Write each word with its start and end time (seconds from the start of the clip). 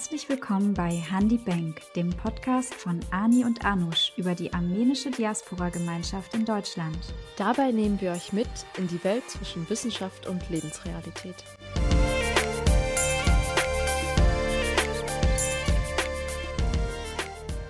Herzlich 0.00 0.30
willkommen 0.30 0.72
bei 0.72 0.92
Handy 0.92 1.36
Bank, 1.36 1.82
dem 1.94 2.08
Podcast 2.08 2.72
von 2.72 3.00
Ani 3.10 3.44
und 3.44 3.66
Anush 3.66 4.14
über 4.16 4.34
die 4.34 4.50
armenische 4.50 5.10
Diaspora-Gemeinschaft 5.10 6.32
in 6.32 6.46
Deutschland. 6.46 6.96
Dabei 7.36 7.70
nehmen 7.70 8.00
wir 8.00 8.12
euch 8.12 8.32
mit 8.32 8.48
in 8.78 8.88
die 8.88 9.04
Welt 9.04 9.28
zwischen 9.28 9.68
Wissenschaft 9.68 10.26
und 10.26 10.48
Lebensrealität. 10.48 11.44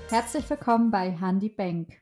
Herzlich 0.08 0.48
willkommen 0.48 0.92
bei 0.92 1.10
Handy 1.10 1.48
Bank. 1.48 2.00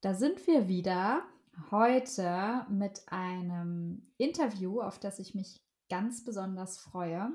Da 0.00 0.14
sind 0.14 0.46
wir 0.48 0.66
wieder 0.66 1.22
heute 1.70 2.66
mit 2.70 3.02
einem 3.06 4.02
Interview, 4.18 4.80
auf 4.80 4.98
das 4.98 5.20
ich 5.20 5.36
mich 5.36 5.62
ganz 5.92 6.24
besonders 6.24 6.78
freue. 6.78 7.30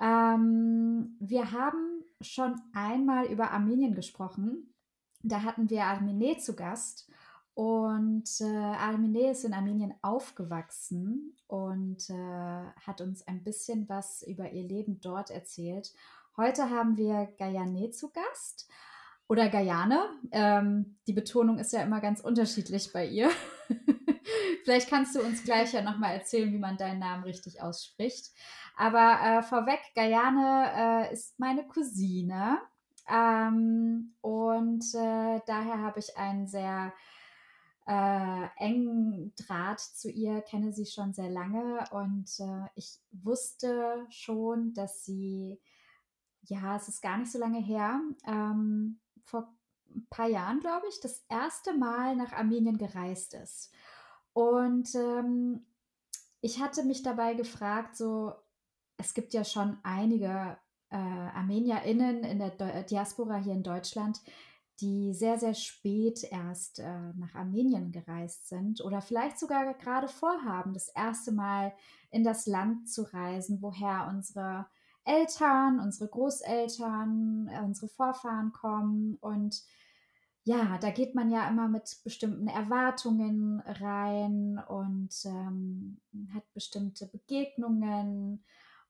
Ähm, 0.00 1.18
wir 1.20 1.52
haben 1.52 2.02
schon 2.22 2.58
einmal 2.72 3.26
über 3.26 3.50
Armenien 3.50 3.94
gesprochen. 3.94 4.74
Da 5.22 5.42
hatten 5.42 5.68
wir 5.68 5.84
Armine 5.84 6.38
zu 6.38 6.56
Gast. 6.56 7.10
Und 7.52 8.24
äh, 8.40 8.46
Armine 8.46 9.32
ist 9.32 9.44
in 9.44 9.52
Armenien 9.52 9.92
aufgewachsen 10.00 11.36
und 11.46 12.08
äh, 12.08 12.64
hat 12.86 13.02
uns 13.02 13.28
ein 13.28 13.44
bisschen 13.44 13.86
was 13.86 14.22
über 14.22 14.50
ihr 14.50 14.62
Leben 14.64 15.00
dort 15.02 15.30
erzählt. 15.30 15.92
Heute 16.38 16.70
haben 16.70 16.96
wir 16.96 17.28
Gayane 17.36 17.90
zu 17.90 18.10
Gast 18.12 18.66
oder 19.28 19.50
Gayane. 19.50 20.00
Ähm, 20.30 20.96
die 21.06 21.12
Betonung 21.12 21.58
ist 21.58 21.74
ja 21.74 21.82
immer 21.82 22.00
ganz 22.00 22.20
unterschiedlich 22.20 22.94
bei 22.94 23.06
ihr. 23.06 23.28
Vielleicht 24.64 24.88
kannst 24.88 25.14
du 25.14 25.20
uns 25.20 25.44
gleich 25.44 25.72
ja 25.72 25.82
nochmal 25.82 26.14
erzählen, 26.14 26.52
wie 26.52 26.58
man 26.58 26.76
deinen 26.76 27.00
Namen 27.00 27.24
richtig 27.24 27.62
ausspricht. 27.62 28.32
Aber 28.76 29.18
äh, 29.22 29.42
vorweg, 29.42 29.80
Gayane 29.94 31.08
äh, 31.10 31.12
ist 31.12 31.38
meine 31.38 31.66
Cousine. 31.66 32.58
Ähm, 33.08 34.14
und 34.20 34.84
äh, 34.94 35.40
daher 35.46 35.78
habe 35.80 35.98
ich 35.98 36.16
einen 36.16 36.46
sehr 36.46 36.92
äh, 37.86 38.46
engen 38.56 39.34
Draht 39.34 39.80
zu 39.80 40.10
ihr, 40.10 40.40
kenne 40.42 40.72
sie 40.72 40.86
schon 40.86 41.12
sehr 41.12 41.30
lange 41.30 41.84
und 41.90 42.28
äh, 42.38 42.68
ich 42.76 43.00
wusste 43.10 44.06
schon, 44.08 44.72
dass 44.72 45.04
sie, 45.04 45.60
ja, 46.42 46.76
es 46.76 46.88
ist 46.88 47.02
gar 47.02 47.18
nicht 47.18 47.32
so 47.32 47.38
lange 47.38 47.60
her, 47.60 48.00
ähm, 48.26 49.00
vor 49.24 49.52
ein 49.94 50.06
paar 50.08 50.28
Jahren, 50.28 50.60
glaube 50.60 50.86
ich, 50.88 51.00
das 51.00 51.24
erste 51.28 51.74
Mal 51.74 52.16
nach 52.16 52.32
Armenien 52.32 52.78
gereist 52.78 53.34
ist. 53.34 53.72
Und 54.32 54.94
ähm, 54.94 55.64
ich 56.40 56.60
hatte 56.60 56.84
mich 56.84 57.02
dabei 57.02 57.34
gefragt, 57.34 57.96
so, 57.96 58.32
es 58.96 59.14
gibt 59.14 59.34
ja 59.34 59.44
schon 59.44 59.78
einige 59.82 60.56
äh, 60.90 60.96
ArmenierInnen 60.96 62.24
in 62.24 62.38
der 62.38 62.50
De 62.50 62.84
Diaspora 62.84 63.36
hier 63.36 63.54
in 63.54 63.62
Deutschland, 63.62 64.20
die 64.80 65.14
sehr, 65.14 65.38
sehr 65.38 65.54
spät 65.54 66.24
erst 66.24 66.80
äh, 66.80 67.12
nach 67.16 67.34
Armenien 67.34 67.92
gereist 67.92 68.48
sind 68.48 68.80
oder 68.80 69.00
vielleicht 69.00 69.38
sogar 69.38 69.74
gerade 69.74 70.08
vorhaben, 70.08 70.74
das 70.74 70.88
erste 70.88 71.32
Mal 71.32 71.72
in 72.10 72.24
das 72.24 72.46
Land 72.46 72.88
zu 72.88 73.02
reisen, 73.02 73.62
woher 73.62 74.08
unsere 74.08 74.66
Eltern, 75.04 75.80
unsere 75.80 76.08
Großeltern, 76.08 77.48
äh, 77.52 77.60
unsere 77.60 77.88
Vorfahren 77.88 78.52
kommen. 78.52 79.16
Und 79.20 79.62
ja, 80.44 80.76
da 80.78 80.90
geht 80.90 81.14
man 81.14 81.30
ja 81.30 81.48
immer 81.48 81.68
mit 81.68 82.00
bestimmten 82.02 82.48
Erwartungen 82.48 83.60
rein 83.60 84.60
und 84.68 85.14
ähm, 85.24 86.00
hat 86.34 86.52
bestimmte 86.52 87.06
Begegnungen, 87.06 88.44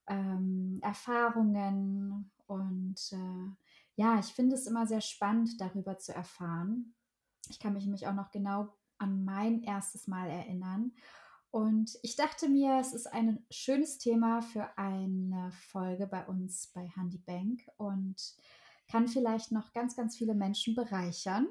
ähm, 0.06 0.78
Erfahrungen. 0.82 2.31
Und 2.47 2.97
äh, 3.12 3.50
ja, 3.97 4.19
ich 4.19 4.32
finde 4.32 4.54
es 4.54 4.66
immer 4.66 4.87
sehr 4.87 5.03
spannend, 5.03 5.60
darüber 5.60 5.99
zu 5.99 6.15
erfahren. 6.15 6.94
Ich 7.50 7.59
kann 7.59 7.75
mich 7.75 7.84
nämlich 7.84 8.06
auch 8.06 8.15
noch 8.15 8.31
genau 8.31 8.72
an 8.97 9.25
mein 9.25 9.62
erstes 9.62 10.06
Mal 10.06 10.31
erinnern. 10.31 10.93
Und 11.50 11.98
ich 12.03 12.16
dachte 12.16 12.48
mir, 12.48 12.78
es 12.81 12.94
ist 12.94 13.06
ein 13.12 13.44
schönes 13.50 13.98
Thema 13.98 14.41
für 14.41 14.78
eine 14.78 15.50
Folge 15.53 16.06
bei 16.06 16.25
uns 16.25 16.69
bei 16.69 16.88
Handy 16.88 17.19
Bank. 17.19 17.60
Und 17.77 18.37
kann 18.92 19.08
vielleicht 19.08 19.50
noch 19.53 19.72
ganz, 19.72 19.97
ganz 19.97 20.16
viele 20.16 20.34
Menschen 20.34 20.75
bereichern. 20.75 21.48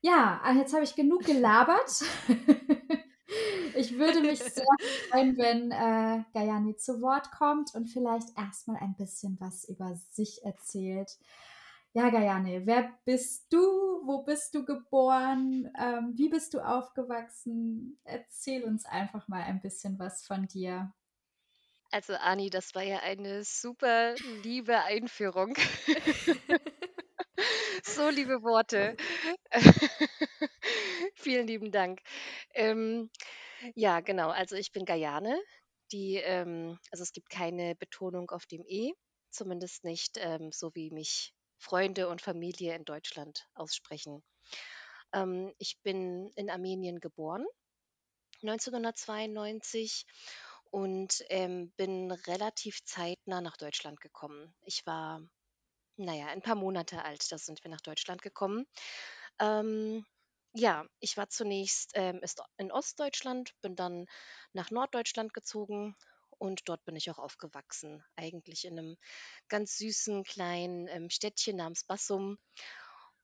Ja, 0.00 0.40
ah, 0.42 0.52
jetzt 0.52 0.72
habe 0.72 0.84
ich 0.84 0.94
genug 0.94 1.24
gelabert. 1.24 2.02
ich 3.76 3.98
würde 3.98 4.22
mich 4.22 4.38
sehr 4.42 4.64
freuen, 5.10 5.36
wenn 5.36 5.70
äh, 5.70 6.24
Gayani 6.32 6.76
zu 6.76 7.02
Wort 7.02 7.30
kommt 7.30 7.74
und 7.74 7.88
vielleicht 7.88 8.36
erstmal 8.38 8.78
ein 8.78 8.96
bisschen 8.96 9.36
was 9.38 9.68
über 9.68 9.94
sich 10.10 10.44
erzählt. 10.44 11.18
Ja, 11.92 12.10
Gayane, 12.10 12.66
wer 12.66 12.92
bist 13.04 13.52
du? 13.52 13.58
Wo 14.04 14.22
bist 14.22 14.54
du 14.54 14.64
geboren? 14.64 15.70
Ähm, 15.78 16.12
wie 16.14 16.28
bist 16.28 16.54
du 16.54 16.60
aufgewachsen? 16.60 17.98
Erzähl 18.04 18.64
uns 18.64 18.84
einfach 18.84 19.28
mal 19.28 19.42
ein 19.42 19.60
bisschen 19.60 19.98
was 19.98 20.24
von 20.24 20.46
dir. 20.46 20.92
Also 21.90 22.14
Ani, 22.14 22.50
das 22.50 22.74
war 22.74 22.82
ja 22.82 23.00
eine 23.00 23.42
super 23.44 24.14
liebe 24.42 24.82
Einführung. 24.82 25.54
So 27.84 28.08
liebe 28.08 28.42
Worte. 28.42 28.96
Vielen 31.14 31.46
lieben 31.46 31.70
Dank. 31.70 32.00
Ähm, 32.54 33.10
ja, 33.74 34.00
genau. 34.00 34.30
Also 34.30 34.56
ich 34.56 34.72
bin 34.72 34.84
Gayane. 34.84 35.40
Die, 35.92 36.16
ähm, 36.16 36.78
also 36.90 37.02
es 37.02 37.12
gibt 37.12 37.30
keine 37.30 37.76
Betonung 37.76 38.30
auf 38.30 38.46
dem 38.46 38.64
E, 38.66 38.92
zumindest 39.30 39.84
nicht 39.84 40.18
ähm, 40.18 40.50
so 40.52 40.74
wie 40.74 40.90
mich 40.90 41.34
Freunde 41.58 42.08
und 42.08 42.22
Familie 42.22 42.74
in 42.74 42.84
Deutschland 42.84 43.46
aussprechen. 43.54 44.22
Ähm, 45.12 45.52
ich 45.58 45.78
bin 45.82 46.30
in 46.36 46.50
Armenien 46.50 47.00
geboren, 47.00 47.44
1992 48.42 50.06
und 50.70 51.24
ähm, 51.28 51.72
bin 51.76 52.10
relativ 52.10 52.84
zeitnah 52.84 53.40
nach 53.40 53.56
Deutschland 53.56 54.00
gekommen. 54.00 54.54
Ich 54.62 54.86
war, 54.86 55.22
naja, 55.96 56.26
ein 56.26 56.42
paar 56.42 56.56
Monate 56.56 57.04
alt, 57.04 57.30
da 57.30 57.38
sind 57.38 57.62
wir 57.64 57.70
nach 57.70 57.80
Deutschland 57.80 58.22
gekommen. 58.22 58.66
Ähm, 59.40 60.04
ja, 60.54 60.86
ich 61.00 61.16
war 61.16 61.28
zunächst 61.28 61.92
ähm, 61.94 62.20
in 62.56 62.72
Ostdeutschland, 62.72 63.52
bin 63.60 63.76
dann 63.76 64.06
nach 64.52 64.70
Norddeutschland 64.70 65.34
gezogen 65.34 65.96
und 66.38 66.62
dort 66.68 66.84
bin 66.84 66.96
ich 66.96 67.10
auch 67.10 67.18
aufgewachsen. 67.18 68.04
Eigentlich 68.16 68.64
in 68.64 68.78
einem 68.78 68.96
ganz 69.48 69.76
süßen 69.76 70.24
kleinen 70.24 70.88
ähm, 70.88 71.10
Städtchen 71.10 71.56
namens 71.56 71.84
Bassum. 71.84 72.38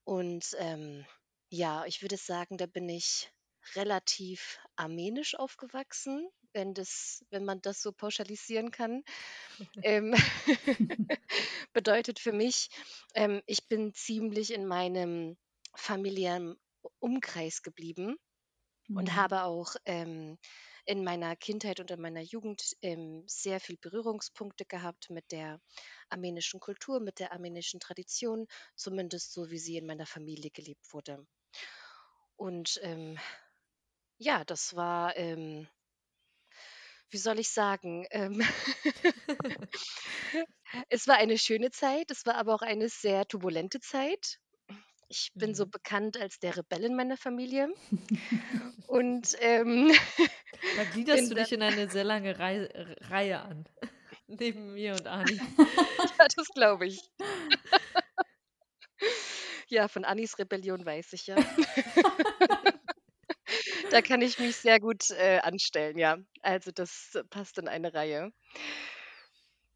Und 0.05 0.55
ähm, 0.59 1.07
ja, 1.51 1.85
ich 1.87 2.03
würde 2.03 2.17
sagen, 2.17 2.59
da 2.59 2.67
bin 2.67 2.89
ich 2.89 3.33
relativ 3.75 4.59
armenisch 4.77 5.35
aufgewachsen 5.35 6.29
wenn 6.53 6.75
das, 6.75 7.25
wenn 7.31 7.45
man 7.45 7.61
das 7.63 7.83
so 7.83 7.93
pauschalisieren 7.93 8.71
kann. 8.71 9.03
ähm, 9.83 10.15
bedeutet 11.73 12.19
für 12.19 12.33
mich, 12.33 12.69
ähm, 13.15 13.43
ich 13.47 13.69
bin 13.69 13.95
ziemlich 13.95 14.53
in 14.53 14.67
meinem 14.67 15.37
familiären 15.75 16.57
Umkreis 16.99 17.63
geblieben 17.63 18.17
mhm. 18.89 18.97
und 18.97 19.17
habe 19.17 19.45
auch 19.45 19.77
ähm, 19.87 20.39
in 20.85 21.05
meiner 21.05 21.37
Kindheit 21.37 21.79
und 21.81 21.91
in 21.91 22.01
meiner 22.01 22.23
Jugend 22.23 22.77
ähm, 22.83 23.23
sehr 23.27 23.61
viel 23.61 23.77
Berührungspunkte 23.77 24.65
gehabt 24.65 25.11
mit 25.11 25.31
der 25.31 25.61
armenischen 26.09 26.61
Kultur, 26.61 27.01
mit 27.01 27.21
der 27.21 27.33
armenischen 27.33 27.79
Tradition, 27.79 28.47
zumindest 28.75 29.33
so 29.33 29.51
wie 29.51 29.59
sie 29.59 29.77
in 29.77 29.87
meiner 29.87 30.07
Familie 30.07 30.51
gelebt 30.51 30.93
wurde. 30.93 31.25
Und 32.37 32.81
ähm, 32.83 33.19
ja, 34.19 34.45
das 34.45 34.75
war 34.75 35.17
ähm, 35.17 35.69
wie 37.13 37.19
soll 37.19 37.39
ich 37.39 37.51
sagen, 37.51 38.07
ähm, 38.11 38.43
es 40.89 41.07
war 41.07 41.17
eine 41.17 41.39
schöne 41.39 41.71
Zeit, 41.71 42.11
es 42.11 42.27
war 42.27 42.37
aber 42.37 42.55
auch 42.55 42.63
eine 42.63 42.89
sehr 42.89 43.27
turbulente 43.27 43.81
Zeit. 43.81 44.39
Ich 45.09 45.31
bin 45.35 45.55
so 45.55 45.67
mhm. 45.67 45.71
bekannt 45.71 46.17
als 46.17 46.39
der 46.39 46.57
Rebell 46.57 46.85
in 46.85 46.97
meiner 46.97 47.19
Familie. 47.19 47.69
Und 48.87 49.37
ähm, 49.41 49.93
da 50.77 50.85
gliederst 50.85 51.31
du 51.31 51.35
dich 51.35 51.53
in 51.53 51.63
eine 51.63 51.91
sehr 51.91 52.05
lange 52.05 52.39
Reihe, 52.39 52.97
Reihe 53.11 53.41
an. 53.41 53.69
Neben 54.27 54.73
mir 54.73 54.93
und 54.93 55.07
Ani. 55.07 55.35
ja, 55.37 56.27
das 56.37 56.49
glaube 56.55 56.87
ich. 56.87 57.01
ja, 59.69 59.89
von 59.89 60.05
Anis 60.05 60.39
Rebellion 60.39 60.87
weiß 60.87 61.13
ich 61.13 61.27
ja 61.27 61.37
da 63.93 64.03
kann 64.03 64.23
ich 64.23 64.39
mich 64.39 64.57
sehr 64.57 64.81
gut 64.81 65.11
äh, 65.11 65.39
anstellen, 65.41 65.99
ja. 65.99 66.19
Also 66.43 66.71
das 66.71 67.19
passt 67.31 67.59
in 67.59 67.69
eine 67.69 67.93
Reihe. 67.93 68.33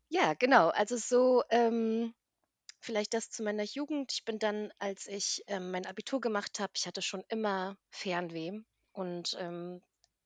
Ja, 0.09 0.35
genau. 0.35 0.69
Also 0.69 0.97
so 0.97 1.43
ähm, 1.51 2.15
vielleicht 2.81 3.15
das 3.15 3.31
zu 3.31 3.43
meiner 3.43 3.65
Jugend. 3.65 4.13
Ich 4.13 4.25
bin 4.25 4.39
dann, 4.39 4.73
als 4.79 5.07
ich 5.07 5.43
ähm, 5.49 5.71
mein 5.71 5.87
Abitur 5.87 6.21
gemacht 6.21 6.61
habe, 6.61 6.73
ich 6.77 6.87
hatte 6.87 7.03
schon 7.03 7.25
immer 7.29 7.77
Fernweh. 7.91 8.61
Und 8.93 9.37
ähm, 9.39 9.83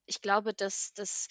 ich 0.06 0.20
glaube, 0.20 0.54
dass 0.54 0.92
das 0.94 1.28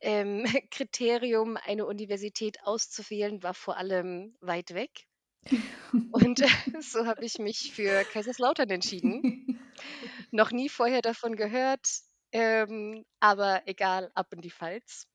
ähm, 0.00 0.44
Kriterium, 0.70 1.56
eine 1.56 1.86
Universität 1.86 2.62
auszuwählen, 2.62 3.42
war 3.42 3.54
vor 3.54 3.76
allem 3.76 4.36
weit 4.40 4.74
weg. 4.74 5.06
Und 6.12 6.44
so 6.80 7.06
habe 7.06 7.24
ich 7.24 7.38
mich 7.38 7.72
für 7.72 8.04
Kaiserslautern 8.04 8.68
entschieden. 8.70 9.58
Noch 10.30 10.52
nie 10.52 10.70
vorher 10.70 11.02
davon 11.02 11.36
gehört, 11.36 12.00
ähm, 12.32 13.04
aber 13.20 13.66
egal, 13.66 14.10
ab 14.14 14.32
in 14.32 14.40
die 14.40 14.50
Pfalz. 14.50 15.06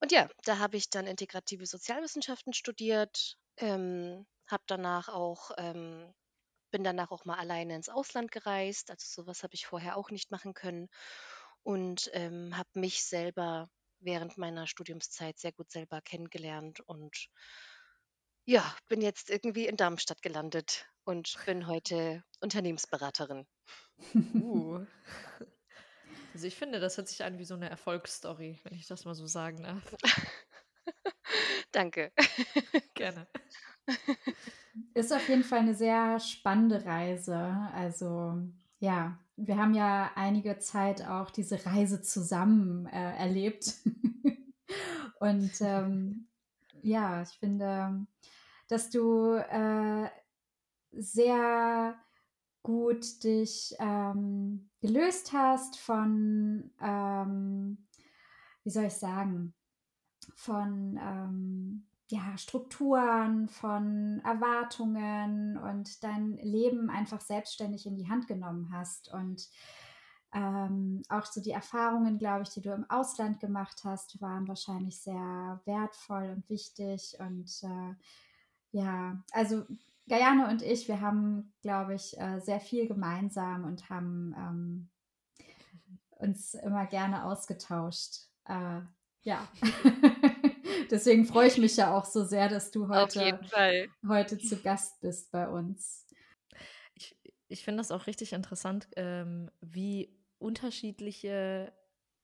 Und 0.00 0.12
ja, 0.12 0.28
da 0.44 0.58
habe 0.58 0.76
ich 0.76 0.90
dann 0.90 1.06
integrative 1.06 1.66
Sozialwissenschaften 1.66 2.52
studiert, 2.52 3.36
ähm, 3.56 4.26
habe 4.46 4.62
danach 4.66 5.08
auch, 5.08 5.50
ähm, 5.58 6.12
bin 6.70 6.84
danach 6.84 7.10
auch 7.12 7.24
mal 7.24 7.38
alleine 7.38 7.76
ins 7.76 7.88
Ausland 7.88 8.32
gereist. 8.32 8.90
Also 8.90 9.06
sowas 9.22 9.42
habe 9.42 9.54
ich 9.54 9.66
vorher 9.66 9.96
auch 9.96 10.10
nicht 10.10 10.30
machen 10.30 10.54
können 10.54 10.88
und 11.62 12.10
ähm, 12.14 12.56
habe 12.56 12.68
mich 12.74 13.04
selber 13.04 13.70
während 14.00 14.38
meiner 14.38 14.66
Studiumszeit 14.66 15.38
sehr 15.38 15.52
gut 15.52 15.70
selber 15.70 16.02
kennengelernt 16.02 16.80
und 16.80 17.28
ja, 18.44 18.74
bin 18.88 19.00
jetzt 19.00 19.30
irgendwie 19.30 19.66
in 19.66 19.76
Darmstadt 19.76 20.22
gelandet 20.22 20.86
und 21.04 21.36
bin 21.46 21.66
heute 21.66 22.22
Unternehmensberaterin. 22.40 23.46
Uh. 24.14 24.84
Also 26.34 26.48
ich 26.48 26.56
finde, 26.56 26.80
das 26.80 26.96
hört 26.96 27.06
sich 27.06 27.22
an 27.22 27.38
wie 27.38 27.44
so 27.44 27.54
eine 27.54 27.70
Erfolgsstory, 27.70 28.58
wenn 28.64 28.74
ich 28.76 28.88
das 28.88 29.04
mal 29.04 29.14
so 29.14 29.24
sagen 29.24 29.62
darf. 29.62 29.94
Danke. 31.70 32.10
Gerne. 32.94 33.28
Ist 34.94 35.12
auf 35.12 35.28
jeden 35.28 35.44
Fall 35.44 35.60
eine 35.60 35.76
sehr 35.76 36.18
spannende 36.18 36.84
Reise. 36.84 37.36
Also 37.72 38.42
ja, 38.80 39.16
wir 39.36 39.56
haben 39.56 39.74
ja 39.74 40.10
einige 40.16 40.58
Zeit 40.58 41.06
auch 41.06 41.30
diese 41.30 41.64
Reise 41.66 42.02
zusammen 42.02 42.86
äh, 42.86 43.16
erlebt. 43.16 43.74
Und 45.20 45.52
ähm, 45.60 46.26
ja, 46.82 47.22
ich 47.22 47.38
finde, 47.38 48.06
dass 48.68 48.90
du 48.90 49.34
äh, 49.34 50.08
sehr 50.92 51.96
gut 52.62 53.22
dich 53.24 53.74
ähm, 53.78 54.70
gelöst 54.80 55.32
hast 55.32 55.78
von, 55.78 56.70
ähm, 56.80 57.86
wie 58.62 58.70
soll 58.70 58.84
ich 58.84 58.94
sagen, 58.94 59.54
von 60.34 60.98
ähm, 61.00 61.86
ja, 62.08 62.36
Strukturen, 62.38 63.48
von 63.48 64.20
Erwartungen 64.24 65.58
und 65.58 66.02
dein 66.02 66.36
Leben 66.38 66.90
einfach 66.90 67.20
selbstständig 67.20 67.86
in 67.86 67.96
die 67.96 68.08
Hand 68.08 68.26
genommen 68.28 68.70
hast 68.72 69.12
und 69.12 69.48
ähm, 70.32 71.02
auch 71.08 71.26
so 71.26 71.40
die 71.40 71.52
Erfahrungen, 71.52 72.18
glaube 72.18 72.42
ich, 72.42 72.50
die 72.50 72.60
du 72.60 72.72
im 72.72 72.88
Ausland 72.90 73.40
gemacht 73.40 73.82
hast, 73.84 74.20
waren 74.20 74.48
wahrscheinlich 74.48 75.00
sehr 75.00 75.60
wertvoll 75.64 76.30
und 76.34 76.48
wichtig 76.48 77.16
und 77.20 77.62
äh, 77.62 77.94
ja, 78.74 79.22
also 79.30 79.64
Gayane 80.08 80.48
und 80.48 80.62
ich, 80.62 80.88
wir 80.88 81.00
haben, 81.00 81.54
glaube 81.62 81.94
ich, 81.94 82.18
äh, 82.18 82.40
sehr 82.40 82.58
viel 82.58 82.88
gemeinsam 82.88 83.64
und 83.64 83.88
haben 83.88 84.34
ähm, 84.36 84.90
uns 86.10 86.54
immer 86.54 86.84
gerne 86.86 87.24
ausgetauscht. 87.24 88.16
Äh, 88.46 88.80
ja. 89.22 89.48
Deswegen 90.90 91.24
freue 91.24 91.46
ich 91.46 91.56
mich 91.56 91.76
ja 91.76 91.96
auch 91.96 92.04
so 92.04 92.24
sehr, 92.24 92.48
dass 92.48 92.72
du 92.72 92.88
heute, 92.88 93.38
heute 94.06 94.38
zu 94.38 94.60
Gast 94.60 95.00
bist 95.00 95.30
bei 95.30 95.48
uns. 95.48 96.04
Ich, 96.94 97.16
ich 97.46 97.64
finde 97.64 97.78
das 97.78 97.92
auch 97.92 98.08
richtig 98.08 98.32
interessant, 98.32 98.88
ähm, 98.96 99.52
wie 99.60 100.18
unterschiedliche, 100.38 101.72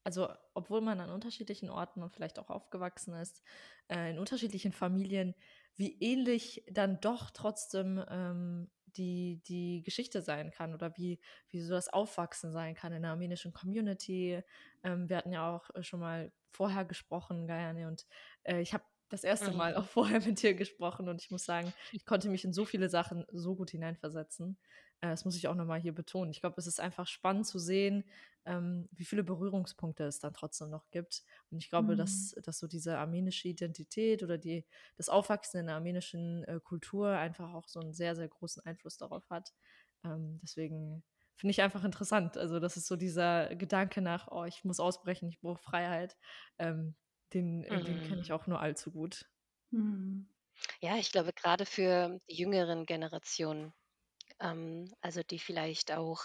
also 0.02 0.28
obwohl 0.54 0.80
man 0.80 0.98
an 1.00 1.10
unterschiedlichen 1.10 1.70
Orten 1.70 2.02
und 2.02 2.12
vielleicht 2.12 2.40
auch 2.40 2.50
aufgewachsen 2.50 3.14
ist, 3.14 3.40
äh, 3.88 4.10
in 4.10 4.18
unterschiedlichen 4.18 4.72
Familien, 4.72 5.36
wie 5.80 5.96
ähnlich 5.98 6.62
dann 6.70 7.00
doch 7.00 7.30
trotzdem 7.30 8.04
ähm, 8.10 8.70
die, 8.84 9.40
die 9.48 9.80
Geschichte 9.82 10.20
sein 10.20 10.50
kann 10.50 10.74
oder 10.74 10.94
wie, 10.98 11.18
wie 11.48 11.62
so 11.62 11.72
das 11.72 11.88
Aufwachsen 11.88 12.52
sein 12.52 12.74
kann 12.74 12.92
in 12.92 13.00
der 13.00 13.12
armenischen 13.12 13.54
Community. 13.54 14.42
Ähm, 14.82 15.08
wir 15.08 15.16
hatten 15.16 15.32
ja 15.32 15.56
auch 15.56 15.74
äh, 15.74 15.82
schon 15.82 16.00
mal 16.00 16.32
vorher 16.50 16.84
gesprochen, 16.84 17.46
Gayane, 17.46 17.88
und 17.88 18.06
äh, 18.42 18.60
ich 18.60 18.74
habe 18.74 18.84
das 19.08 19.24
erste 19.24 19.52
Mal 19.52 19.72
mhm. 19.72 19.78
auch 19.78 19.86
vorher 19.88 20.20
mit 20.20 20.42
dir 20.42 20.52
gesprochen 20.52 21.08
und 21.08 21.22
ich 21.22 21.30
muss 21.30 21.46
sagen, 21.46 21.72
ich 21.92 22.04
konnte 22.04 22.28
mich 22.28 22.44
in 22.44 22.52
so 22.52 22.66
viele 22.66 22.90
Sachen 22.90 23.24
so 23.32 23.56
gut 23.56 23.70
hineinversetzen. 23.70 24.58
Äh, 25.00 25.08
das 25.08 25.24
muss 25.24 25.36
ich 25.36 25.48
auch 25.48 25.54
nochmal 25.54 25.80
hier 25.80 25.94
betonen. 25.94 26.30
Ich 26.30 26.40
glaube, 26.40 26.56
es 26.58 26.66
ist 26.66 26.80
einfach 26.80 27.06
spannend 27.06 27.46
zu 27.46 27.58
sehen, 27.58 28.04
ähm, 28.46 28.88
wie 28.92 29.04
viele 29.04 29.22
Berührungspunkte 29.22 30.04
es 30.04 30.18
dann 30.18 30.34
trotzdem 30.34 30.70
noch 30.70 30.90
gibt. 30.90 31.22
Und 31.50 31.58
ich 31.58 31.68
glaube, 31.68 31.94
mhm. 31.94 31.98
dass, 31.98 32.34
dass 32.42 32.58
so 32.58 32.66
diese 32.66 32.98
armenische 32.98 33.48
Identität 33.48 34.22
oder 34.22 34.38
die, 34.38 34.64
das 34.96 35.08
Aufwachsen 35.08 35.60
in 35.60 35.66
der 35.66 35.76
armenischen 35.76 36.44
äh, 36.44 36.60
Kultur 36.62 37.10
einfach 37.10 37.52
auch 37.52 37.68
so 37.68 37.80
einen 37.80 37.92
sehr, 37.92 38.16
sehr 38.16 38.28
großen 38.28 38.64
Einfluss 38.64 38.96
darauf 38.96 39.28
hat. 39.30 39.52
Ähm, 40.04 40.40
deswegen 40.42 41.02
finde 41.36 41.52
ich 41.52 41.62
einfach 41.62 41.84
interessant. 41.84 42.36
Also, 42.36 42.60
das 42.60 42.76
ist 42.76 42.86
so 42.86 42.96
dieser 42.96 43.54
Gedanke 43.56 44.00
nach, 44.00 44.28
oh, 44.30 44.44
ich 44.44 44.64
muss 44.64 44.80
ausbrechen, 44.80 45.28
ich 45.28 45.40
brauche 45.40 45.62
Freiheit. 45.62 46.16
Ähm, 46.58 46.94
den, 47.32 47.60
mhm. 47.60 47.84
den 47.84 48.02
kenne 48.02 48.20
ich 48.20 48.30
mhm. 48.30 48.34
auch 48.34 48.46
nur 48.46 48.60
allzu 48.60 48.90
gut. 48.90 49.26
Mhm. 49.70 50.28
Ja, 50.80 50.96
ich 50.96 51.12
glaube, 51.12 51.32
gerade 51.32 51.64
für 51.64 52.20
die 52.28 52.36
jüngeren 52.36 52.84
Generationen, 52.86 53.72
ähm, 54.40 54.92
also 55.00 55.22
die 55.22 55.38
vielleicht 55.38 55.92
auch, 55.92 56.22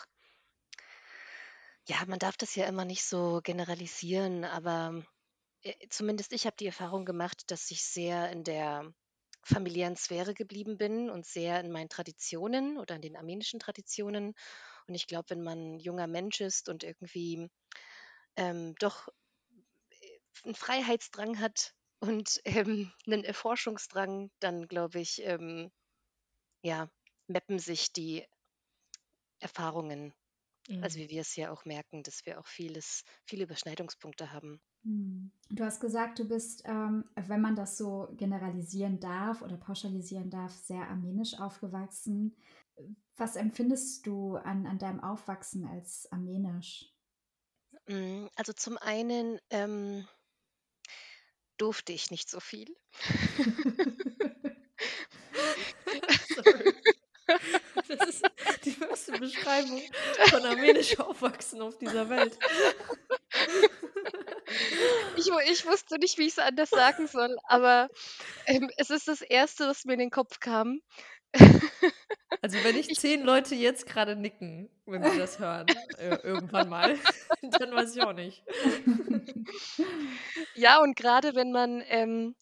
ja, 1.87 1.97
man 2.07 2.19
darf 2.19 2.37
das 2.37 2.55
ja 2.55 2.65
immer 2.65 2.85
nicht 2.85 3.03
so 3.03 3.41
generalisieren, 3.43 4.43
aber 4.43 5.03
äh, 5.61 5.73
zumindest 5.89 6.33
ich 6.33 6.45
habe 6.45 6.55
die 6.59 6.67
Erfahrung 6.67 7.05
gemacht, 7.05 7.43
dass 7.51 7.69
ich 7.71 7.83
sehr 7.83 8.31
in 8.31 8.43
der 8.43 8.93
familiären 9.43 9.95
Sphäre 9.95 10.33
geblieben 10.33 10.77
bin 10.77 11.09
und 11.09 11.25
sehr 11.25 11.59
in 11.59 11.71
meinen 11.71 11.89
Traditionen 11.89 12.77
oder 12.79 12.95
in 12.95 13.01
den 13.01 13.15
armenischen 13.15 13.59
Traditionen. 13.59 14.33
Und 14.87 14.95
ich 14.95 15.05
glaube, 15.07 15.29
wenn 15.29 15.43
man 15.43 15.79
junger 15.79 16.07
Mensch 16.07 16.41
ist 16.41 16.67
und 16.67 16.83
irgendwie 16.83 17.49
ähm, 18.37 18.75
doch 18.79 19.07
einen 20.43 20.55
Freiheitsdrang 20.55 21.39
hat 21.39 21.73
und 21.99 22.41
ähm, 22.45 22.91
einen 23.05 23.23
Erforschungsdrang, 23.23 24.31
dann 24.39 24.67
glaube 24.67 24.99
ich, 24.99 25.23
ähm, 25.23 25.71
ja, 26.63 26.89
mappen 27.27 27.59
sich 27.59 27.91
die 27.91 28.25
Erfahrungen. 29.39 30.13
Also 30.67 30.77
mhm. 30.77 30.83
Also 30.83 30.99
wie 30.99 31.09
wir 31.09 31.21
es 31.21 31.35
ja 31.35 31.51
auch 31.51 31.65
merken, 31.65 32.03
dass 32.03 32.25
wir 32.25 32.39
auch 32.39 32.47
vieles, 32.47 33.03
viele 33.25 33.43
Überschneidungspunkte 33.43 34.31
haben. 34.31 34.61
Mhm. 34.83 35.31
Du 35.49 35.63
hast 35.63 35.79
gesagt, 35.79 36.19
du 36.19 36.27
bist, 36.27 36.63
ähm, 36.65 37.05
wenn 37.15 37.41
man 37.41 37.55
das 37.55 37.77
so 37.77 38.09
generalisieren 38.17 38.99
darf 38.99 39.41
oder 39.41 39.57
pauschalisieren 39.57 40.29
darf, 40.29 40.53
sehr 40.53 40.87
armenisch 40.89 41.39
aufgewachsen. 41.39 42.35
Was 43.15 43.35
empfindest 43.35 44.05
du 44.05 44.35
an, 44.35 44.65
an 44.65 44.79
deinem 44.79 44.99
Aufwachsen 44.99 45.65
als 45.65 46.11
armenisch? 46.11 46.91
Mm, 47.87 48.25
also 48.35 48.53
zum 48.53 48.77
einen 48.77 49.39
ähm, 49.51 50.07
durfte 51.57 51.93
ich 51.93 52.11
nicht 52.11 52.29
so 52.29 52.39
viel. 52.39 52.75
Das 57.87 58.09
ist 58.09 58.25
die 58.63 58.71
beste 58.71 59.11
Beschreibung 59.13 59.81
von 60.29 60.45
armenisch 60.45 60.99
Aufwachsen 60.99 61.61
auf 61.61 61.77
dieser 61.77 62.09
Welt. 62.09 62.37
Ich, 65.17 65.29
ich 65.51 65.65
wusste 65.65 65.97
nicht, 65.99 66.17
wie 66.17 66.27
ich 66.27 66.33
es 66.33 66.39
anders 66.39 66.69
sagen 66.69 67.07
soll, 67.07 67.37
aber 67.43 67.89
ähm, 68.45 68.69
es 68.77 68.89
ist 68.89 69.07
das 69.07 69.21
Erste, 69.21 69.67
was 69.67 69.85
mir 69.85 69.93
in 69.93 69.99
den 69.99 70.09
Kopf 70.09 70.39
kam. 70.39 70.81
Also 72.41 72.63
wenn 72.63 72.77
ich 72.77 72.93
zehn 72.95 73.23
Leute 73.23 73.55
jetzt 73.55 73.85
gerade 73.87 74.15
nicken, 74.15 74.69
wenn 74.85 75.03
sie 75.03 75.17
das 75.17 75.39
hören, 75.39 75.65
äh, 75.97 76.17
irgendwann 76.23 76.69
mal, 76.69 76.97
dann 77.41 77.73
weiß 77.73 77.95
ich 77.95 78.01
auch 78.03 78.13
nicht. 78.13 78.43
Ja, 80.53 80.81
und 80.81 80.95
gerade 80.95 81.35
wenn 81.35 81.51
man 81.51 81.83
ähm, 81.87 82.35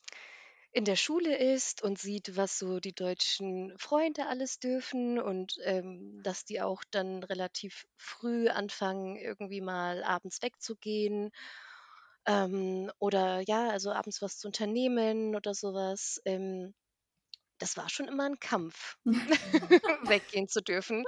in 0.74 0.86
der 0.86 0.96
Schule 0.96 1.38
ist 1.38 1.84
und 1.84 2.00
sieht, 2.00 2.36
was 2.36 2.58
so 2.58 2.80
die 2.80 2.94
deutschen 2.94 3.77
Freunde 3.77 4.25
alles 4.25 4.60
dürfen 4.60 5.20
und 5.20 5.60
ähm, 5.63 6.20
dass 6.24 6.46
die 6.46 6.62
auch 6.62 6.84
dann 6.89 7.24
relativ 7.24 7.86
früh 7.96 8.50
anfangen, 8.50 9.15
irgendwie 9.15 9.62
mal 9.62 10.03
abends 10.03 10.42
wegzugehen 10.42 11.32
ähm, 12.25 12.92
oder 12.98 13.42
ja, 13.42 13.70
also 13.70 13.92
abends 13.92 14.22
was 14.24 14.39
zu 14.39 14.48
unternehmen 14.48 15.36
oder 15.36 15.53
sowas. 15.53 16.20
Ähm, 16.25 16.74
das 17.60 17.77
war 17.77 17.88
schon 17.89 18.08
immer 18.08 18.25
ein 18.25 18.39
Kampf, 18.39 18.98
weggehen 19.06 20.48
zu 20.48 20.62
dürfen. 20.62 21.06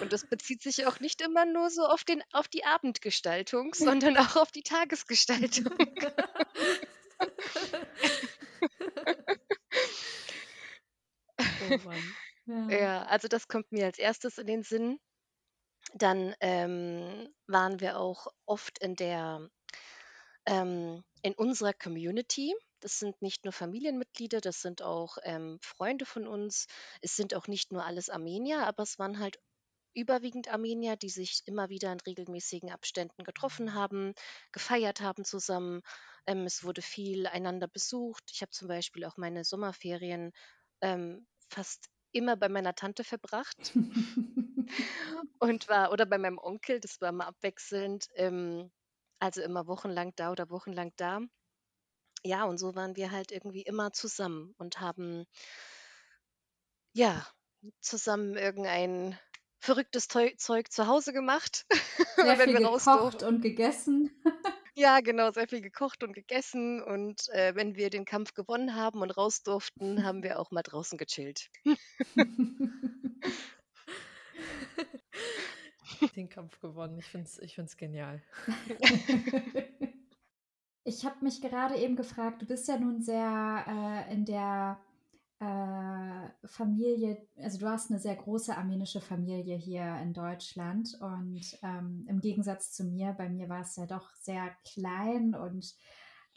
Und 0.00 0.12
das 0.14 0.26
bezieht 0.26 0.62
sich 0.62 0.86
auch 0.86 0.98
nicht 0.98 1.20
immer 1.20 1.44
nur 1.44 1.68
so 1.68 1.84
auf, 1.86 2.04
den, 2.04 2.22
auf 2.32 2.48
die 2.48 2.64
Abendgestaltung, 2.64 3.74
sondern 3.74 4.16
auch 4.16 4.36
auf 4.36 4.50
die 4.50 4.62
Tagesgestaltung. 4.62 5.74
oh. 11.70 11.92
Ja. 12.46 12.68
ja, 12.68 13.02
also 13.04 13.28
das 13.28 13.48
kommt 13.48 13.72
mir 13.72 13.86
als 13.86 13.98
erstes 13.98 14.38
in 14.38 14.46
den 14.46 14.62
Sinn. 14.62 14.98
Dann 15.94 16.34
ähm, 16.40 17.28
waren 17.46 17.80
wir 17.80 17.98
auch 17.98 18.26
oft 18.46 18.78
in 18.80 18.96
der 18.96 19.48
ähm, 20.46 21.02
in 21.22 21.34
unserer 21.34 21.72
Community. 21.72 22.54
Das 22.80 22.98
sind 22.98 23.22
nicht 23.22 23.44
nur 23.44 23.52
Familienmitglieder, 23.52 24.40
das 24.40 24.60
sind 24.60 24.82
auch 24.82 25.16
ähm, 25.22 25.58
Freunde 25.62 26.04
von 26.04 26.26
uns. 26.26 26.66
Es 27.00 27.16
sind 27.16 27.34
auch 27.34 27.48
nicht 27.48 27.72
nur 27.72 27.84
alles 27.84 28.10
Armenier, 28.10 28.66
aber 28.66 28.82
es 28.82 28.98
waren 28.98 29.18
halt 29.18 29.38
überwiegend 29.94 30.48
Armenier, 30.48 30.96
die 30.96 31.08
sich 31.08 31.42
immer 31.46 31.68
wieder 31.70 31.92
in 31.92 32.00
regelmäßigen 32.00 32.70
Abständen 32.70 33.24
getroffen 33.24 33.74
haben, 33.74 34.12
gefeiert 34.52 35.00
haben 35.00 35.24
zusammen. 35.24 35.82
Ähm, 36.26 36.44
es 36.44 36.64
wurde 36.64 36.82
viel 36.82 37.26
einander 37.26 37.68
besucht. 37.68 38.24
Ich 38.32 38.42
habe 38.42 38.50
zum 38.50 38.68
Beispiel 38.68 39.04
auch 39.04 39.16
meine 39.16 39.44
Sommerferien 39.44 40.32
ähm, 40.82 41.26
fast 41.54 41.88
immer 42.12 42.36
bei 42.36 42.48
meiner 42.48 42.74
Tante 42.74 43.04
verbracht 43.04 43.72
und 45.38 45.68
war, 45.68 45.92
oder 45.92 46.06
bei 46.06 46.18
meinem 46.18 46.38
Onkel, 46.38 46.80
das 46.80 47.00
war 47.00 47.10
immer 47.10 47.26
abwechselnd, 47.26 48.08
ähm, 48.14 48.70
also 49.18 49.42
immer 49.42 49.66
wochenlang 49.66 50.12
da 50.16 50.30
oder 50.30 50.50
wochenlang 50.50 50.92
da. 50.96 51.20
Ja, 52.22 52.44
und 52.44 52.58
so 52.58 52.74
waren 52.74 52.96
wir 52.96 53.10
halt 53.10 53.32
irgendwie 53.32 53.62
immer 53.62 53.92
zusammen 53.92 54.54
und 54.58 54.80
haben 54.80 55.26
ja 56.92 57.26
zusammen 57.80 58.36
irgendein 58.36 59.18
verrücktes 59.58 60.08
Zeug 60.08 60.72
zu 60.72 60.86
Hause 60.86 61.12
gemacht, 61.12 61.66
Sehr 62.16 62.38
wenn 62.38 62.56
viel 62.56 62.58
gekocht 62.58 63.22
und 63.22 63.40
gegessen. 63.42 64.10
Ja, 64.76 65.00
genau, 65.00 65.30
sehr 65.30 65.48
viel 65.48 65.60
gekocht 65.60 66.02
und 66.02 66.12
gegessen. 66.12 66.82
Und 66.82 67.28
äh, 67.30 67.54
wenn 67.54 67.76
wir 67.76 67.90
den 67.90 68.04
Kampf 68.04 68.34
gewonnen 68.34 68.74
haben 68.74 69.02
und 69.02 69.10
raus 69.12 69.42
durften, 69.42 70.04
haben 70.04 70.22
wir 70.22 70.40
auch 70.40 70.50
mal 70.50 70.62
draußen 70.62 70.98
gechillt. 70.98 71.48
Den 76.16 76.28
Kampf 76.28 76.60
gewonnen. 76.60 76.98
Ich 76.98 77.06
finde 77.06 77.26
es 77.26 77.38
ich 77.38 77.54
find's 77.54 77.76
genial. 77.76 78.22
Ich 80.86 81.06
habe 81.06 81.24
mich 81.24 81.40
gerade 81.40 81.76
eben 81.76 81.96
gefragt, 81.96 82.42
du 82.42 82.46
bist 82.46 82.68
ja 82.68 82.78
nun 82.78 83.00
sehr 83.00 84.04
äh, 84.06 84.12
in 84.12 84.26
der 84.26 84.78
Familie, 86.44 87.26
also 87.36 87.58
du 87.58 87.68
hast 87.68 87.90
eine 87.90 88.00
sehr 88.00 88.16
große 88.16 88.56
armenische 88.56 89.00
Familie 89.00 89.56
hier 89.56 89.96
in 90.02 90.12
Deutschland 90.12 90.96
und 91.00 91.58
ähm, 91.62 92.04
im 92.08 92.20
Gegensatz 92.20 92.72
zu 92.72 92.84
mir, 92.84 93.12
bei 93.12 93.28
mir 93.28 93.48
war 93.48 93.62
es 93.62 93.76
ja 93.76 93.86
doch 93.86 94.14
sehr 94.14 94.50
klein 94.64 95.34
und 95.34 95.74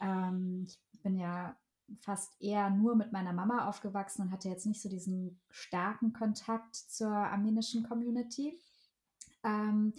ähm, 0.00 0.66
ich 0.92 1.02
bin 1.02 1.16
ja 1.16 1.56
fast 2.00 2.40
eher 2.40 2.70
nur 2.70 2.96
mit 2.96 3.12
meiner 3.12 3.32
Mama 3.32 3.68
aufgewachsen 3.68 4.22
und 4.22 4.32
hatte 4.32 4.48
jetzt 4.48 4.66
nicht 4.66 4.82
so 4.82 4.88
diesen 4.88 5.40
starken 5.50 6.12
Kontakt 6.12 6.76
zur 6.76 7.10
armenischen 7.10 7.82
Community. 7.82 8.58
Ähm, 9.44 9.94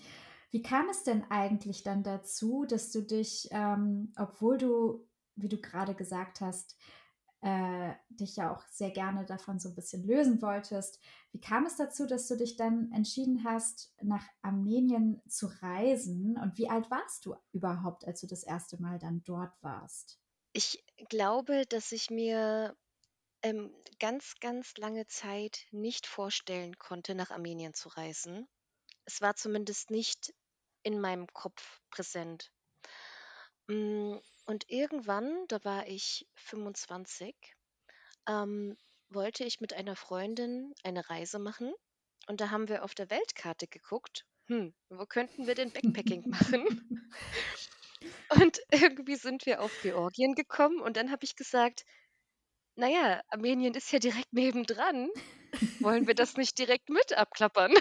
wie 0.52 0.62
kam 0.62 0.90
es 0.90 1.04
denn 1.04 1.24
eigentlich 1.30 1.84
dann 1.84 2.04
dazu, 2.04 2.66
dass 2.66 2.92
du 2.92 3.02
dich, 3.02 3.48
ähm, 3.52 4.14
obwohl 4.18 4.58
du, 4.58 5.08
wie 5.36 5.50
du 5.50 5.58
gerade 5.58 5.96
gesagt 5.96 6.42
hast, 6.42 6.76
äh, 7.42 7.94
dich 8.10 8.36
ja 8.36 8.54
auch 8.54 8.66
sehr 8.68 8.92
gerne 8.92 9.26
davon 9.26 9.60
so 9.60 9.70
ein 9.70 9.76
bisschen 9.76 10.04
lösen 10.04 10.42
wolltest. 10.42 11.00
Wie 11.32 11.40
kam 11.40 11.66
es 11.66 11.78
dazu, 11.78 12.06
dass 12.06 12.28
du 12.28 12.36
dich 12.36 12.58
dann 12.58 12.92
entschieden 12.92 13.44
hast, 13.46 13.94
nach 14.02 14.26
Armenien 14.42 15.22
zu 15.28 15.48
reisen? 15.62 16.38
Und 16.38 16.58
wie 16.58 16.70
alt 16.70 16.92
warst 16.92 17.26
du 17.26 17.36
überhaupt, 17.54 18.06
als 18.06 18.22
du 18.22 18.28
das 18.28 18.44
erste 18.44 18.82
Mal 18.82 19.00
dann 19.00 19.24
dort 19.24 19.54
warst? 19.62 20.20
Ich 20.52 20.84
glaube, 21.08 21.66
dass 21.70 21.92
ich 21.92 22.10
mir 22.10 22.76
ähm, 23.42 23.74
ganz, 24.00 24.36
ganz 24.42 24.76
lange 24.78 25.08
Zeit 25.08 25.68
nicht 25.72 26.08
vorstellen 26.08 26.78
konnte, 26.78 27.16
nach 27.16 27.32
Armenien 27.32 27.74
zu 27.74 27.90
reisen. 27.90 28.48
Es 29.06 29.22
war 29.22 29.36
zumindest 29.36 29.92
nicht 29.92 30.34
in 30.84 31.00
meinem 31.00 31.28
Kopf 31.28 31.82
präsent. 31.90 32.52
Mm, 33.68 34.18
und 34.50 34.68
irgendwann, 34.68 35.46
da 35.48 35.64
war 35.64 35.86
ich 35.86 36.28
25, 36.34 37.36
ähm, 38.28 38.76
wollte 39.10 39.44
ich 39.44 39.62
mit 39.62 39.74
einer 39.74 39.96
Freundin 39.96 40.74
eine 40.84 41.08
Reise 41.08 41.38
machen. 41.38 41.72
Und 42.26 42.42
da 42.42 42.50
haben 42.50 42.68
wir 42.68 42.84
auf 42.84 42.96
der 42.96 43.12
Weltkarte 43.12 43.68
geguckt, 43.68 44.26
hm, 44.48 44.74
wo 44.90 45.06
könnten 45.06 45.46
wir 45.46 45.54
denn 45.54 45.72
Backpacking 45.72 46.28
machen? 46.28 47.10
Und 48.42 48.60
irgendwie 48.72 49.18
sind 49.18 49.46
wir 49.46 49.62
auf 49.62 49.72
Georgien 49.84 50.34
gekommen 50.34 50.80
und 50.80 50.96
dann 50.96 51.12
habe 51.12 51.26
ich 51.26 51.36
gesagt, 51.36 51.84
naja, 52.76 53.22
Armenien 53.28 53.74
ist 53.74 53.92
ja 53.92 54.00
direkt 54.00 54.32
nebendran. 54.32 55.10
Wollen 55.80 56.08
wir 56.08 56.16
das 56.16 56.38
nicht 56.38 56.58
direkt 56.58 56.90
mit 56.90 57.14
abklappern? 57.14 57.74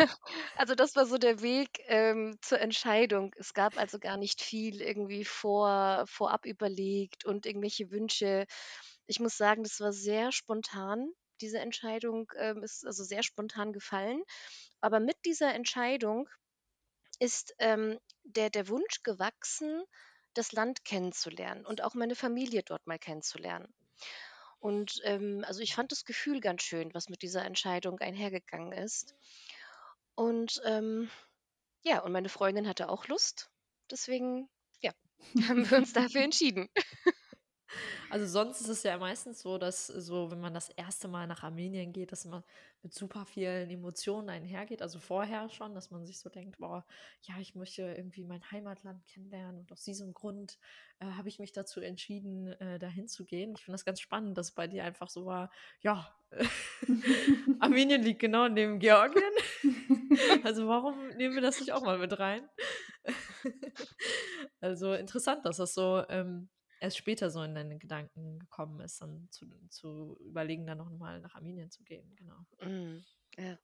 Also 0.56 0.74
das 0.74 0.96
war 0.96 1.06
so 1.06 1.18
der 1.18 1.40
Weg 1.42 1.80
ähm, 1.86 2.36
zur 2.42 2.60
Entscheidung. 2.60 3.34
Es 3.36 3.54
gab 3.54 3.76
also 3.78 3.98
gar 3.98 4.16
nicht 4.16 4.42
viel 4.42 4.80
irgendwie 4.80 5.24
vor, 5.24 6.04
vorab 6.06 6.46
überlegt 6.46 7.24
und 7.24 7.46
irgendwelche 7.46 7.90
Wünsche. 7.90 8.46
Ich 9.06 9.20
muss 9.20 9.36
sagen, 9.36 9.62
das 9.62 9.80
war 9.80 9.92
sehr 9.92 10.32
spontan. 10.32 11.10
Diese 11.40 11.58
Entscheidung 11.58 12.30
ähm, 12.38 12.62
ist 12.62 12.86
also 12.86 13.04
sehr 13.04 13.22
spontan 13.22 13.72
gefallen. 13.72 14.22
Aber 14.80 15.00
mit 15.00 15.16
dieser 15.24 15.54
Entscheidung 15.54 16.28
ist 17.18 17.54
ähm, 17.58 17.98
der, 18.24 18.50
der 18.50 18.68
Wunsch 18.68 19.02
gewachsen, 19.02 19.82
das 20.34 20.52
Land 20.52 20.84
kennenzulernen 20.84 21.66
und 21.66 21.82
auch 21.82 21.94
meine 21.94 22.14
Familie 22.14 22.62
dort 22.64 22.86
mal 22.86 22.98
kennenzulernen. 22.98 23.72
Und 24.60 25.00
ähm, 25.04 25.44
also 25.46 25.60
ich 25.60 25.74
fand 25.74 25.90
das 25.92 26.04
Gefühl 26.04 26.40
ganz 26.40 26.62
schön, 26.62 26.94
was 26.94 27.08
mit 27.08 27.22
dieser 27.22 27.44
Entscheidung 27.44 27.98
einhergegangen 28.00 28.72
ist. 28.72 29.14
Und 30.14 30.60
ähm, 30.64 31.10
ja, 31.82 32.00
und 32.00 32.12
meine 32.12 32.28
Freundin 32.28 32.68
hatte 32.68 32.88
auch 32.88 33.08
Lust. 33.08 33.50
Deswegen, 33.90 34.48
ja, 34.80 34.92
haben 35.48 35.70
wir 35.70 35.78
uns 35.78 35.92
dafür 35.92 36.22
entschieden. 36.24 36.68
Also 38.10 38.26
sonst 38.26 38.60
ist 38.60 38.68
es 38.68 38.82
ja 38.82 38.98
meistens 38.98 39.40
so, 39.40 39.58
dass 39.58 39.86
so, 39.86 40.30
wenn 40.30 40.40
man 40.40 40.52
das 40.52 40.68
erste 40.70 41.08
Mal 41.08 41.26
nach 41.26 41.42
Armenien 41.42 41.92
geht, 41.92 42.12
dass 42.12 42.24
man 42.24 42.42
mit 42.82 42.94
super 42.94 43.24
vielen 43.26 43.70
Emotionen 43.70 44.28
einhergeht. 44.30 44.82
Also 44.82 44.98
vorher 44.98 45.48
schon, 45.48 45.74
dass 45.74 45.90
man 45.90 46.04
sich 46.04 46.18
so 46.18 46.28
denkt, 46.28 46.58
boah, 46.58 46.84
ja, 47.22 47.34
ich 47.38 47.54
möchte 47.54 47.82
irgendwie 47.82 48.24
mein 48.24 48.42
Heimatland 48.50 49.04
kennenlernen 49.06 49.60
und 49.60 49.72
aus 49.72 49.84
diesem 49.84 50.12
Grund 50.14 50.58
äh, 50.98 51.06
habe 51.06 51.28
ich 51.28 51.38
mich 51.38 51.52
dazu 51.52 51.80
entschieden, 51.80 52.48
äh, 52.60 52.78
dahin 52.78 53.06
zu 53.06 53.24
gehen. 53.24 53.54
Ich 53.56 53.64
finde 53.64 53.74
das 53.74 53.84
ganz 53.84 54.00
spannend, 54.00 54.36
dass 54.38 54.52
bei 54.52 54.66
dir 54.66 54.84
einfach 54.84 55.08
so 55.08 55.26
war, 55.26 55.50
ja, 55.80 56.14
Armenien 57.60 58.02
liegt 58.02 58.20
genau 58.20 58.48
neben 58.48 58.78
Georgien. 58.78 59.22
also 60.44 60.66
warum 60.66 61.08
nehmen 61.16 61.34
wir 61.34 61.42
das 61.42 61.60
nicht 61.60 61.72
auch 61.72 61.82
mal 61.82 61.98
mit 61.98 62.18
rein? 62.18 62.48
also 64.60 64.94
interessant, 64.94 65.44
dass 65.44 65.58
das 65.58 65.74
so 65.74 66.04
ähm, 66.08 66.48
erst 66.80 66.96
später 66.96 67.30
so 67.30 67.42
in 67.42 67.54
deine 67.54 67.78
Gedanken 67.78 68.38
gekommen 68.38 68.80
ist, 68.80 69.00
dann 69.00 69.28
zu, 69.30 69.46
zu 69.68 70.18
überlegen, 70.20 70.66
dann 70.66 70.78
noch 70.78 70.90
mal 70.90 71.20
nach 71.20 71.34
Armenien 71.34 71.70
zu 71.70 71.84
gehen. 71.84 72.10
Genau. 72.16 72.38
Mm, 72.62 73.04
ja. 73.36 73.58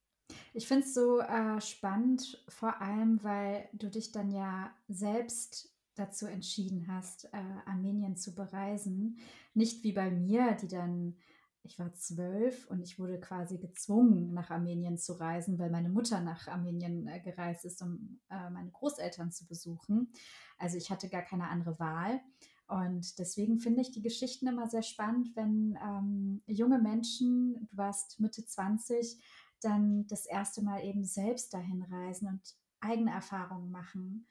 Ich 0.53 0.67
finde 0.67 0.85
es 0.85 0.93
so 0.93 1.19
äh, 1.19 1.59
spannend, 1.61 2.43
vor 2.47 2.81
allem, 2.81 3.23
weil 3.23 3.69
du 3.73 3.89
dich 3.89 4.11
dann 4.11 4.31
ja 4.31 4.73
selbst 4.87 5.73
dazu 5.95 6.27
entschieden 6.27 6.87
hast, 6.87 7.25
äh, 7.33 7.37
Armenien 7.65 8.15
zu 8.15 8.35
bereisen. 8.35 9.17
Nicht 9.53 9.83
wie 9.83 9.93
bei 9.93 10.11
mir, 10.11 10.53
die 10.53 10.67
dann, 10.67 11.17
ich 11.63 11.79
war 11.79 11.93
zwölf 11.93 12.67
und 12.67 12.81
ich 12.81 12.99
wurde 12.99 13.19
quasi 13.19 13.57
gezwungen, 13.57 14.33
nach 14.33 14.51
Armenien 14.51 14.97
zu 14.97 15.13
reisen, 15.13 15.57
weil 15.57 15.71
meine 15.71 15.89
Mutter 15.89 16.21
nach 16.21 16.47
Armenien 16.47 17.07
äh, 17.07 17.19
gereist 17.19 17.65
ist, 17.65 17.81
um 17.81 18.19
äh, 18.29 18.49
meine 18.49 18.69
Großeltern 18.71 19.31
zu 19.31 19.47
besuchen. 19.47 20.11
Also 20.57 20.77
ich 20.77 20.91
hatte 20.91 21.09
gar 21.09 21.23
keine 21.23 21.47
andere 21.49 21.79
Wahl. 21.79 22.21
Und 22.67 23.17
deswegen 23.17 23.59
finde 23.59 23.81
ich 23.81 23.91
die 23.91 24.01
Geschichten 24.01 24.47
immer 24.47 24.67
sehr 24.67 24.83
spannend, 24.83 25.35
wenn 25.35 25.77
ähm, 25.81 26.41
junge 26.47 26.79
Menschen, 26.79 27.67
du 27.69 27.77
warst 27.77 28.19
Mitte 28.19 28.45
20, 28.45 29.21
dann 29.61 30.05
das 30.07 30.25
erste 30.25 30.61
Mal 30.61 30.83
eben 30.83 31.05
selbst 31.05 31.53
dahin 31.53 31.83
reisen 31.83 32.27
und 32.27 32.41
eigene 32.81 33.11
Erfahrungen 33.11 33.71
machen. 33.71 34.27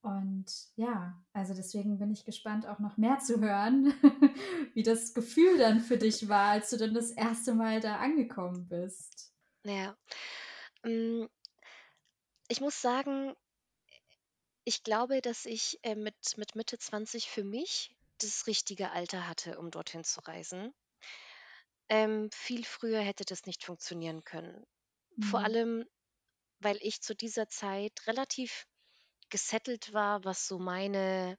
Und 0.00 0.46
ja, 0.76 1.22
also 1.32 1.54
deswegen 1.54 1.98
bin 1.98 2.10
ich 2.10 2.24
gespannt, 2.24 2.66
auch 2.66 2.78
noch 2.78 2.98
mehr 2.98 3.20
zu 3.20 3.40
hören, 3.40 3.94
wie 4.74 4.82
das 4.82 5.14
Gefühl 5.14 5.56
dann 5.56 5.80
für 5.80 5.96
dich 5.96 6.28
war, 6.28 6.50
als 6.50 6.70
du 6.70 6.76
dann 6.76 6.92
das 6.92 7.10
erste 7.10 7.54
Mal 7.54 7.80
da 7.80 7.96
angekommen 7.96 8.68
bist. 8.68 9.32
Ja. 9.64 9.96
Mm, 10.84 11.24
ich 12.48 12.60
muss 12.60 12.82
sagen, 12.82 13.34
ich 14.64 14.82
glaube, 14.82 15.22
dass 15.22 15.46
ich 15.46 15.78
äh, 15.82 15.94
mit, 15.94 16.36
mit 16.36 16.54
Mitte 16.56 16.78
20 16.78 17.30
für 17.30 17.44
mich 17.44 17.96
das 18.18 18.46
richtige 18.46 18.90
Alter 18.90 19.26
hatte, 19.28 19.58
um 19.58 19.70
dorthin 19.70 20.04
zu 20.04 20.20
reisen. 20.20 20.74
Ähm, 21.88 22.28
viel 22.32 22.62
früher 22.64 23.00
hätte 23.00 23.24
das 23.24 23.46
nicht 23.46 23.64
funktionieren 23.64 24.22
können. 24.24 24.66
Vor 25.20 25.42
Mhm. 25.42 25.44
allem, 25.44 25.86
weil 26.60 26.78
ich 26.82 27.02
zu 27.02 27.14
dieser 27.16 27.48
Zeit 27.48 28.06
relativ 28.06 28.66
gesettelt 29.30 29.92
war, 29.94 30.24
was 30.24 30.46
so 30.48 30.58
meine 30.60 31.38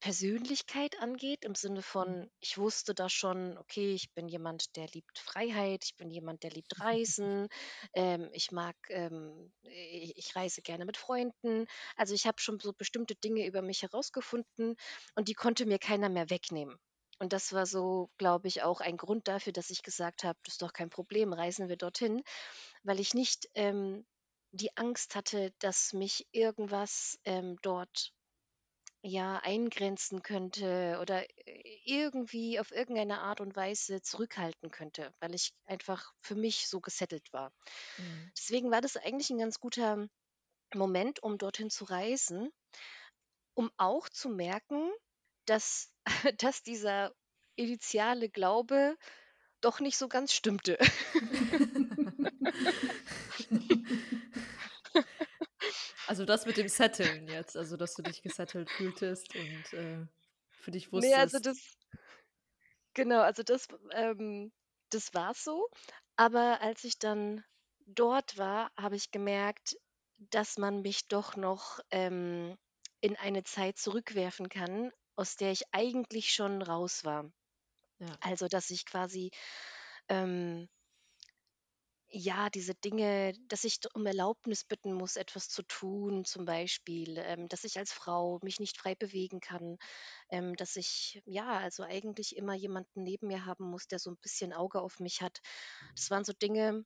Persönlichkeit 0.00 1.00
angeht, 1.00 1.44
im 1.44 1.54
Sinne 1.54 1.82
Mhm. 1.82 1.82
von, 1.82 2.30
ich 2.40 2.58
wusste 2.58 2.94
da 2.94 3.08
schon, 3.08 3.58
okay, 3.58 3.92
ich 3.94 4.12
bin 4.14 4.28
jemand, 4.28 4.76
der 4.76 4.86
liebt 4.88 5.18
Freiheit, 5.18 5.84
ich 5.84 5.96
bin 5.96 6.10
jemand, 6.10 6.42
der 6.42 6.50
liebt 6.50 6.78
Reisen, 6.80 7.48
ähm, 7.94 8.30
ich 8.32 8.50
mag, 8.52 8.76
ähm, 8.90 9.52
i 9.64 10.12
ich 10.16 10.36
reise 10.36 10.62
gerne 10.62 10.84
mit 10.84 10.96
Freunden. 10.96 11.66
Also, 11.96 12.14
ich 12.14 12.26
habe 12.26 12.40
schon 12.40 12.60
so 12.60 12.72
bestimmte 12.72 13.14
Dinge 13.16 13.46
über 13.46 13.62
mich 13.62 13.82
herausgefunden 13.82 14.76
und 15.14 15.28
die 15.28 15.34
konnte 15.34 15.66
mir 15.66 15.78
keiner 15.78 16.08
mehr 16.08 16.30
wegnehmen. 16.30 16.76
Und 17.18 17.32
das 17.32 17.52
war 17.54 17.64
so, 17.66 18.10
glaube 18.18 18.46
ich, 18.48 18.62
auch 18.62 18.80
ein 18.80 18.98
Grund 18.98 19.26
dafür, 19.28 19.52
dass 19.52 19.70
ich 19.70 19.82
gesagt 19.82 20.24
habe: 20.24 20.38
„Das 20.44 20.54
ist 20.54 20.62
doch 20.62 20.72
kein 20.74 20.90
Problem, 20.90 21.32
reisen 21.32 21.68
wir 21.68 21.76
dorthin“, 21.76 22.22
weil 22.84 23.00
ich 23.00 23.14
nicht, 23.14 23.48
ähm, 23.54 24.06
die 24.52 24.76
Angst 24.76 25.14
hatte, 25.14 25.52
dass 25.58 25.92
mich 25.92 26.26
irgendwas, 26.32 27.18
ähm, 27.24 27.56
dort 27.62 28.12
ja, 29.06 29.38
eingrenzen 29.38 30.22
könnte 30.22 30.98
oder 31.00 31.24
irgendwie 31.84 32.60
auf 32.60 32.72
irgendeine 32.72 33.20
Art 33.20 33.40
und 33.40 33.56
Weise 33.56 34.02
zurückhalten 34.02 34.70
könnte, 34.70 35.12
weil 35.20 35.34
ich 35.34 35.52
einfach 35.66 36.12
für 36.20 36.34
mich 36.34 36.68
so 36.68 36.80
gesettelt 36.80 37.32
war. 37.32 37.52
Mhm. 37.98 38.30
Deswegen 38.38 38.70
war 38.70 38.80
das 38.82 38.96
eigentlich 38.96 39.30
'n 39.30 39.38
ganz 39.38 39.60
guter 39.60 40.08
Moment, 40.74 41.22
um 41.22 41.38
dorthin 41.38 41.70
zu 41.70 41.84
reisen, 41.86 42.50
um 43.54 43.70
auch 43.76 44.08
zu 44.08 44.28
merken, 44.28 44.90
dass 45.46 45.90
dass 46.38 46.62
dieser 46.62 47.12
initiale 47.56 48.28
Glaube 48.28 48.96
doch 49.62 49.80
nicht 49.80 49.98
so 49.98 50.08
ganz 50.08 50.32
stimmte. 50.34 50.78
Also, 56.08 56.24
das 56.24 56.46
mit 56.46 56.56
dem 56.56 56.68
Setteln 56.68 57.26
jetzt, 57.28 57.56
also, 57.56 57.76
dass 57.76 57.94
du 57.96 58.02
dich 58.02 58.22
gesettelt 58.22 58.70
fühltest 58.70 59.34
und, 59.34 59.72
äh, 59.72 60.06
für 60.58 60.70
dich 60.70 60.92
Ne, 60.92 61.14
also, 61.16 61.38
wusstest 61.38 61.40
das 61.40 61.76
genau, 62.94 63.20
also, 63.20 63.42
das, 63.42 63.68
ähm 63.92 64.52
das 64.90 65.12
war 65.14 65.34
so. 65.34 65.68
Aber 66.16 66.60
als 66.60 66.84
ich 66.84 66.98
dann 66.98 67.44
dort 67.86 68.38
war, 68.38 68.70
habe 68.76 68.94
ich 68.96 69.10
gemerkt, 69.10 69.76
dass 70.18 70.58
man 70.58 70.80
mich 70.82 71.08
doch 71.08 71.34
noch, 71.36 71.80
ähm, 71.90 72.56
in 73.00 73.16
eine 73.16 73.42
Zeit 73.44 73.78
zurückwerfen 73.78 74.48
kann, 74.48 74.92
aus 75.16 75.34
der 75.36 75.50
ich 75.52 75.64
eigentlich 75.72 76.32
schon 76.32 76.62
raus 76.62 77.04
war. 77.04 77.30
Ja. 77.98 78.18
Also, 78.20 78.48
dass 78.48 78.70
ich 78.70 78.86
quasi, 78.86 79.30
ähm 80.08 80.68
ja, 82.08 82.50
diese 82.50 82.74
Dinge 82.74 83.34
dass 83.48 83.64
ich 83.64 83.80
d 83.80 83.88
um 83.94 84.06
Erlaubnis 84.06 84.64
bitten 84.64 84.92
muss, 84.94 85.16
etwas 85.16 85.48
zu 85.48 85.62
tun, 85.62 86.24
zum 86.24 86.44
Beispiel, 86.44 87.18
ähm, 87.18 87.48
dass 87.48 87.64
ich 87.64 87.78
als 87.78 87.92
Frau 87.92 88.38
mich 88.42 88.60
nicht 88.60 88.78
frei 88.78 88.94
bewegen 88.94 89.40
kann, 89.40 89.78
ähm, 90.30 90.54
dass 90.56 90.76
ich, 90.76 91.22
ja, 91.26 91.58
also, 91.58 91.82
eigentlich 91.84 92.36
immer 92.36 92.54
jemanden 92.54 93.02
neben 93.02 93.28
mir 93.28 93.46
haben 93.46 93.64
muss, 93.70 93.88
der 93.88 93.98
so 94.00 94.10
'n 94.10 94.18
bisschen 94.18 94.52
Auge 94.52 94.80
auf 94.82 95.00
mich 95.00 95.22
hat. 95.22 95.40
Das 95.96 96.10
waren 96.10 96.24
so 96.24 96.32
Dinge, 96.34 96.84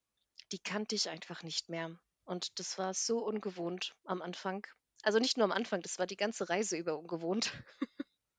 die 0.53 0.59
kannte 0.61 0.95
ich 0.97 1.09
einfach 1.11 1.43
nicht 1.45 1.69
mehr. 1.71 1.99
Und 2.25 2.59
das 2.61 2.79
war 2.79 2.95
so 2.95 3.19
ungewohnt 3.25 3.95
am 4.05 4.23
Anfang. 4.23 4.67
Also, 5.03 5.19
nicht 5.21 5.37
nur 5.39 5.45
am 5.47 5.53
Anfang, 5.53 5.83
das 5.83 5.99
war 5.99 6.07
die 6.07 6.17
ganze 6.17 6.49
Reise 6.51 6.77
über 6.79 6.99
ungewohnt. 6.99 7.53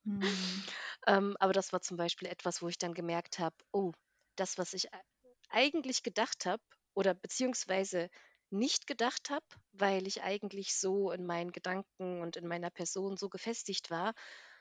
Mhm. 0.05 0.63
Ähm, 1.07 1.35
aber 1.39 1.53
das 1.53 1.73
war 1.73 1.81
zum 1.81 1.97
Beispiel 1.97 2.27
etwas, 2.29 2.61
wo 2.61 2.69
ich 2.69 2.77
dann 2.77 2.93
gemerkt 2.93 3.39
habe: 3.39 3.55
„Oh, 3.73 3.91
das, 4.37 4.57
was 4.57 4.73
ich 4.73 4.93
ei 4.93 5.01
eigentlich 5.53 6.03
gedacht 6.03 6.45
habe 6.45 6.63
oder 6.93 7.13
beziehungsweise 7.13 8.09
nicht 8.49 8.87
gedacht 8.87 9.29
habe, 9.29 9.45
weil 9.71 10.07
ich 10.07 10.23
eigentlich 10.23 10.75
so 10.75 11.11
in 11.11 11.25
meinen 11.25 11.51
Gedanken 11.51 12.21
und 12.21 12.35
in 12.37 12.47
meiner 12.47 12.69
Person 12.71 13.17
so 13.17 13.29
gefestigt 13.29 13.89
war, 13.89 14.13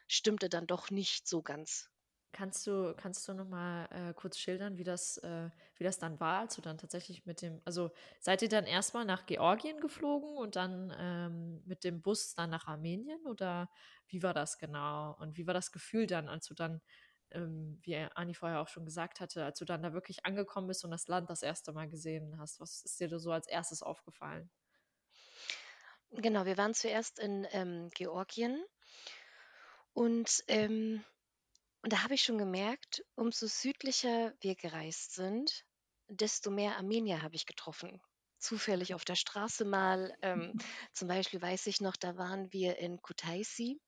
stimmte 0.09 0.49
dann 0.49 0.67
doch 0.67 0.91
nicht 0.91 1.29
so 1.29 1.43
ganz.“ 1.43 1.91
Kannst 2.33 2.65
du 2.69 2.95
kannst 2.97 3.27
du 3.27 3.35
noch 3.35 3.49
mal, 3.49 3.87
äh, 3.91 4.15
kurz 4.15 4.39
schildern, 4.39 4.79
wie 4.79 4.85
das 4.85 5.17
äh, 5.19 5.51
wie 5.75 5.83
das 5.83 5.99
dann 5.99 6.21
war, 6.21 6.39
als 6.43 6.55
du 6.55 6.63
dann 6.63 6.79
tatsächlich 6.79 7.27
mit 7.27 7.43
dem 7.43 7.61
also, 7.65 7.91
seid 8.21 8.41
ihr 8.43 8.49
dann 8.49 8.67
erst 8.67 8.95
mal 8.95 9.05
nach 9.05 9.27
Georgien 9.27 9.81
geflogen 9.81 10.37
und 10.37 10.55
dann, 10.55 10.95
ähm, 10.97 11.63
mit 11.67 11.83
dem 11.83 12.03
Bus 12.03 12.35
dann 12.37 12.51
nach 12.51 12.69
Armenien 12.69 13.27
oder 13.27 13.69
wie 14.07 14.23
war 14.23 14.33
das 14.33 14.59
genau? 14.59 15.17
Und 15.19 15.39
wie 15.39 15.47
war 15.49 15.55
das 15.55 15.73
Gefühl 15.73 16.07
dann, 16.07 16.29
als 16.29 16.47
du 16.47 16.55
dann, 16.55 16.81
ähm, 17.33 17.79
wie 17.83 17.97
Anni 17.97 18.35
vorher 18.35 18.61
auch 18.61 18.69
schon 18.69 18.85
gesagt 18.85 19.21
hatte, 19.21 19.45
als 19.45 19.59
du 19.59 19.65
dann 19.65 19.83
da 19.83 19.93
wirklich 19.93 20.25
angekommen 20.25 20.67
bist 20.67 20.85
und 20.85 20.91
das 20.91 21.09
Land 21.09 21.31
das 21.31 21.43
1. 21.43 21.67
Mal 21.73 21.89
gesehen 21.89 22.39
hast? 22.39 22.61
Was 22.61 22.83
ist 22.83 23.01
dir 23.01 23.09
da 23.09 23.19
so 23.19 23.33
als 23.33 23.49
1. 23.49 23.83
aufgefallen? 23.83 24.51
Genau, 26.13 26.45
wir 26.45 26.57
waren 26.57 26.75
zuerst 26.75 27.19
in, 27.19 27.47
ähm, 27.53 27.89
Georgien. 27.95 28.65
Und, 29.93 30.43
ähm 30.49 31.05
und 31.83 31.93
da 31.93 32.03
habe 32.03 32.15
ich 32.15 32.23
schon 32.23 32.39
gemerkt, 32.39 33.03
umso 33.15 33.47
südlicher 33.47 34.35
wir 34.41 34.55
gereist 34.55 35.15
sind, 35.15 35.65
desto 36.09 36.51
mehr 36.51 36.77
Armenier 36.77 37.23
habe 37.23 37.37
ich 37.37 37.47
getroffen. 37.47 38.03
Zufällig 38.39 38.95
auf 38.95 39.05
der 39.05 39.15
Straße 39.15 39.65
mal. 39.65 40.15
Ähm, 40.21 40.53
zum 40.93 41.09
Beispiel 41.09 41.41
weiß 41.41 41.67
ich 41.69 41.81
noch, 41.81 41.97
da 41.97 42.17
waren 42.17 42.53
wir 42.53 42.79
in 42.79 43.01
Kutaisi 43.01 43.81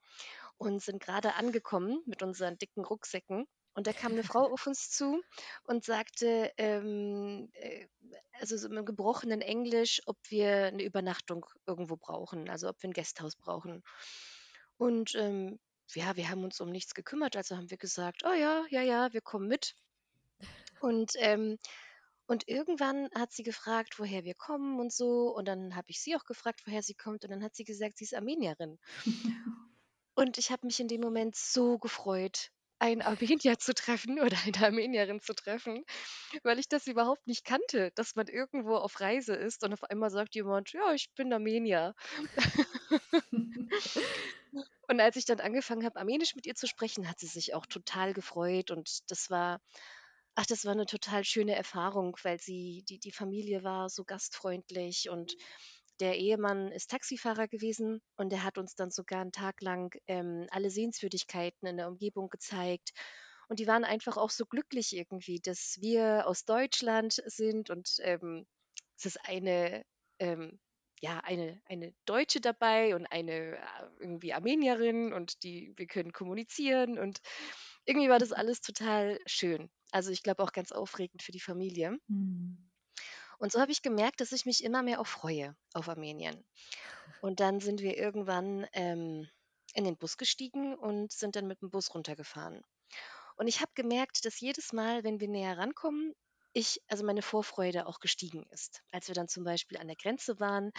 und 0.58 0.82
sind 0.82 1.02
grade 1.02 1.34
angekommen 1.34 2.02
mit 2.06 2.22
unseren 2.22 2.58
dicken 2.58 2.84
Rucksäcken. 2.84 3.46
Und 3.74 3.86
da 3.86 3.92
kam 3.94 4.14
'ne 4.14 4.22
Frau 4.24 4.52
auf 4.52 4.66
uns 4.66 4.90
zu 4.90 5.22
und 5.64 5.84
sagte, 5.84 6.52
ähm, 6.58 7.48
äh, 7.54 7.88
also, 8.40 8.56
so 8.58 8.68
im 8.68 8.84
gebrochenen 8.84 9.40
Englisch, 9.42 10.00
ob 10.06 10.18
wir 10.28 10.70
'ne 10.72 10.84
Übernachtung 10.84 11.46
irgendwo 11.66 11.96
brauchen, 11.96 12.50
also, 12.50 12.68
ob 12.68 12.82
wir 12.82 12.90
'n 12.90 12.92
Guesthouse 12.94 13.36
brauchen. 13.36 13.82
Und, 14.78 15.14
ähm, 15.16 15.58
ja, 15.94 16.16
wir 16.16 16.28
haben 16.30 16.44
uns 16.44 16.60
um 16.60 16.70
nichts 16.70 16.94
gekümmert, 16.94 17.36
also, 17.36 17.56
haben 17.56 17.70
wir 17.70 17.78
gesagt: 17.78 18.22
„Oh 18.26 18.32
ja, 18.34 18.64
ja, 18.70 18.82
ja, 18.82 19.12
wir 19.12 19.20
kommen 19.22 19.48
mit.“ 19.48 19.74
Und, 20.80 21.12
ähm 21.16 21.58
und 22.26 22.48
irgendwann 22.48 23.08
hat 23.14 23.32
sie 23.32 23.42
gefragt, 23.42 23.98
woher 23.98 24.24
wir 24.24 24.34
kommen 24.34 24.80
und 24.80 24.92
so. 24.92 25.34
Und 25.36 25.46
dann 25.48 25.76
habe 25.76 25.86
ich 25.90 26.00
sie 26.02 26.16
auch 26.16 26.24
gefragt, 26.24 26.62
woher 26.66 26.82
sie 26.82 26.94
kommt. 26.94 27.24
Und 27.24 27.30
dann 27.30 27.42
hat 27.42 27.54
sie 27.56 27.64
gesagt, 27.64 27.98
sie 27.98 28.04
ist 28.04 28.14
Armenierin. 28.14 28.78
Und 30.14 30.38
ich 30.38 30.50
habe 30.50 30.66
mich 30.66 30.80
in 30.80 30.88
dem 30.88 31.00
Moment 31.00 31.36
so 31.36 31.78
gefreut, 31.78 32.50
einen 32.78 33.02
Armenier 33.02 33.58
zu 33.58 33.74
treffen 33.74 34.18
oder 34.20 34.36
eine 34.44 34.66
Armenierin 34.66 35.20
zu 35.20 35.34
treffen, 35.34 35.84
weil 36.42 36.58
ich 36.58 36.68
das 36.68 36.86
überhaupt 36.86 37.26
nicht 37.26 37.44
kannte, 37.44 37.92
dass 37.94 38.14
man 38.16 38.26
irgendwo 38.28 38.76
auf 38.76 39.00
Reise 39.00 39.34
ist 39.34 39.64
und 39.64 39.72
auf 39.72 39.84
einmal 39.84 40.10
sagt 40.10 40.34
jemand: 40.34 40.72
„Ja, 40.72 40.92
ich 40.92 41.12
bin 41.14 41.32
Armenier.“ 41.32 41.94
Und 44.88 45.00
als 45.00 45.16
ich 45.16 45.24
dann 45.24 45.40
angefangen 45.40 45.84
habe, 45.84 45.98
Armenisch 46.00 46.34
mit 46.34 46.46
ihr 46.46 46.54
zu 46.54 46.66
sprechen, 46.66 47.08
hat 47.08 47.18
sie 47.18 47.26
sich 47.26 47.54
auch 47.54 47.66
total 47.66 48.12
gefreut. 48.14 48.70
Und 48.70 49.10
das 49.10 49.30
war 49.30 49.60
ach, 50.34 50.46
das 50.46 50.64
war 50.64 50.74
'ne 50.74 50.86
total 50.86 51.24
schöne 51.24 51.54
Erfahrung, 51.56 52.16
weil 52.22 52.40
sie 52.40 52.84
die 52.88 52.98
die 52.98 53.12
Familie 53.12 53.64
war 53.64 53.88
so 53.90 54.04
gastfreundlich 54.04 55.10
und 55.10 55.36
der 56.00 56.18
Ehemann 56.18 56.72
ist 56.72 56.90
Taxifahrer 56.90 57.48
gewesen 57.48 58.00
und 58.16 58.30
der 58.32 58.44
hat 58.44 58.58
uns 58.58 58.74
dann 58.74 58.90
sogar 58.90 59.22
'n 59.22 59.32
Tag 59.32 59.60
lang, 59.62 59.94
ähm, 60.06 60.46
alle 60.50 60.70
Sehenswürdigkeiten 60.70 61.66
in 61.68 61.76
der 61.78 61.88
Umgebung 61.88 62.28
gezeigt. 62.30 62.90
Und 63.48 63.58
die 63.60 63.66
waren 63.66 63.84
einfach 63.84 64.16
auch 64.16 64.30
so 64.30 64.46
glücklich 64.46 64.96
irgendwie, 64.96 65.40
dass 65.40 65.78
wir 65.80 66.26
aus 66.26 66.44
Deutschland 66.44 67.22
sind 67.26 67.70
und, 67.70 67.96
ähm, 68.00 68.46
es 68.98 69.06
ist 69.06 69.18
eine, 69.28 69.84
ähm 70.18 70.60
ja, 71.04 71.18
eine 71.20 71.60
eine 71.66 71.94
Deutsche 72.06 72.40
dabei 72.40 72.94
und 72.94 73.06
eine, 73.06 73.56
äh, 73.58 73.62
irgendwie 73.98 74.32
Armenierin 74.34 75.12
und 75.12 75.42
die 75.42 75.72
wir 75.76 75.86
können 75.88 76.12
kommunizieren 76.12 76.96
und 76.98 77.18
irgendwie 77.84 78.08
war 78.08 78.18
das 78.20 78.32
alles 78.32 78.60
total 78.60 79.18
schön. 79.26 79.70
Also, 79.92 80.10
ich 80.12 80.22
glaube 80.22 80.42
auch 80.44 80.52
ganz 80.52 80.72
aufregend 80.72 81.22
für 81.22 81.32
die 81.32 81.40
Familie. 81.40 81.98
Mhm. 82.08 82.71
Und 83.42 83.50
so 83.50 83.60
habe 83.60 83.72
ich 83.72 83.82
gemerkt, 83.82 84.20
dass 84.20 84.30
ich 84.30 84.46
mich 84.46 84.62
immer 84.62 84.84
mehr 84.84 85.00
auch 85.00 85.06
freue 85.08 85.56
auf 85.74 85.88
Armenien. 85.88 86.44
Und 87.20 87.40
dann 87.40 87.58
sind 87.58 87.80
wir 87.80 87.98
irgendwann, 87.98 88.68
ähm, 88.72 89.28
in 89.74 89.82
den 89.82 89.96
Bus 89.98 90.16
gestiegen 90.16 90.76
und 90.76 91.10
sind 91.10 91.34
dann 91.34 91.50
mit'm 91.50 91.68
Bus 91.68 91.92
runtergefahren. 91.92 92.62
Und 93.36 93.48
ich 93.48 93.60
habe 93.60 93.72
gemerkt, 93.74 94.24
dass 94.26 94.38
jedes 94.38 94.72
Mal, 94.72 95.02
wenn 95.02 95.18
wir 95.18 95.26
näher 95.26 95.58
rankommen, 95.58 96.14
ich 96.52 96.80
also, 96.86 97.04
meine 97.04 97.22
Vorfreude 97.22 97.86
auch 97.88 97.98
gestiegen 97.98 98.46
ist. 98.50 98.84
Als 98.92 99.08
wir 99.08 99.16
dann 99.16 99.26
zum 99.26 99.42
Beispiel 99.42 99.78
an 99.78 99.88
der 99.88 99.96
Grenze 99.96 100.38
waren, 100.38 100.70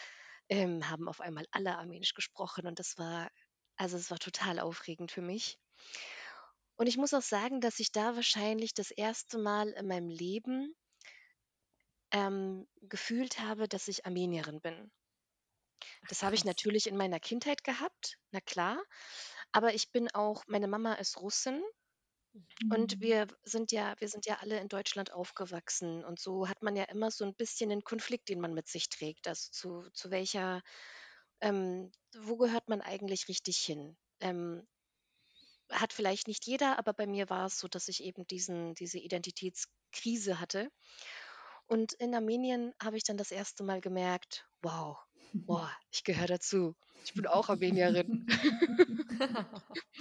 ähm, 0.48 0.90
haben 0.90 1.10
auf 1.10 1.20
einmal 1.20 1.46
alle 1.52 1.78
Armenisch 1.78 2.14
gesprochen 2.14 2.66
und 2.66 2.80
das 2.80 2.98
war 2.98 3.30
also, 3.76 3.98
es 3.98 4.10
war 4.10 4.20
total 4.20 4.60
aufregend 4.60 5.12
für 5.12 5.22
mich. 5.22 5.58
Und 6.80 6.88
ich 6.88 6.98
muss 6.98 7.14
auch 7.14 7.22
sagen, 7.22 7.62
dass 7.62 7.80
ich 7.80 7.92
da 7.92 8.16
wahrscheinlich 8.16 8.74
das 8.74 8.92
1. 8.92 9.38
Mal 9.38 9.70
in 9.70 9.88
meinem 9.88 10.10
Leben 10.10 10.74
ähm, 12.14 12.68
gefühlt 12.82 13.40
habe, 13.42 13.68
dass 13.68 13.90
ich 13.90 14.06
Armenierin 14.06 14.62
bin. 14.62 14.92
Ach, 16.02 16.08
Das 16.08 16.24
habe 16.24 16.36
ich 16.36 16.46
krass. 16.46 16.46
natürlich 16.46 16.88
in 16.88 16.96
meiner 16.96 17.20
Kindheit 17.20 17.64
gehabt, 17.66 18.18
na 18.32 18.40
klar. 18.40 18.82
Aber 19.52 19.74
ich 19.74 19.92
bin 19.92 20.10
auch 20.14 20.44
meine 20.48 20.68
Mama 20.70 20.94
ist 20.94 21.20
Russin 21.20 21.62
und 22.70 22.96
Mhm. 22.96 23.00
wir 23.00 23.28
sind 23.44 23.72
ja 23.72 23.96
wir 24.00 24.10
sind 24.10 24.26
ja 24.26 24.38
alle 24.42 24.60
in 24.60 24.68
Deutschland 24.68 25.12
aufgewachsen. 25.14 26.04
Und 26.04 26.20
so 26.20 26.48
hat 26.50 26.64
man 26.64 26.76
ja 26.76 26.84
immer 26.86 27.12
so 27.12 27.24
'n 27.26 27.36
bisschen 27.36 27.70
den 27.70 27.84
Konflikt, 27.84 28.30
den 28.30 28.40
man 28.42 28.54
mit 28.54 28.68
sich 28.68 28.90
trägt. 28.90 29.28
Also, 29.28 29.50
zu 29.52 29.90
zu 29.94 30.12
welcher 30.12 30.62
ähm, 31.42 31.92
wo 32.18 32.38
gehört 32.38 32.70
man 32.70 32.82
eigentlich 32.82 33.28
richtig 33.28 33.58
hin? 33.60 33.98
Ähm 34.22 34.68
hat 35.72 35.94
vielleicht 35.94 36.28
nicht 36.28 36.46
jeder, 36.46 36.78
aber 36.78 36.94
bei 36.94 37.08
mir 37.08 37.30
war 37.30 37.48
es 37.48 37.60
so, 37.60 37.68
dass 37.68 37.88
ich 37.88 38.04
eben 38.04 38.26
diesen 38.28 38.76
diese 38.76 39.00
Identitätskrise 39.00 40.40
hatte. 40.40 40.70
Und 41.68 41.94
in 41.94 42.16
Armenien 42.16 42.74
habe 42.82 42.98
ich 42.98 43.04
dann 43.04 43.18
das 43.18 43.32
erste 43.32 43.64
Mal 43.64 43.82
gemerkt: 43.82 44.48
„Wow, 44.62 44.98
boah, 45.46 45.72
ich 45.92 46.04
gehöre 46.06 46.28
dazu. 46.28 46.76
Ich 47.04 47.14
bin 47.14 47.28
auch 47.28 47.50
Armenierin.“ 47.50 48.26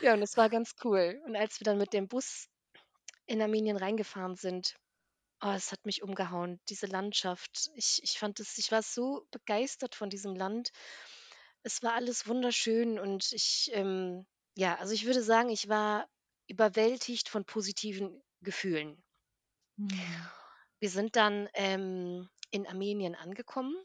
Ja, 0.00 0.14
und 0.14 0.20
das 0.20 0.36
war 0.36 0.48
ganz 0.48 0.74
cool. 0.84 1.20
Und 1.26 1.36
als 1.36 1.60
wir 1.60 1.64
dann 1.64 1.78
mit 1.78 1.92
dem 1.92 2.08
Bus 2.08 2.48
in 3.26 3.42
Armenien 3.42 3.76
reingefahren 3.78 4.36
sind, 4.36 4.76
oh, 5.42 5.50
es 5.56 5.72
hat 5.72 5.86
mich 5.86 6.02
umgehauen, 6.02 6.60
diese 6.68 6.86
Landschaft. 6.86 7.70
Ich 7.74 8.00
ich 8.02 8.18
fand 8.18 8.40
es 8.40 8.58
ich 8.58 8.72
war 8.72 8.82
so 8.82 9.26
begeistert 9.32 9.94
von 9.96 10.10
diesem 10.10 10.36
Land. 10.36 10.70
Es 11.62 11.82
war 11.82 11.94
alles 11.94 12.26
wunderschön 12.28 12.98
und 12.98 13.32
ich, 13.32 13.70
ähm 13.74 14.26
ja, 14.56 14.76
also 14.76 14.94
ich 14.94 15.06
würde 15.06 15.22
sagen, 15.22 15.50
ich 15.50 15.68
war 15.68 16.08
überwältigt 16.48 17.28
von 17.28 17.44
positiven 17.46 18.22
Gefühlen. 18.42 19.04
Mhm. 19.78 20.30
Wir 20.80 20.90
sind 20.90 21.16
dann, 21.16 21.48
ähm, 21.54 22.28
in 22.50 22.66
Armenien 22.66 23.14
angekommen 23.14 23.76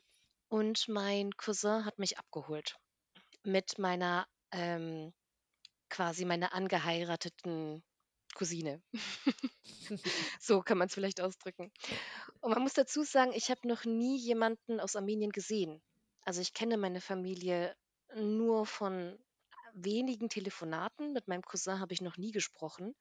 und 0.50 0.88
mein 0.88 1.32
Cousin 1.38 1.86
hat 1.86 2.00
mich 2.00 2.18
abgeholt 2.18 2.78
mit 3.44 3.78
meiner, 3.80 4.28
ähm 4.52 5.14
quasi 5.90 6.26
meiner 6.26 6.54
angeheirateten 6.54 7.84
Cousine. 8.36 8.82
So 10.40 10.62
kann 10.62 10.78
man's 10.78 10.94
vielleicht 10.94 11.22
ausdrücken. 11.22 11.72
Und 12.42 12.52
man 12.52 12.62
muss 12.64 12.74
dazu 12.74 13.04
sagen, 13.04 13.34
ich 13.34 13.52
habe 13.52 13.68
noch 13.68 13.86
nie 13.86 14.18
jemanden 14.18 14.80
aus 14.80 14.96
Armenien 14.96 15.32
gesehen. 15.32 15.82
Also, 16.24 16.42
ich 16.42 16.54
kenne 16.54 16.78
meine 16.78 17.02
Familie 17.02 17.76
nur 18.16 18.66
von 18.66 19.18
wenigen 19.74 20.30
Telefonaten. 20.30 21.14
Mit 21.14 21.28
meinem 21.28 21.44
Cousin 21.44 21.80
habe 21.80 21.94
ich 21.94 22.02
noch 22.02 22.18
nie 22.18 22.32
gesprochen. 22.32 22.96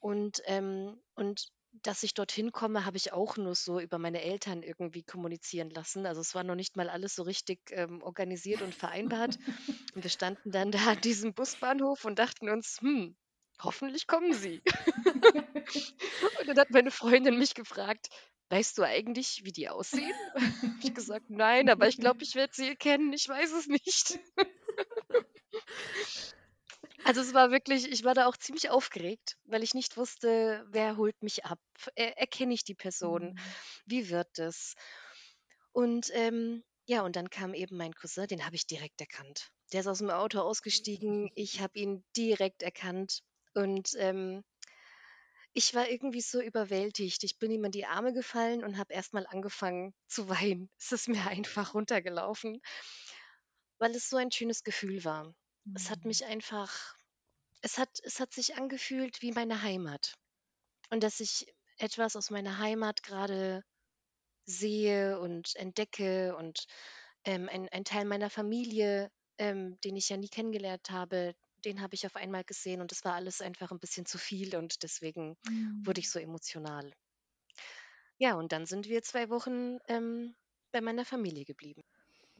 Und, 0.00 0.40
ähm 0.46 1.00
und 1.14 1.52
dass 1.72 2.02
ich 2.02 2.14
dorthin 2.14 2.52
komme, 2.52 2.84
habe 2.84 2.96
ich 2.96 3.12
auch 3.12 3.36
nur 3.36 3.54
so 3.54 3.80
über 3.80 3.98
meine 3.98 4.22
Eltern 4.22 4.62
irgendwie 4.62 5.02
kommunizieren 5.02 5.70
lassen. 5.70 6.06
Also, 6.06 6.20
es 6.20 6.34
war 6.34 6.44
noch 6.44 6.54
nicht 6.56 6.76
mal 6.76 6.88
alles 6.90 7.14
so 7.14 7.22
richtig, 7.22 7.60
ähm, 7.72 8.02
organisiert 8.02 8.62
und 8.62 8.74
vereinbart. 8.74 9.38
Und 9.94 10.04
wir 10.04 10.10
standen 10.10 10.50
dann 10.52 10.70
da 10.72 10.92
an 10.92 11.00
diesem 11.00 11.34
Busbahnhof 11.34 12.04
und 12.04 12.18
dachten 12.18 12.48
uns: 12.48 12.78
„Hm, 12.80 13.16
hoffentlich 13.62 14.06
kommen 14.06 14.32
sie.“ 14.34 14.62
Und 16.38 16.48
dann 16.48 16.58
hat 16.58 16.70
meine 16.70 16.90
Freundin 16.90 17.38
mich 17.38 17.54
gefragt: 17.54 18.08
„Weißt 18.50 18.78
du 18.78 18.82
eigentlich, 18.82 19.42
wie 19.44 19.52
die 19.52 19.68
aussehen?“ 19.68 20.12
Habe 20.62 20.74
ich 20.82 20.92
gesagt: 20.94 21.30
„Nein, 21.30 21.68
aber 21.70 21.88
ich 21.88 21.98
glaube, 21.98 22.22
ich 22.24 22.34
werde 22.34 22.52
sie 22.54 22.68
erkennen. 22.68 23.12
Ich 23.12 23.28
weiß 23.28 23.52
es 23.52 23.66
nicht.“ 23.66 24.18
Also, 27.04 27.20
es 27.20 27.34
war 27.34 27.50
wirklich 27.50 27.86
ich 27.90 28.04
war 28.04 28.14
da 28.14 28.26
auch 28.26 28.36
ziemlich 28.36 28.70
aufgeregt, 28.70 29.36
weil 29.44 29.62
ich 29.62 29.74
nicht 29.74 29.96
wusste, 29.96 30.64
wer 30.68 30.96
holt 30.96 31.22
mich 31.22 31.44
ab? 31.44 31.60
Er 31.94 32.18
erkenne 32.18 32.54
ich 32.54 32.64
die 32.64 32.74
Person? 32.74 33.34
Mhm. 33.34 33.54
Wie 33.86 34.08
wird 34.10 34.38
es? 34.38 34.74
Und, 35.72 36.10
ähm, 36.14 36.62
ja, 36.86 37.02
und 37.02 37.16
dann 37.16 37.30
kam 37.30 37.54
eben 37.54 37.76
mein 37.76 37.94
Cousin, 37.94 38.26
den 38.28 38.44
habe 38.46 38.56
ich 38.56 38.66
direkt 38.66 39.00
erkannt. 39.00 39.50
Der 39.72 39.80
ist 39.80 39.86
aus'm 39.88 40.10
Auto 40.10 40.40
ausgestiegen, 40.40 41.30
ich 41.34 41.60
habe 41.60 41.78
ihn 41.78 42.04
direkt 42.16 42.62
erkannt 42.62 43.20
und, 43.54 43.94
ähm 43.98 44.42
ich 45.52 45.74
war 45.74 45.88
irgendwie 45.88 46.20
so 46.20 46.40
überwältigt. 46.40 47.22
Ich 47.24 47.38
bin 47.38 47.50
ihm 47.50 47.64
in 47.64 47.72
die 47.72 47.86
Arme 47.86 48.12
gefallen 48.12 48.64
und 48.64 48.78
habe 48.78 48.92
erst 48.94 49.12
mal 49.12 49.26
angefangen 49.28 49.94
zu 50.08 50.28
weinen. 50.28 50.70
Es 50.78 50.92
ist 50.92 51.08
mir 51.08 51.24
einfach 51.28 51.74
runtergelaufen, 51.74 52.60
weil 53.80 53.96
es 53.96 54.08
so 54.08 54.16
ein 54.16 54.30
schönes 54.30 54.62
Gefühl 54.62 55.04
war. 55.04 55.34
Es 55.76 55.90
hat 55.90 56.04
Mhm. 56.04 56.04
mich 56.04 56.24
einfach 56.24 56.94
es 57.62 57.78
hat 57.78 58.00
es 58.04 58.20
hat 58.20 58.32
sich 58.34 58.56
angefühlt 58.56 59.22
wie 59.22 59.32
meine 59.32 59.62
Heimat. 59.62 60.14
Und 60.90 61.02
dass 61.04 61.20
ich 61.20 61.46
etwas 61.78 62.16
aus 62.16 62.30
meiner 62.30 62.58
Heimat 62.58 63.02
grade 63.04 63.64
sehe 64.46 65.20
und 65.20 65.56
entdecke 65.56 66.36
und, 66.36 66.66
ähm, 67.24 67.48
ein 67.50 67.68
ein 67.70 67.84
Teil 67.84 68.04
meiner 68.06 68.30
Familie, 68.30 69.10
ähm, 69.38 69.78
den 69.82 69.96
ich 69.96 70.08
ja 70.10 70.16
nie 70.18 70.28
kennengelernt 70.30 70.90
habe, 70.90 71.34
den 71.64 71.80
habe 71.82 71.94
ich 71.96 72.06
auf 72.06 72.16
einmal 72.16 72.44
gesehen 72.44 72.80
und 72.82 72.92
das 72.92 73.04
war 73.04 73.14
alles 73.14 73.40
einfach 73.42 73.72
'n 73.72 73.80
bisschen 73.80 74.06
zu 74.06 74.18
viel 74.18 74.56
und 74.56 74.82
deswegen 74.84 75.36
wurde 75.84 76.00
ich 76.00 76.08
Mhm. 76.08 76.12
so 76.12 76.18
emotional. 76.20 76.92
Ja, 78.18 78.34
und 78.34 78.52
dann 78.52 78.66
sind 78.66 78.86
wir 78.88 79.02
2 79.02 79.30
Wochen, 79.30 79.78
ähm, 79.88 80.36
bei 80.72 80.80
meiner 80.80 81.04
Familie 81.04 81.44
geblieben. 81.44 81.82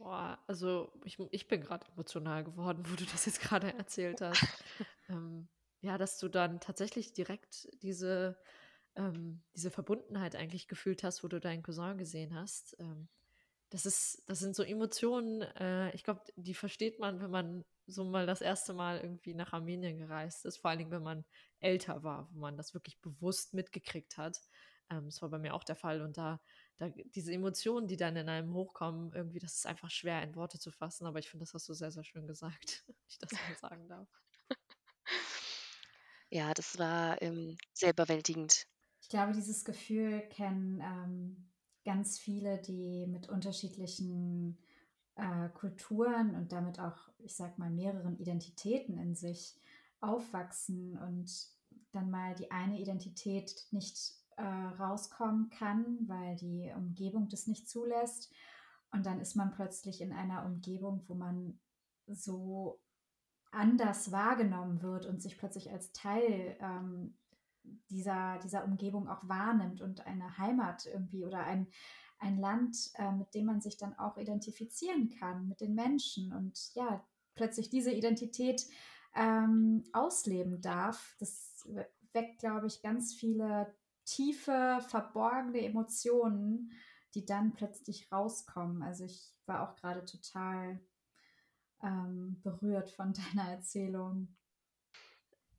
Boah, 0.01 0.39
also 0.47 0.91
ich 1.05 1.19
ich 1.29 1.47
bin 1.47 1.61
grad 1.61 1.87
emotional 1.93 2.43
geworden, 2.43 2.83
wo 2.89 2.95
du 2.95 3.05
das 3.05 3.25
jetzt 3.25 3.41
grade 3.41 3.73
erzählt 3.73 4.21
hast. 4.21 4.43
Ähm, 5.09 5.49
ja, 5.81 5.97
dass 5.97 6.19
du 6.19 6.29
dann 6.29 6.61
tatsächlich 6.61 7.11
direkt 7.11 7.67
diese 7.83 8.37
ähm, 8.95 9.41
diese 9.55 9.69
Verbundenheit 9.71 10.37
eigentlich 10.37 10.69
gefühlt 10.69 11.03
hast, 11.03 11.21
wo 11.23 11.27
du 11.27 11.39
deinen 11.41 11.63
Cousin 11.63 11.97
gesehen 11.97 12.33
hast. 12.33 12.77
Ähm, 12.79 13.09
das 13.71 13.85
ist 13.85 14.23
das 14.27 14.39
sind 14.39 14.55
so 14.55 14.63
Emotionen, 14.63 15.41
äh, 15.41 15.91
ich 15.93 16.03
glaube, 16.05 16.21
die 16.37 16.53
versteht 16.53 16.99
man, 16.99 17.19
wenn 17.21 17.31
man 17.31 17.65
so 17.87 18.05
mal 18.05 18.25
das 18.25 18.41
1. 18.41 18.73
Mal 18.73 18.99
irgendwie 19.01 19.33
nach 19.33 19.51
Armenien 19.53 19.97
gereist 19.97 20.45
ist, 20.45 20.57
vor 20.57 20.69
allen 20.69 20.79
Dingen, 20.79 20.91
wenn 20.91 21.03
man 21.03 21.25
älter 21.59 22.03
war, 22.03 22.29
wo 22.31 22.39
man 22.39 22.55
das 22.55 22.73
wirklich 22.73 23.01
bewusst 23.01 23.53
mitgekriegt 23.53 24.17
hat. 24.17 24.39
Ähm, 24.91 25.05
das 25.05 25.21
war 25.21 25.29
bei 25.29 25.39
mir 25.39 25.53
auch 25.53 25.63
der 25.63 25.75
Fall 25.75 26.01
und 26.01 26.17
da 26.17 26.39
da 26.77 26.89
diese 26.89 27.31
Emotionen, 27.31 27.87
die 27.87 27.97
dann 27.97 28.15
in 28.15 28.27
einem 28.27 28.53
hochkommen, 28.53 29.13
irgendwie, 29.13 29.39
das 29.39 29.55
ist 29.55 29.67
einfach 29.67 29.91
schwer 29.91 30.23
in 30.23 30.35
Worte 30.35 30.57
zu 30.57 30.71
fassen, 30.71 31.05
aber 31.05 31.19
ich 31.19 31.29
finde, 31.29 31.43
das 31.43 31.53
hast 31.53 31.69
du 31.69 31.73
sehr, 31.73 31.91
sehr 31.91 32.03
schön 32.03 32.25
gesagt, 32.25 32.83
wenn 32.87 32.95
ich 33.07 33.17
das 33.19 33.31
mal 33.31 33.57
sagen 33.57 33.87
darf. 33.87 34.07
Ja, 36.33 36.53
das 36.53 36.79
war, 36.79 37.21
ähm, 37.21 37.57
sehr 37.73 37.91
überwältigend. 37.91 38.65
Ich 39.01 39.09
glaube, 39.09 39.33
dieses 39.33 39.65
Gefühl 39.65 40.21
kennen, 40.29 40.79
ähm, 40.79 41.51
ganz 41.83 42.17
viele, 42.17 42.57
die 42.61 43.05
mit 43.05 43.27
unterschiedlichen, 43.27 44.57
äh, 45.15 45.49
Kulturen 45.49 46.35
und 46.35 46.53
damit 46.53 46.79
auch, 46.79 47.09
ich 47.19 47.35
sage 47.35 47.55
mal, 47.57 47.69
mehreren 47.69 48.17
Identitäten 48.17 48.97
in 48.97 49.13
sich 49.13 49.59
aufwachsen 49.99 50.97
und 50.97 51.29
dann 51.91 52.09
mal 52.09 52.33
die 52.35 52.49
eine 52.49 52.79
Identität 52.79 53.67
nicht, 53.71 54.13
äh, 54.37 54.43
rauskommen 54.43 55.49
kann, 55.49 55.97
weil 56.07 56.35
die 56.35 56.71
Umgebung 56.75 57.29
das 57.29 57.47
nicht 57.47 57.69
zulässt. 57.69 58.31
Und 58.91 59.05
dann 59.05 59.19
ist 59.19 59.35
man 59.35 59.51
plötzlich 59.51 60.01
in 60.01 60.11
einer 60.11 60.45
Umgebung, 60.45 61.03
wo 61.07 61.13
man 61.13 61.59
so 62.07 62.81
anders 63.51 64.11
wahrgenommen 64.11 64.81
wird 64.81 65.05
und 65.05 65.21
sich 65.21 65.37
plötzlich 65.37 65.71
als 65.71 65.91
Teil, 65.91 66.57
ähm, 66.59 67.17
dieser 67.89 68.39
dieser 68.39 68.65
Umgebung 68.65 69.07
auch 69.07 69.27
wahrnimmt 69.27 69.81
und 69.81 70.07
eine 70.07 70.37
Heimat 70.39 70.87
irgendwie 70.87 71.25
oder 71.25 71.43
ein 71.43 71.67
ein 72.17 72.37
Land, 72.37 72.91
äh, 72.95 73.11
mit 73.11 73.33
dem 73.33 73.45
man 73.45 73.61
sich 73.61 73.77
dann 73.77 73.97
auch 73.97 74.17
identifizieren 74.17 75.09
kann, 75.09 75.47
mit 75.47 75.59
den 75.59 75.73
Menschen 75.73 76.33
und 76.33 76.73
ja, 76.75 77.03
plötzlich 77.35 77.69
diese 77.69 77.91
Identität, 77.91 78.67
ähm, 79.15 79.83
ausleben 79.93 80.61
darf. 80.61 81.15
Das 81.19 81.65
we 81.67 81.87
weckt, 82.13 82.39
glaube 82.39 82.67
ich, 82.67 82.81
ganz 82.81 83.13
viele 83.13 83.73
tiefe, 84.05 84.79
verborgene 84.87 85.61
Emotionen, 85.65 86.71
die 87.15 87.25
dann 87.25 87.53
plötzlich 87.53 88.11
rauskommen. 88.11 88.83
Also, 88.83 89.05
ich 89.05 89.35
war 89.45 89.69
auch 89.69 89.75
grade 89.75 90.05
total, 90.05 90.79
ähm, 91.83 92.41
berührt 92.41 92.89
von 92.91 93.13
deiner 93.35 93.49
Erzählung. 93.51 94.37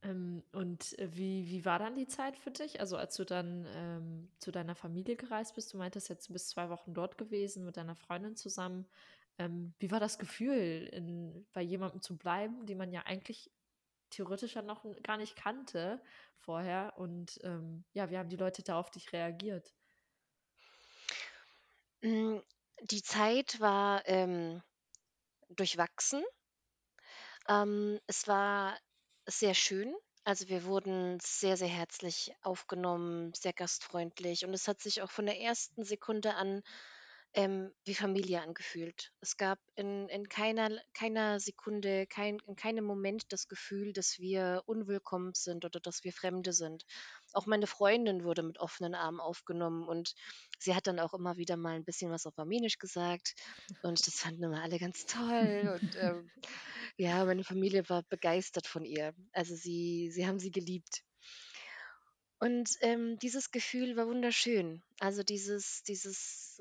Ähm, 0.03 0.43
und, 0.53 0.99
äh, 0.99 1.11
wie 1.17 1.49
wie 1.49 1.65
war 1.65 1.79
dann 1.79 1.95
die 1.95 2.07
Zeit 2.09 2.37
für 2.37 2.51
dich? 2.51 2.81
Also, 2.81 2.97
als 2.97 3.17
du 3.17 3.25
dann, 3.25 3.67
ähm, 3.69 4.33
zu 4.39 4.51
deiner 4.51 4.75
Familie 4.75 5.17
gereist 5.17 5.55
bist, 5.55 5.73
du 5.73 5.79
meintest 5.79 6.09
jetzt, 6.09 6.29
du 6.29 6.33
bist 6.33 6.51
2 6.51 6.71
Wochen 6.71 6.93
dort 6.95 7.19
gewesen 7.19 7.65
mit 7.65 7.77
deiner 7.77 7.95
Freundin 7.97 8.35
zusammen. 8.37 8.89
Ähm, 9.39 9.75
wie 9.79 9.91
war 9.93 10.01
das 10.01 10.19
Gefühl, 10.19 10.89
in 10.93 11.47
bei 11.53 11.63
jemandem 11.63 12.03
zu 12.03 12.19
bleiben, 12.19 12.67
den 12.67 12.79
man 12.79 12.93
ja 12.93 13.03
eigentlich 13.07 13.53
theoretisch 14.13 14.55
ja 14.55 14.63
noch 14.63 14.85
gar 15.03 15.17
nicht 15.17 15.37
kannte 15.37 16.03
vorher 16.37 16.95
und, 16.99 17.39
ähm, 17.45 17.85
ja, 17.93 18.11
wie 18.11 18.19
haben 18.19 18.29
die 18.31 18.37
Leute 18.37 18.63
da 18.63 18.79
auf 18.79 18.91
dich 18.91 19.13
reagiert? 19.13 19.75
Hm, 22.03 22.43
die 22.83 23.03
Zeit 23.03 23.59
war, 23.61 24.07
ähm, 24.07 24.63
durchwachsen. 25.51 26.25
Ähm, 27.49 28.01
es 28.07 28.27
war 28.29 28.79
sehr 29.27 29.55
schön. 29.55 29.95
Also, 30.25 30.49
wir 30.49 30.65
wurden 30.65 31.19
sehr, 31.21 31.57
sehr 31.57 31.69
herzlich 31.69 32.33
aufgenommen, 32.43 33.33
sehr 33.35 33.53
gastfreundlich 33.53 34.45
und 34.45 34.55
es 34.55 34.69
hat 34.69 34.81
sich 34.81 35.03
auch 35.03 35.11
von 35.11 35.27
der 35.27 35.41
ersten 35.41 35.85
Sekunde 35.85 36.35
an 36.35 36.63
ähm, 37.35 37.73
wie 37.85 37.95
Familie 37.95 38.43
angefühlt. 38.43 39.13
Es 39.21 39.37
gab 39.37 39.59
in, 39.75 40.09
in 40.09 40.29
keiner, 40.29 40.71
keiner 40.93 41.41
Sekunde, 41.41 42.07
kein, 42.07 42.39
in 42.47 42.57
keinem 42.57 42.85
Moment 42.85 43.33
das 43.33 43.49
Gefühl, 43.49 43.93
dass 43.93 44.19
wir 44.19 44.63
unwillkommen 44.67 45.33
sind 45.35 45.65
oder 45.65 45.81
dass 45.81 46.05
wir 46.05 46.13
Fremde 46.13 46.53
sind. 46.53 46.85
Auch 47.33 47.47
meine 47.47 47.67
Freundin 47.67 48.25
wurde 48.25 48.43
mit 48.43 48.59
offenen 48.59 48.95
Armen 48.95 49.21
aufgenommen 49.21 49.89
und 49.89 50.15
sie 50.59 50.75
hat 50.75 50.87
dann 50.87 51.01
auch 51.01 51.15
immer 51.15 51.37
wieder 51.39 51.57
mal 51.57 51.75
ein 51.75 51.85
bisschen 51.85 52.11
was 52.11 52.27
auf 52.27 52.39
Armenisch 52.39 52.79
gesagt 52.79 53.35
und 53.83 54.07
das 54.07 54.15
fanden 54.15 54.45
immer 54.45 54.63
alle 54.63 54.79
ganz 54.79 55.07
toll 55.07 55.79
und 55.81 55.97
ähm, 56.01 56.31
ja, 56.97 57.25
meine 57.25 57.45
Familie 57.45 57.89
war 57.89 58.03
begeistert 58.03 58.67
von 58.67 58.85
ihr. 58.85 59.15
Also 59.33 59.57
sie, 59.57 60.11
sie 60.13 60.27
haben 60.27 60.39
sie 60.39 60.51
geliebt. 60.51 61.03
Und 62.39 62.71
ähm, 62.81 63.19
dieses 63.21 63.53
Gefühl 63.53 63.97
war 63.97 64.09
wunderschön. 64.09 64.83
Also 64.99 65.23
dieses, 65.23 65.85
dieses 65.85 66.61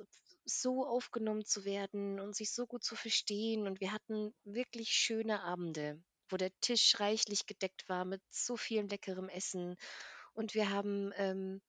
so 0.59 0.85
aufgenommen 0.85 1.45
zu 1.45 1.65
werden 1.65 2.19
und 2.19 2.35
sich 2.35 2.51
so 2.51 2.65
gut 2.67 2.83
zu 2.83 2.95
verstehen. 2.95 3.67
Und 3.67 3.79
wir 3.79 3.91
hatten 3.91 4.33
wirklich 4.43 4.89
schöne 4.89 5.41
Abende, 5.43 6.01
wo 6.29 6.37
der 6.37 6.51
Tisch 6.61 6.99
reichlich 6.99 7.45
gedeckt 7.45 7.87
war 7.87 8.05
mit 8.05 8.21
so 8.29 8.57
vielem 8.57 8.87
leckerem 8.87 9.29
Essen. 9.29 9.75
Und 10.33 10.53
wir 10.53 10.69
haben 10.69 11.11
ähm, 11.15 11.61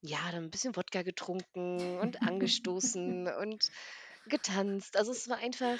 ja 0.00 0.20
dann 0.32 0.44
ein 0.44 0.50
bisschen 0.50 0.76
Wodka 0.76 1.02
getrunken 1.02 1.98
und 1.98 2.22
angestoßen 2.22 3.28
und 3.40 3.70
getanzt. 4.26 4.96
Also 4.96 5.12
es 5.12 5.28
war 5.28 5.38
einfach, 5.38 5.78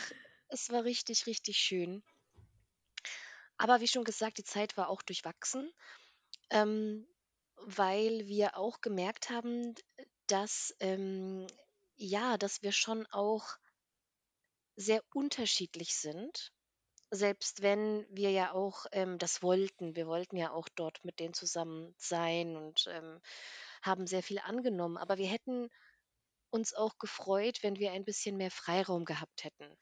es 0.48 0.70
war 0.70 0.84
richtig, 0.84 1.26
richtig 1.26 1.58
schön. 1.58 2.02
Aber 3.56 3.80
wie 3.80 3.88
schon 3.88 4.04
gesagt, 4.04 4.38
die 4.38 4.44
Zeit 4.44 4.76
war 4.76 4.88
auch 4.88 5.02
durchwachsen. 5.02 5.72
Ähm, 6.50 7.06
weil 7.61 8.26
wir 8.26 8.56
auch 8.56 8.80
gemerkt 8.80 9.30
haben, 9.30 9.74
dass, 10.26 10.74
ähm, 10.80 11.46
ja, 11.98 12.38
dass 12.38 12.62
wir 12.62 12.72
schon 12.72 13.06
auch 13.06 13.58
sehr 14.76 15.02
unterschiedlich 15.12 15.96
sind, 15.96 16.52
selbst 17.11 17.62
wenn 17.62 18.06
wir 18.11 18.30
ja 18.30 18.52
auch 18.52 18.87
ähm, 18.92 19.18
das 19.18 19.42
wollten. 19.42 19.96
Wir 19.96 20.06
wollten 20.06 20.37
ja 20.37 20.52
auch 20.52 20.68
dort 20.74 21.04
mit 21.04 21.18
denen 21.20 21.34
zusammen 21.34 21.94
sein 21.98 22.56
und 22.56 22.87
ähm, 22.88 23.20
haben 23.82 24.06
sehr 24.06 24.22
viel 24.22 24.38
angenommen. 24.38 24.96
Aber 24.96 25.18
wir 25.18 25.26
hätten 25.26 25.68
uns 26.50 26.74
auch 26.74 26.98
gefreut, 26.98 27.58
wenn 27.62 27.78
wir 27.78 27.92
ein 27.92 28.04
bisschen 28.04 28.37
mehr 28.37 28.50
Freiraum 28.50 29.04
gehabt 29.04 29.44
hätten. 29.44 29.76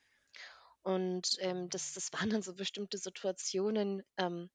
Und 0.83 1.37
ähm, 1.41 1.69
das, 1.69 1.93
das 1.93 2.13
waren 2.13 2.31
dann 2.31 2.43
so 2.43 2.55
bestimmte 2.55 2.97
Situationen. 2.99 4.03
Ähm, 4.17 4.49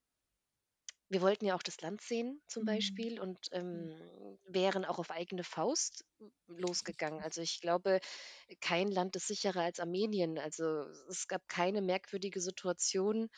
wir 1.12 1.21
wollten 1.21 1.45
ja 1.45 1.56
auch 1.56 1.63
das 1.63 1.82
Land 1.82 2.02
sehen 2.02 2.41
zum 2.47 2.63
Mhm. 2.63 2.65
Beispiel 2.65 3.19
und 3.19 3.39
ähm, 3.52 4.39
wären 4.45 4.86
auch 4.86 5.00
auf 5.00 5.12
eigene 5.12 5.43
Faust 5.43 6.06
losgegangen. 6.47 7.21
Also 7.21 7.41
ich 7.41 7.62
glaube, 7.62 8.00
kein 8.62 8.88
Land 8.89 9.15
ist 9.17 9.28
sicherer 9.28 9.62
als 9.63 9.80
Armenien. 9.80 10.39
Also 10.39 10.65
es 11.10 11.28
gab 11.28 11.47
keine 11.50 11.82
merkwürdige 11.82 12.41
Situation. 12.41 13.30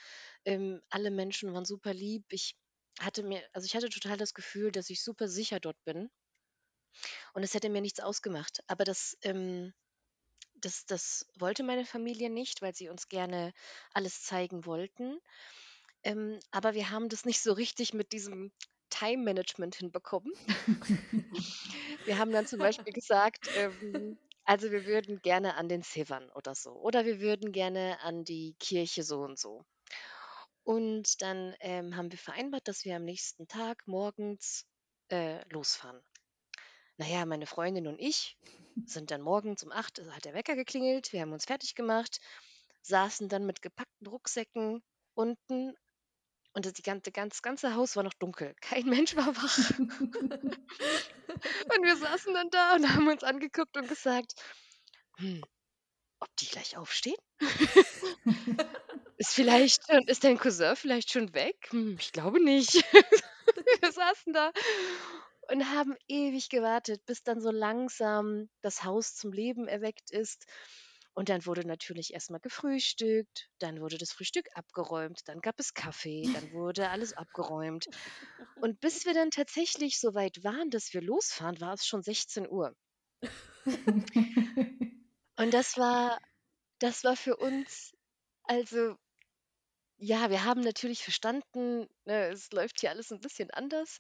Ähm, 0.45 0.81
alle 0.89 1.12
Menschen 1.12 1.53
waren 1.53 1.65
super 1.65 1.93
lieb. 1.93 2.25
Ich 2.31 2.57
hatte 2.99 3.23
mir, 3.23 3.43
also 3.53 3.65
ich 3.65 3.75
hatte 3.75 3.89
total 3.89 4.17
das 4.17 4.33
Gefühl, 4.36 4.71
dass 4.71 4.89
ich 4.91 5.03
super 5.03 5.27
sicher 5.29 5.59
dort 5.59 5.83
bin. 5.86 6.09
Und 7.33 7.43
es 7.43 7.53
hätte 7.53 7.69
mir 7.69 7.81
nichts 7.81 7.99
ausgemacht. 7.99 8.63
Aber 8.67 8.83
das, 8.83 9.17
ähm, 9.21 9.73
das, 10.55 10.86
das 10.86 11.27
wollte 11.39 11.63
meine 11.63 11.86
Familie 11.86 12.29
nicht, 12.29 12.62
weil 12.62 12.75
sie 12.75 12.89
uns 12.89 13.09
gerne 13.09 13.53
alles 13.93 14.23
zeigen 14.23 14.65
wollten. 14.65 15.19
Ähm, 16.03 16.39
aber 16.51 16.73
wir 16.73 16.89
haben 16.89 17.09
das 17.09 17.25
nicht 17.25 17.41
so 17.41 17.53
richtig 17.53 17.93
mit 17.93 18.11
diesem 18.11 18.51
Time-Management 18.89 19.75
hinbekommen. 19.75 20.31
Wir 22.05 22.17
haben 22.17 22.31
dann 22.31 22.45
zum 22.45 22.59
Beispiel 22.59 22.91
gesagt, 22.91 23.49
ähm, 23.55 24.17
also 24.43 24.71
wir 24.71 24.85
würden 24.85 25.21
gerne 25.21 25.55
an 25.55 25.69
den 25.69 25.83
Sevan 25.83 26.29
oder 26.31 26.53
so. 26.53 26.71
Oder 26.71 27.05
wir 27.05 27.21
würden 27.21 27.53
gerne 27.53 27.97
an 28.01 28.25
die 28.25 28.55
Kirche 28.59 29.03
so 29.03 29.21
und 29.21 29.39
so. 29.39 29.63
Und 30.63 31.21
dann 31.21 31.55
ähm, 31.61 31.95
haben 31.95 32.11
wir 32.11 32.19
vereinbart, 32.19 32.67
dass 32.67 32.83
wir 32.83 32.95
am 32.97 33.05
nächsten 33.05 33.47
Tag 33.47 33.87
morgens 33.87 34.65
äh, 35.09 35.47
losfahren. 35.49 36.01
Naja, 36.97 37.25
meine 37.25 37.47
Freundin 37.47 37.87
und 37.87 37.99
ich 37.99 38.37
sind 38.85 39.11
dann 39.11 39.21
morgens 39.21 39.63
um 39.63 39.71
acht, 39.71 39.99
also 39.99 40.11
hat 40.11 40.25
der 40.25 40.33
Wecker 40.33 40.55
geklingelt, 40.55 41.13
wir 41.13 41.21
haben 41.21 41.33
uns 41.33 41.45
fertig 41.45 41.75
gemacht, 41.75 42.19
saßen 42.81 43.29
dann 43.29 43.45
mit 43.45 43.61
gepackten 43.61 44.07
Rucksäcken 44.07 44.83
unten 45.15 45.75
und 46.53 46.65
das 46.65 46.73
die 46.73 46.83
ganze, 46.83 47.11
ganz, 47.11 47.41
ganze 47.41 47.75
Haus 47.75 47.95
war 47.95 48.03
noch 48.03 48.13
dunkel. 48.13 48.55
Kein 48.61 48.85
Mensch 48.85 49.15
war 49.15 49.35
wach. 49.35 49.79
und 49.79 51.83
wir 51.83 51.97
saßen 51.97 52.33
dann 52.33 52.49
da 52.49 52.75
und 52.75 52.89
haben 52.89 53.07
uns 53.07 53.23
angeguckt 53.23 53.77
und 53.77 53.87
gesagt, 53.87 54.33
hm, 55.17 55.43
ob 56.19 56.35
die 56.37 56.47
gleich 56.47 56.77
aufstehen? 56.77 57.17
ist 59.17 59.33
vielleicht, 59.33 59.81
ist 60.07 60.23
dein 60.23 60.37
Cousin 60.37 60.75
vielleicht 60.75 61.11
schon 61.11 61.33
weg? 61.33 61.55
Hm, 61.69 61.97
ich 61.99 62.11
glaube 62.11 62.43
nicht. 62.43 62.75
wir 63.81 63.91
saßen 63.91 64.33
da 64.33 64.51
und 65.49 65.69
haben 65.71 65.95
ewig 66.07 66.49
gewartet, 66.49 67.05
bis 67.05 67.23
dann 67.23 67.41
so 67.41 67.51
langsam 67.51 68.49
das 68.61 68.83
Haus 68.83 69.15
zum 69.15 69.33
Leben 69.33 69.67
erweckt 69.67 70.11
ist. 70.11 70.45
Und 71.15 71.30
dann 71.30 71.45
wurde 71.45 71.65
natürlich 71.67 72.13
erstmal 72.13 72.39
gefrühstückt, 72.39 73.49
dann 73.60 73.80
wurde 73.82 73.97
das 73.97 74.12
Frühstück 74.12 74.47
abgeräumt, 74.56 75.21
dann 75.28 75.41
gab 75.41 75.60
es 75.60 75.73
Kaffee, 75.73 76.30
dann 76.34 76.52
wurde 76.52 76.89
alles 76.89 77.13
abgeräumt. 77.13 77.88
Und 78.56 78.80
bis 78.80 79.06
wir 79.06 79.13
dann 79.13 79.30
tatsächlich 79.32 79.99
so 79.99 80.15
weit 80.15 80.43
waren, 80.43 80.69
dass 80.71 80.93
wir 80.93 81.02
losfahren, 81.02 81.60
war 81.62 81.73
es 81.73 81.86
schon 81.86 82.02
16 82.04 82.49
Uhr. 82.49 82.76
Und 85.38 85.54
das 85.54 85.78
war, 85.78 86.19
das 86.80 87.04
war 87.04 87.15
für 87.15 87.38
uns, 87.38 87.93
also 88.43 88.95
ja, 89.97 90.30
wir 90.30 90.43
haben 90.43 90.62
natürlich 90.62 91.04
verstanden, 91.04 91.88
ne, 92.06 92.28
es 92.30 92.52
läuft 92.52 92.82
hier 92.82 92.89
alles 92.89 93.12
ein 93.12 93.21
bisschen 93.21 93.52
anders. 93.52 93.97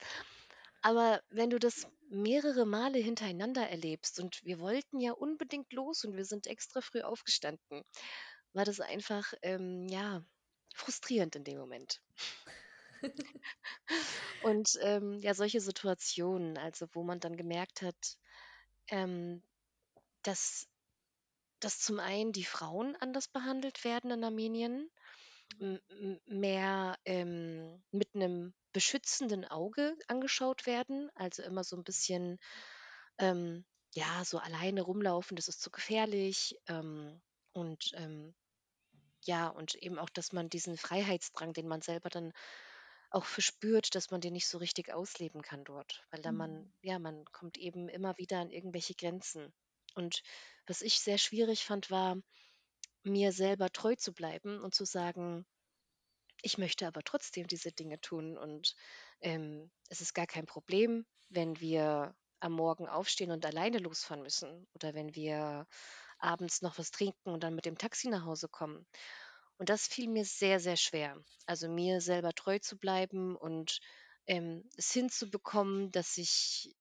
Aber 0.83 1.23
wenn 1.31 1.49
du 1.49 1.57
das 1.57 1.87
mehrere 2.09 2.65
Male 2.67 2.99
hintereinander 2.99 3.67
erlebst 3.67 4.19
und 4.19 4.43
wir 4.45 4.59
wollten 4.59 4.99
ja 4.99 5.13
unbedingt 5.13 5.73
los 5.73 6.03
und 6.05 6.15
wir 6.15 6.25
sind 6.25 6.45
extra 6.45 6.81
früh 6.81 7.01
aufgestanden, 7.01 7.83
war 8.53 8.65
das 8.65 8.79
einfach, 8.79 9.33
ähm, 9.43 9.87
ja, 9.89 10.23
frustrierend 10.75 11.35
in 11.37 11.43
dem 11.45 11.57
Moment. 11.59 12.01
Und 14.39 14.77
ähm, 14.81 15.19
ja, 15.19 15.33
solche 15.33 15.61
Situationen, 15.61 16.57
also 16.57 16.87
wo 16.93 17.03
man 17.03 17.19
dann 17.19 17.37
gemerkt 17.37 17.81
hat, 17.81 18.17
ähm, 18.89 19.43
dass, 20.23 20.67
dass 21.61 21.79
zum 21.79 21.99
einen 21.99 22.33
die 22.33 22.45
Frauen 22.45 22.95
anders 22.97 23.27
behandelt 23.29 23.83
werden 23.85 24.11
in 24.11 24.23
Armenien, 24.23 24.89
m- 25.59 25.79
m- 25.89 26.21
mehr 26.27 26.97
ähm, 27.05 27.83
mit 27.91 28.09
einem 28.15 28.53
beschützenden 28.73 29.45
Auge 29.45 29.95
angeschaut 30.07 30.65
werden, 30.67 31.09
also 31.15 31.43
immer 31.43 31.63
so 31.63 31.77
ein 31.77 31.83
bisschen, 31.85 32.39
ähm, 33.19 33.65
ja, 33.95 34.25
so 34.25 34.39
alleine 34.39 34.81
rumlaufen, 34.83 35.35
das 35.37 35.47
ist 35.49 35.61
zu 35.61 35.71
gefährlich. 35.71 36.57
Ähm, 36.67 37.21
und 37.53 37.91
ähm, 37.95 38.35
ja, 39.25 39.47
und 39.49 39.75
eben 39.75 39.99
auch, 39.99 40.09
dass 40.09 40.33
man 40.33 40.49
diesen 40.49 40.77
Freiheitsdrang, 40.77 41.53
den 41.53 41.67
man 41.67 41.81
selber 41.81 42.09
dann 42.09 42.33
auch 43.11 43.25
verspürt, 43.25 43.95
dass 43.95 44.11
man 44.11 44.21
den 44.21 44.33
nicht 44.33 44.47
so 44.47 44.57
richtig 44.59 44.91
ausleben 44.93 45.41
kann 45.41 45.63
dort, 45.65 46.05
weil 46.11 46.21
dann 46.21 46.35
man, 46.35 46.65
Mhm. 46.65 46.73
ja, 46.81 46.99
man 46.99 47.25
kommt 47.31 47.57
eben 47.57 47.89
immer 47.89 48.17
wieder 48.17 48.39
an 48.39 48.51
irgendwelche 48.51 48.95
Grenzen. 48.95 49.53
Und 49.95 50.23
was 50.67 50.81
ich 50.81 50.99
sehr 50.99 51.17
schwierig 51.19 51.65
fand, 51.65 51.91
war, 51.91 52.17
mir 53.03 53.31
selber 53.31 53.69
treu 53.71 53.95
zu 53.95 54.13
bleiben 54.13 54.61
und 54.61 54.75
zu 54.75 54.85
sagen, 54.85 55.45
ich 56.43 56.57
möchte 56.57 56.85
aber 56.85 57.01
trotzdem 57.03 57.47
diese 57.47 57.71
Dinge 57.71 57.99
tun 58.01 58.37
und 58.37 58.75
ähm, 59.21 59.71
es 59.89 60.01
ist 60.01 60.13
gar 60.13 60.27
kein 60.27 60.45
Problem, 60.45 61.05
wenn 61.29 61.59
wir 61.59 62.15
am 62.41 62.51
Morgen 62.51 62.87
aufstehen 62.87 63.31
und 63.31 63.45
alleine 63.45 63.79
losfahren 63.79 64.21
müssen 64.21 64.67
oder 64.73 64.93
wenn 64.93 65.15
wir 65.15 65.65
abends 66.19 66.61
noch 66.61 66.77
was 66.77 66.91
trinken 66.91 67.29
und 67.29 67.43
dann 67.43 67.55
mit 67.55 67.65
dem 67.65 67.77
Taxi 67.77 68.09
nach 68.09 68.25
Hause 68.25 68.49
kommen. 68.49 68.85
Und 69.57 69.69
das 69.69 69.87
fiel 69.87 70.09
mir 70.09 70.25
sehr, 70.25 70.59
sehr 70.59 70.75
schwer. 70.75 71.17
Also 71.45 71.69
mir 71.69 72.01
selber 72.01 72.33
treu 72.33 72.59
zu 72.59 72.77
bleiben 72.77 73.35
und 73.37 73.79
ähm, 74.27 74.69
es 74.77 74.91
hinzubekommen, 74.91 75.91
dass 75.91 76.17
ich 76.17 76.75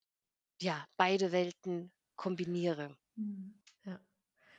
ja 0.61 0.85
beide 0.97 1.31
Welten 1.31 1.93
kombiniere. 2.17 2.97
Mhm. 3.15 3.55
Ja. 3.85 4.01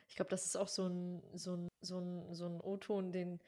Ich 0.08 0.16
glaube, 0.16 0.30
das 0.30 0.46
ist 0.46 0.56
auch 0.56 0.68
so 0.70 0.88
ein, 0.88 1.22
so 1.34 1.56
ein, 1.56 1.70
so 1.82 2.00
ein, 2.00 2.34
so 2.34 2.46
ein 2.46 2.62
O-Ton, 2.62 3.12
den, 3.12 3.42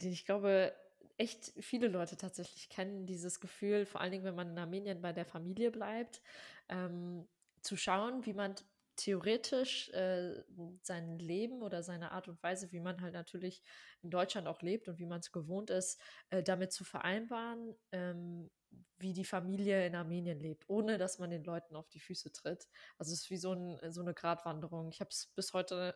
den 0.00 0.12
ich 0.12 0.24
glaube, 0.24 0.74
echt 1.16 1.52
viele 1.60 1.88
Leute 1.88 2.16
tatsächlich 2.16 2.68
kennen, 2.68 3.06
dieses 3.06 3.40
Gefühl, 3.40 3.86
vor 3.86 4.00
allen 4.00 4.12
Dingen, 4.12 4.24
wenn 4.24 4.34
man 4.34 4.50
in 4.50 4.58
Armenien 4.58 5.00
bei 5.00 5.12
der 5.12 5.24
Familie 5.24 5.70
bleibt, 5.70 6.22
ähm, 6.68 7.26
zu 7.60 7.76
schauen, 7.76 8.26
wie 8.26 8.34
man 8.34 8.54
theoretisch 8.96 9.90
äh, 9.90 10.42
sein 10.82 11.18
Leben 11.18 11.62
oder 11.62 11.82
seine 11.82 12.12
Art 12.12 12.28
und 12.28 12.42
Weise, 12.42 12.70
wie 12.72 12.80
man 12.80 13.00
halt 13.00 13.14
natürlich 13.14 13.62
in 14.02 14.10
Deutschland 14.10 14.46
auch 14.46 14.62
lebt 14.62 14.88
und 14.88 14.98
wie 14.98 15.06
man 15.06 15.20
es 15.20 15.32
gewohnt 15.32 15.70
ist, 15.70 16.00
äh, 16.30 16.42
damit 16.42 16.72
zu 16.72 16.84
vereinbaren, 16.84 17.74
ähm, 17.92 18.50
wie 18.98 19.12
die 19.12 19.24
Familie 19.24 19.86
in 19.86 19.94
Armenien 19.94 20.38
lebt, 20.38 20.64
ohne 20.68 20.98
dass 20.98 21.18
man 21.18 21.30
den 21.30 21.44
Leuten 21.44 21.76
auf 21.76 21.88
die 21.88 22.00
Füße 22.00 22.32
tritt. 22.32 22.68
Also 22.98 23.12
es 23.12 23.22
ist 23.22 23.30
wie 23.30 23.36
so, 23.36 23.52
ein, 23.52 23.78
so 23.92 24.00
eine 24.00 24.14
Gratwanderung. 24.14 24.88
Ich 24.88 25.00
habe 25.00 25.10
es 25.10 25.26
bis 25.34 25.52
heute, 25.52 25.94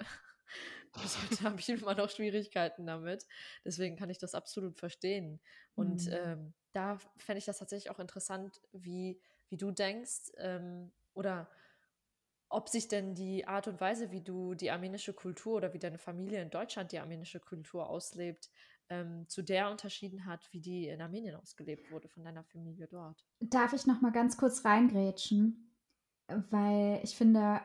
bis 1.03 1.23
heute 1.23 1.45
habe 1.45 1.61
ich 1.61 1.69
immer 1.69 1.95
noch 1.95 2.11
Schwierigkeiten 2.11 2.87
damit. 2.87 3.27
Deswegen 3.65 3.97
kann 3.97 4.11
ich 4.11 4.19
das 4.19 4.35
absolut 4.35 4.79
verstehen. 4.79 5.41
Und 5.75 6.07
mhm. 6.07 6.13
ähm, 6.13 6.55
da 6.73 6.99
fände 7.17 7.39
ich 7.39 7.45
das 7.45 7.59
tatsächlich 7.59 7.91
auch 7.91 7.99
interessant, 7.99 8.61
wie, 8.73 9.21
wie 9.49 9.57
du 9.57 9.71
denkst 9.71 10.33
ähm, 10.39 10.91
oder 11.15 11.51
ob 12.51 12.69
sich 12.69 12.89
denn 12.89 13.15
die 13.15 13.47
Art 13.47 13.69
und 13.69 13.81
Weise, 13.81 14.11
wie 14.11 14.23
du 14.23 14.55
die 14.55 14.71
armenische 14.71 15.13
Kultur 15.13 15.57
oder 15.57 15.75
wie 15.75 15.79
deine 15.79 15.99
Familie 15.99 16.41
in 16.41 16.51
Deutschland 16.51 16.93
die 16.93 16.99
armenische 16.99 17.41
Kultur 17.41 17.89
auslebt, 17.89 18.51
ähm, 18.91 19.29
zu 19.29 19.43
der 19.43 19.71
unterschieden 19.71 20.25
hat, 20.25 20.49
wie 20.53 20.61
die 20.61 20.89
in 20.89 21.01
Armenien 21.01 21.35
ausgelebt 21.37 21.91
wurde 21.91 22.09
von 22.09 22.25
deiner 22.25 22.45
Familie 22.45 22.87
dort. 22.87 23.27
Darf 23.41 23.75
ich 23.75 23.87
noch 23.87 24.01
mal 24.01 24.13
ganz 24.13 24.39
kurz 24.39 24.65
reingrätschen? 24.65 25.75
Weil 26.51 27.01
ich 27.03 27.17
finde, 27.17 27.61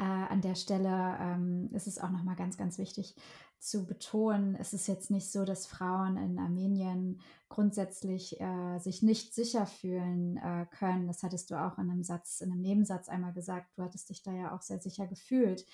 äh, 0.00 0.04
an 0.04 0.40
der 0.40 0.54
Stelle 0.54 1.16
ähm, 1.20 1.68
ist 1.72 1.86
es 1.86 1.98
auch 1.98 2.10
noch 2.10 2.24
mal 2.24 2.36
ganz, 2.36 2.56
ganz 2.56 2.78
wichtig 2.78 3.14
zu 3.60 3.84
betonen, 3.84 4.56
es 4.58 4.72
ist 4.72 4.88
jetzt 4.88 5.10
nicht 5.10 5.30
so, 5.30 5.44
dass 5.44 5.66
Frauen 5.66 6.16
in 6.16 6.38
Armenien 6.38 7.20
grundsätzlich 7.50 8.40
äh, 8.40 8.78
sich 8.78 9.02
nicht 9.02 9.34
sicher 9.34 9.66
fühlen 9.66 10.38
äh, 10.38 10.66
können. 10.78 11.06
Das 11.06 11.22
hattest 11.22 11.50
du 11.50 11.60
auch 11.60 11.76
in 11.76 11.90
einem 11.90 12.02
Satz, 12.02 12.40
in 12.40 12.50
einem 12.50 12.62
Nebensatz 12.62 13.10
einmal 13.10 13.34
gesagt. 13.34 13.76
Du 13.76 13.82
hattest 13.82 14.08
dich 14.08 14.22
da 14.22 14.32
ja 14.32 14.56
auch 14.56 14.62
sehr 14.62 14.80
sicher 14.80 15.06
gefühlt. 15.06 15.66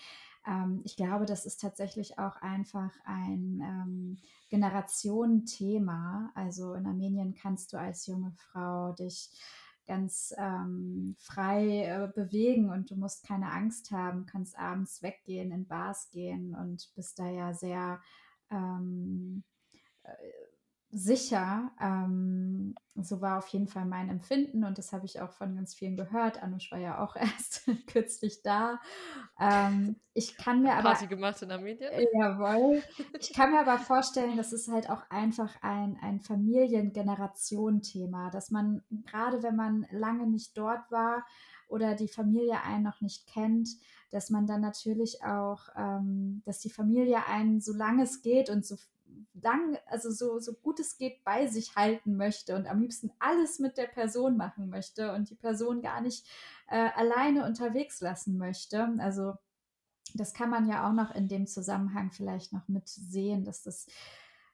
Ähm, 0.46 0.80
ich 0.84 0.96
glaube, 0.96 1.26
das 1.26 1.46
ist 1.46 1.60
tatsächlich 1.60 2.18
auch 2.18 2.36
einfach 2.42 2.90
ein 3.04 3.60
ähm, 3.62 4.18
Generationenthema. 4.50 6.32
Also 6.34 6.74
in 6.74 6.86
Armenien 6.86 7.34
kannst 7.34 7.72
du 7.72 7.78
als 7.78 8.06
junge 8.06 8.32
Frau 8.32 8.92
dich 8.94 9.30
ganz 9.87 10.35
ähm, 10.37 11.14
frei 11.18 11.85
äh, 11.85 12.09
bewegen 12.12 12.70
und 12.70 12.90
du 12.90 12.96
musst 12.96 13.27
keine 13.27 13.51
Angst 13.51 13.90
haben, 13.90 14.27
kannst 14.27 14.59
abends 14.59 15.03
weggehen, 15.03 15.53
in 15.53 15.66
Bars 15.66 16.11
gehen 16.11 16.55
und 16.55 16.90
bist 16.94 17.18
da 17.18 17.29
ja 17.29 17.55
sehr 17.55 18.01
ähm, 18.51 19.44
äh, 20.03 20.12
sicher. 20.90 21.70
Ähm, 21.81 22.75
so 22.94 23.20
war 23.20 23.38
auf 23.38 23.49
jeden 23.49 23.68
Fall 23.68 23.85
mein 23.85 24.09
Empfinden 24.09 24.64
und 24.64 24.79
das 24.79 24.92
habe 24.92 25.05
ich 25.05 25.20
auch 25.20 25.33
von 25.33 25.55
ganz 25.55 25.75
vielen 25.75 25.96
gehört. 25.96 26.42
Anush 26.42 26.72
war 26.72 26.79
ja 26.79 27.03
auch 27.03 27.16
erst 27.16 27.68
kürzlich 27.87 28.42
da. 28.42 28.81
Ähm, 29.38 29.96
ich 30.14 30.37
kann 30.37 30.62
mir 30.62 30.72
aber. 30.75 30.90
Party 30.90 31.07
gemacht 31.07 31.42
in 31.42 31.51
Armenien? 31.51 31.92
Jawohl. 32.18 32.83
Ich 33.20 33.35
kann 33.35 33.53
mir 33.53 33.61
aber 33.61 33.79
vorstellen, 33.79 34.37
das 34.37 34.53
ist 34.53 34.68
halt 34.68 34.88
auch 34.88 35.03
einfach 35.11 35.55
ein, 35.62 35.99
ein 36.01 36.20
Familiengeneration-Thema, 36.20 38.31
dass 38.31 38.51
man, 38.51 38.83
gerade 39.05 39.42
wenn 39.42 39.57
man 39.57 39.87
lange 39.90 40.27
nicht 40.27 40.57
dort 40.57 40.90
war, 40.90 41.25
oder 41.68 41.94
die 41.94 42.09
Familie 42.09 42.62
einen 42.62 42.85
noch 42.85 43.01
nicht 43.01 43.27
kennt, 43.27 43.68
dass 44.11 44.31
man 44.31 44.46
dann 44.46 44.61
natürlich 44.61 45.22
auch, 45.25 45.68
ähm, 45.77 46.42
dass 46.44 46.61
die 46.61 46.70
Familie 46.70 47.27
einen, 47.27 47.61
solange 47.61 48.05
es 48.05 48.22
geht 48.22 48.51
und 48.51 48.64
so 48.64 48.77
lang, 49.35 49.79
also 49.87 50.11
so, 50.11 50.38
so 50.38 50.55
gut 50.55 50.81
es 50.81 50.97
geht, 50.97 51.23
bei 51.25 51.47
sich 51.47 51.77
halten 51.77 52.16
möchte 52.16 52.57
und 52.57 52.66
am 52.66 52.81
liebsten 52.81 53.11
alles 53.19 53.59
mit 53.59 53.77
der 53.77 53.87
Person 53.87 54.37
machen 54.37 54.69
möchte 54.69 55.12
und 55.12 55.31
die 55.31 55.35
Person 55.35 55.83
gar 55.83 56.01
nicht 56.01 56.27
äh, 56.69 56.88
alleine 56.95 57.45
unterwegs 57.45 58.01
lassen 58.01 58.38
möchte. 58.38 58.88
Also 58.99 59.35
das 60.14 60.35
kann 60.35 60.51
man 60.51 60.69
ja 60.69 60.88
auch 60.88 60.92
noch 60.92 61.14
in 61.14 61.29
dem 61.29 61.47
Zusammenhang 61.47 62.11
vielleicht 62.12 62.53
noch 62.53 62.69
mit 62.69 62.88
sehen, 62.88 63.45
dass 63.45 63.62
das 63.62 63.87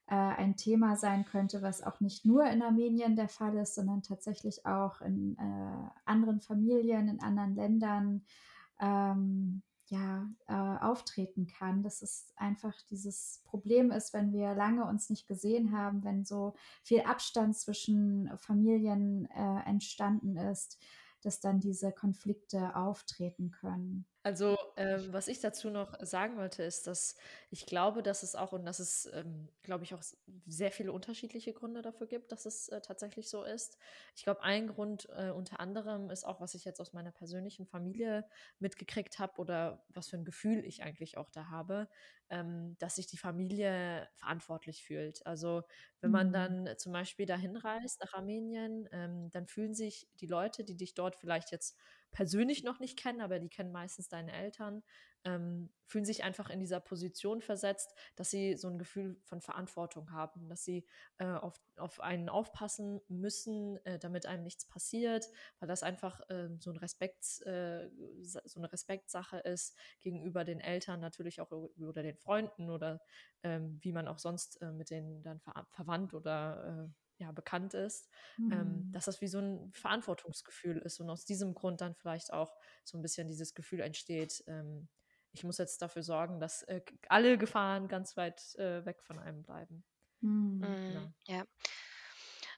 äh, 0.07 0.15
ein 0.15 0.57
Thema 0.57 0.97
sein 0.97 1.25
könnte, 1.25 1.63
was 1.63 1.83
auch 1.83 2.01
nicht 2.01 2.25
nur 2.25 2.45
in 2.47 2.63
Armenien 2.63 3.17
der 3.17 3.29
Fall 3.29 3.57
ist, 3.57 3.75
sondern 3.75 4.03
tatsächlich 4.03 4.67
auch 4.67 5.01
in 5.01 5.37
äh, 5.39 5.91
anderen 6.05 6.41
Familien, 6.41 7.09
in 7.09 7.21
anderen 7.21 7.55
Ländern. 7.55 8.25
Ähm, 8.81 9.63
ja, 9.93 10.27
äh, 10.49 10.55
auftreten 10.55 11.47
kann, 11.47 11.83
dass 11.83 12.01
es 12.01 12.33
einfach 12.37 12.75
dieses 12.89 13.43
Problem 13.45 13.91
ist, 13.91 14.15
wenn 14.15 14.33
wir 14.33 14.55
lange 14.55 14.87
uns 14.87 15.11
nicht 15.11 15.27
gesehen 15.27 15.77
haben, 15.77 16.03
wenn 16.03 16.25
so 16.25 16.55
viel 16.83 17.03
Abstand 17.03 17.55
zwischen 17.59 18.31
Familien 18.39 19.27
äh, 19.27 19.69
entstanden 19.69 20.39
ist, 20.39 20.79
dass 21.21 21.41
dann 21.41 21.61
diese 21.61 21.93
Konflikte 21.93 22.75
auftreten 22.75 23.51
können. 23.51 24.07
Also, 24.25 24.57
ähm, 24.77 25.13
was 25.13 25.27
ich 25.27 25.41
dazu 25.41 25.69
noch 25.69 25.95
sagen 26.01 26.37
wollte, 26.37 26.63
ist, 26.63 26.87
dass 26.87 27.17
ich 27.51 27.67
glaube, 27.67 28.05
dass 28.05 28.23
es 28.23 28.37
auch, 28.37 28.53
und 28.53 28.65
dass 28.65 28.79
es, 28.79 29.11
ähm, 29.13 29.49
glaube 29.63 29.83
ich, 29.83 29.95
auch 29.95 30.03
sehr 30.47 30.71
viele 30.71 30.93
unterschiedliche 30.93 31.53
Gründe 31.53 31.83
dafür 31.83 32.07
gibt, 32.07 32.31
dass 32.31 32.47
es 32.47 32.69
äh, 32.69 32.81
tatsächlich 32.81 33.29
so 33.29 33.43
ist. 33.43 33.79
Ich 34.15 34.23
glaube, 34.23 34.43
ein 34.45 34.69
Grund 34.69 35.09
äh, 35.11 35.31
unter 35.31 35.59
anderem 35.59 36.09
ist 36.09 36.23
auch, 36.23 36.41
was 36.41 36.55
ich 36.55 36.65
jetzt 36.65 36.81
aus 36.81 36.93
meiner 36.93 37.11
persönlichen 37.11 37.67
Familie 37.67 38.25
mitgekriegt 38.61 39.19
habe 39.19 39.41
oder 39.41 39.85
was 39.89 40.09
für 40.09 40.19
ein 40.19 40.25
Gefühl 40.25 40.65
ich 40.65 40.85
eigentlich 40.85 41.17
auch 41.19 41.29
da 41.31 41.49
habe, 41.51 41.89
ähm, 42.31 42.77
dass 42.79 42.95
sich 42.97 43.09
die 43.09 43.19
Familie 43.19 44.09
verantwortlich 44.15 44.85
fühlt. 44.85 45.27
Also, 45.27 45.65
wenn 46.01 46.13
man 46.13 46.29
mhm. 46.29 46.33
dann 46.33 46.69
zum 46.79 46.93
Beispiel 46.93 47.27
dahin 47.27 47.57
reist 47.57 48.01
nach 48.01 48.13
Armenien, 48.15 48.89
ähm, 48.93 49.31
dann 49.31 49.49
fühlen 49.49 49.75
sich 49.75 50.09
die 50.21 50.27
Leute, 50.27 50.63
die 50.63 50.77
dich 50.77 50.95
dort 50.95 51.17
vielleicht 51.17 51.51
jetzt 51.51 51.77
persönlich 52.13 52.63
noch 52.63 52.79
nicht 52.79 52.99
kennen, 52.99 53.21
aber 53.21 53.39
die 53.39 53.49
kennen 53.49 53.73
meistens 53.73 54.09
deine 54.09 54.33
Eltern, 54.33 54.83
ähm, 55.25 55.71
fühlen 55.87 56.05
sich 56.05 56.25
einfach 56.25 56.51
in 56.51 56.61
dieser 56.61 56.81
Position 56.81 57.41
versetzt, 57.41 57.95
dass 58.17 58.31
sie 58.31 58.57
so 58.57 58.69
ein 58.69 58.79
Gefühl 58.79 59.21
von 59.25 59.41
Verantwortung 59.41 60.11
haben, 60.11 60.49
dass 60.49 60.65
sie 60.65 60.87
äh, 61.19 61.27
auf, 61.27 61.61
auf 61.77 62.01
einen 62.01 62.29
aufpassen 62.29 63.01
müssen, 63.09 63.77
äh, 63.87 63.99
damit 63.99 64.27
einem 64.27 64.43
nichts 64.43 64.67
passiert, 64.67 65.29
weil 65.59 65.69
das 65.69 65.83
einfach 65.83 66.21
äh, 66.29 66.49
so, 66.59 66.71
ein 66.71 66.77
Respekt, 66.77 67.25
äh, 67.43 67.89
so 68.23 68.61
eine 68.61 68.73
Respektsache 68.73 69.39
ist 69.39 69.77
gegenüber 70.01 70.45
den 70.45 70.61
Eltern, 70.61 71.01
natürlich 71.01 71.41
auch 71.41 71.51
oder 71.51 72.03
den 72.03 72.17
Freunden 72.17 72.69
oder 72.71 73.01
ähm, 73.43 73.79
wie 73.81 73.93
man 73.93 74.09
auch 74.09 74.19
sonst 74.19 74.61
äh, 74.61 74.73
mit 74.73 74.91
denen 74.91 75.23
dann 75.23 75.41
ver 75.41 75.67
verwandt 75.71 76.15
oder 76.15 76.89
äh, 76.89 76.93
ja, 77.19 77.33
bekannt 77.33 77.75
ist, 77.75 78.09
ähm, 78.39 78.45
mhm. 78.45 78.53
ähm, 78.53 78.93
dass 78.93 79.05
das 79.07 79.21
wie 79.21 79.29
so 79.29 79.39
ein 79.39 79.73
Verantwortungsgefühl 79.73 80.79
ist 80.79 81.01
und 81.01 81.11
aus 81.11 81.25
diesem 81.25 81.55
Grund 81.55 81.81
dann 81.81 81.95
vielleicht 81.95 82.33
auch 82.33 82.57
so 82.85 82.99
ein 82.99 83.03
bisschen 83.03 83.29
dieses 83.29 83.55
Gefühl 83.55 83.81
entsteht, 83.81 84.43
ähm, 84.47 84.89
ich 85.33 85.45
muss 85.45 85.59
jetzt 85.59 85.81
dafür 85.81 86.03
sorgen, 86.03 86.41
dass 86.41 86.63
äh, 86.65 86.83
alle 87.09 87.39
Gefahren 87.39 87.89
ganz 87.89 88.17
weit 88.17 88.55
äh, 88.57 88.85
weg 88.85 89.03
von 89.03 89.19
einem 89.19 89.43
bleiben. 89.43 89.85
Mhm. 90.21 90.61
Genau. 90.61 91.13
Ja. 91.27 91.45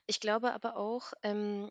Ich 0.06 0.20
glaube 0.20 0.52
aber 0.52 0.76
auch, 0.76 1.12
ähm, 1.22 1.70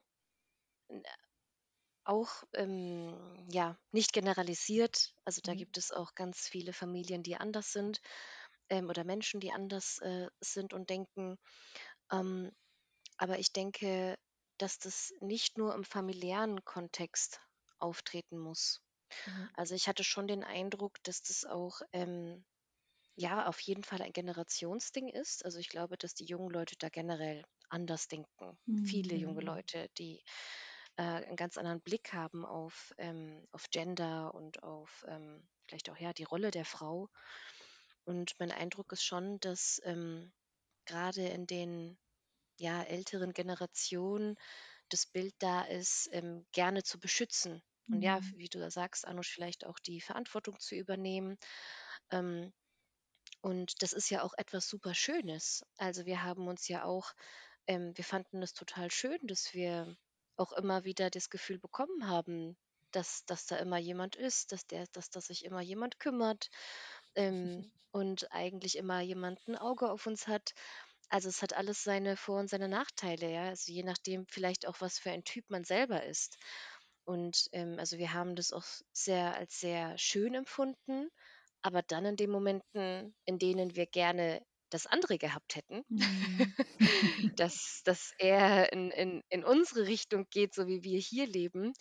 auch 2.05 2.43
ähm, 2.53 3.47
ja, 3.49 3.77
nicht 3.91 4.13
generalisiert. 4.13 5.13
Also 5.25 5.41
da 5.43 5.53
mhm. 5.53 5.57
gibt 5.57 5.77
es 5.77 5.91
auch 5.91 6.15
ganz 6.15 6.47
viele 6.47 6.73
Familien, 6.73 7.21
die 7.21 7.35
anders 7.35 7.71
sind 7.71 8.01
ähm, 8.69 8.89
oder 8.89 9.03
Menschen, 9.03 9.39
die 9.39 9.51
anders 9.51 9.99
äh, 9.99 10.27
sind 10.39 10.73
und 10.73 10.89
denken. 10.89 11.37
Ähm, 12.11 12.51
aber 13.23 13.39
ich 13.39 13.53
denke, 13.53 14.17
dass 14.57 14.79
das 14.79 15.13
nicht 15.21 15.57
nur 15.57 15.73
im 15.73 15.85
familiären 15.85 16.65
Kontext 16.65 17.39
auftreten 17.79 18.37
muss. 18.37 18.81
Mhm. 19.25 19.49
Also 19.53 19.75
ich 19.75 19.87
hatte 19.87 20.03
schon 20.03 20.27
den 20.27 20.43
Eindruck, 20.43 21.01
dass 21.03 21.21
das 21.21 21.45
auch 21.45 21.79
ähm, 21.93 22.43
ja 23.15 23.47
auf 23.47 23.61
jeden 23.61 23.85
Fall 23.85 24.01
ein 24.01 24.11
Generationsding 24.11 25.07
ist. 25.07 25.45
Also 25.45 25.59
ich 25.59 25.69
glaube, 25.69 25.97
dass 25.97 26.15
die 26.15 26.25
jungen 26.25 26.49
Leute 26.49 26.75
da 26.77 26.89
generell 26.89 27.45
anders 27.69 28.09
denken. 28.09 28.59
Mhm. 28.65 28.85
Viele 28.85 29.15
junge 29.15 29.39
mhm. 29.39 29.47
Leute, 29.47 29.87
die 29.97 30.21
äh, 30.97 31.03
einen 31.03 31.37
ganz 31.37 31.57
anderen 31.57 31.79
Blick 31.79 32.11
haben 32.11 32.45
auf, 32.45 32.93
ähm, 32.97 33.47
auf 33.53 33.69
Gender 33.71 34.33
und 34.33 34.63
auf 34.63 35.05
ähm, 35.07 35.47
vielleicht 35.65 35.89
auch 35.89 35.97
ja 35.97 36.11
die 36.11 36.25
Rolle 36.25 36.51
der 36.51 36.65
Frau. 36.65 37.07
Und 38.03 38.37
mein 38.37 38.51
Eindruck 38.51 38.91
ist 38.91 39.05
schon, 39.05 39.39
dass 39.39 39.79
ähm, 39.85 40.33
gerade 40.83 41.25
in 41.25 41.47
den 41.47 41.97
ja, 42.57 42.83
älteren 42.83 43.33
Generationen 43.33 44.35
das 44.89 45.05
Bild 45.05 45.33
da 45.39 45.61
ist, 45.63 46.09
ähm, 46.11 46.45
gerne 46.51 46.83
zu 46.83 46.99
beschützen. 46.99 47.63
Und 47.87 48.01
ja, 48.01 48.19
mhm. 48.19 48.33
wie 48.37 48.47
du 48.47 48.59
da 48.59 48.71
sagst, 48.71 49.05
Anusch, 49.05 49.31
vielleicht 49.31 49.65
auch 49.65 49.79
die 49.79 50.01
Verantwortung 50.01 50.59
zu 50.59 50.75
übernehmen. 50.75 51.37
Ähm, 52.11 52.53
und 53.41 53.81
das 53.81 53.93
ist 53.93 54.09
ja 54.09 54.23
auch 54.23 54.33
etwas 54.37 54.69
super 54.69 54.93
Schönes. 54.93 55.65
Also 55.77 56.05
wir 56.05 56.23
haben 56.23 56.47
uns 56.47 56.67
ja 56.67 56.85
auch, 56.85 57.13
ähm, 57.67 57.91
wir 57.95 58.05
fanden 58.05 58.41
es 58.41 58.53
total 58.53 58.89
schön, 58.89 59.19
dass 59.23 59.53
wir 59.53 59.97
auch 60.37 60.53
immer 60.53 60.85
wieder 60.85 61.09
das 61.09 61.29
Gefühl 61.29 61.59
bekommen 61.59 62.07
haben, 62.07 62.57
dass, 62.91 63.25
dass 63.25 63.45
da 63.45 63.57
immer 63.57 63.77
jemand 63.77 64.15
ist, 64.15 64.51
dass, 64.51 64.65
der, 64.67 64.87
dass, 64.93 65.09
dass 65.09 65.27
sich 65.27 65.43
immer 65.45 65.61
jemand 65.61 65.99
kümmert 65.99 66.49
ähm, 67.15 67.71
und 67.91 68.31
eigentlich 68.31 68.77
immer 68.77 69.01
jemand 69.01 69.45
ein 69.47 69.57
Auge 69.57 69.91
auf 69.91 70.07
uns 70.07 70.27
hat. 70.27 70.53
Also 71.13 71.29
es 71.29 71.41
hat 71.41 71.53
alles 71.53 71.81
seine 71.83 72.17
Vor- 72.17 72.39
und 72.41 72.49
seine 72.49 72.67
Nachteile, 72.67 73.31
ja. 73.31 73.45
Also 73.49 73.71
je 73.71 73.83
nachdem 73.83 74.25
vielleicht 74.27 74.67
auch, 74.67 74.81
was 74.81 74.99
für 74.99 75.11
ein 75.11 75.23
Typ 75.23 75.45
man 75.49 75.63
selber 75.63 76.03
ist. 76.03 76.37
Und 77.05 77.47
ähm, 77.53 77.77
also 77.79 77.97
wir 77.97 78.13
haben 78.13 78.35
das 78.35 78.51
auch 78.53 78.65
sehr 78.93 79.35
als 79.35 79.59
sehr 79.59 79.97
schön 79.97 80.33
empfunden, 80.35 81.09
aber 81.61 81.81
dann 81.83 82.05
in 82.05 82.15
den 82.17 82.31
Momenten, 82.31 83.15
in 83.25 83.39
denen 83.39 83.75
wir 83.75 83.85
gerne 83.87 84.41
das 84.71 84.87
andere 84.87 85.17
gehabt 85.17 85.55
hätten, 85.55 85.83
Mhm. 85.89 86.53
dass, 87.35 87.81
dass 87.85 88.13
er 88.17 88.71
in, 88.73 88.91
in, 88.91 89.21
in 89.29 89.43
unsere 89.43 89.87
Richtung 89.87 90.27
geht, 90.29 90.53
so 90.53 90.67
wie 90.67 90.83
wir 90.83 90.99
hier 90.99 91.27
leben, 91.27 91.73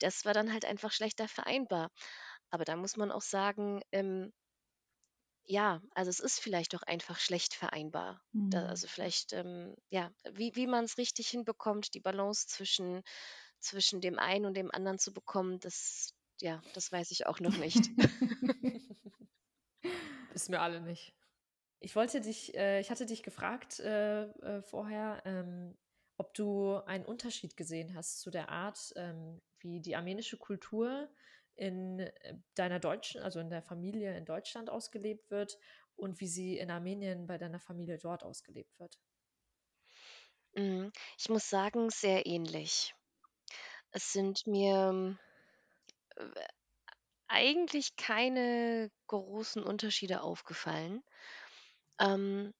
das 0.00 0.24
war 0.24 0.34
dann 0.34 0.52
halt 0.52 0.64
einfach 0.64 0.92
schlechter 0.92 1.28
vereinbar. 1.28 1.90
Aber 2.50 2.64
da 2.64 2.76
muss 2.76 2.96
man 2.96 3.12
auch 3.12 3.22
sagen, 3.22 3.82
ähm, 3.92 4.32
ja, 5.50 5.82
also 5.94 6.10
es 6.10 6.20
ist 6.20 6.40
vielleicht 6.40 6.74
auch 6.74 6.82
einfach 6.82 7.18
schlecht 7.18 7.54
vereinbar. 7.54 8.22
Da, 8.50 8.66
Mhm. 8.66 8.66
also 8.66 8.88
vielleicht, 8.88 9.32
ähm, 9.32 9.76
ja, 9.90 10.12
wie, 10.32 10.54
wie 10.56 10.66
man 10.66 10.84
es 10.84 10.98
richtig 10.98 11.28
hinbekommt, 11.28 11.94
die 11.94 12.00
Balance 12.00 12.48
zwischen, 12.48 13.02
zwischen 13.60 14.00
dem 14.00 14.18
einen 14.18 14.46
und 14.46 14.54
dem 14.56 14.70
anderen 14.72 14.98
zu 14.98 15.12
bekommen, 15.12 15.60
das, 15.60 16.14
ja, 16.40 16.62
das 16.74 16.92
weiß 16.92 17.10
ich 17.12 17.26
auch 17.26 17.40
noch 17.40 17.56
nicht. 17.56 17.92
Wissen 20.32 20.52
wir 20.52 20.62
alle 20.62 20.80
nicht. 20.80 21.14
Ich 21.80 21.96
wollte 21.96 22.20
dich, 22.20 22.54
äh, 22.56 22.80
ich 22.80 22.90
hatte 22.90 23.06
dich 23.06 23.22
gefragt 23.22 23.80
äh, 23.80 24.24
äh, 24.24 24.62
vorher, 24.62 25.22
ähm, 25.24 25.78
ob 26.18 26.34
du 26.34 26.76
einen 26.86 27.06
Unterschied 27.06 27.56
gesehen 27.56 27.94
hast 27.94 28.20
zu 28.20 28.30
der 28.30 28.50
Art, 28.50 28.92
ähm, 28.96 29.40
wie 29.60 29.80
die 29.80 29.96
armenische 29.96 30.38
Kultur 30.38 31.10
in 31.60 32.00
äh, 32.00 32.34
deiner 32.54 32.80
deutschen, 32.80 33.22
also 33.22 33.40
in 33.40 33.50
der 33.50 33.62
Familie 33.62 34.16
in 34.16 34.24
Deutschland 34.24 34.70
ausgelebt 34.70 35.30
wird 35.30 35.58
und 35.96 36.20
wie 36.20 36.28
sie 36.28 36.58
in 36.58 36.70
Armenien 36.70 37.26
bei 37.26 37.38
deiner 37.38 37.60
Familie 37.60 37.98
dort 37.98 38.24
ausgelebt 38.24 38.78
wird. 38.80 38.98
Mm, 40.56 40.90
Ich 41.18 41.28
muss 41.28 41.50
sagen, 41.50 41.90
sehr 41.90 42.24
ähnlich. 42.26 42.94
Es 43.92 44.12
sind 44.12 44.46
mir 44.46 45.16
äh, 46.16 46.22
eigentlich 47.28 47.96
keine 47.96 48.90
großen 49.08 49.62
Unterschiede 49.62 50.22
aufgefallen. 50.22 51.02
Ähm, 52.00 52.52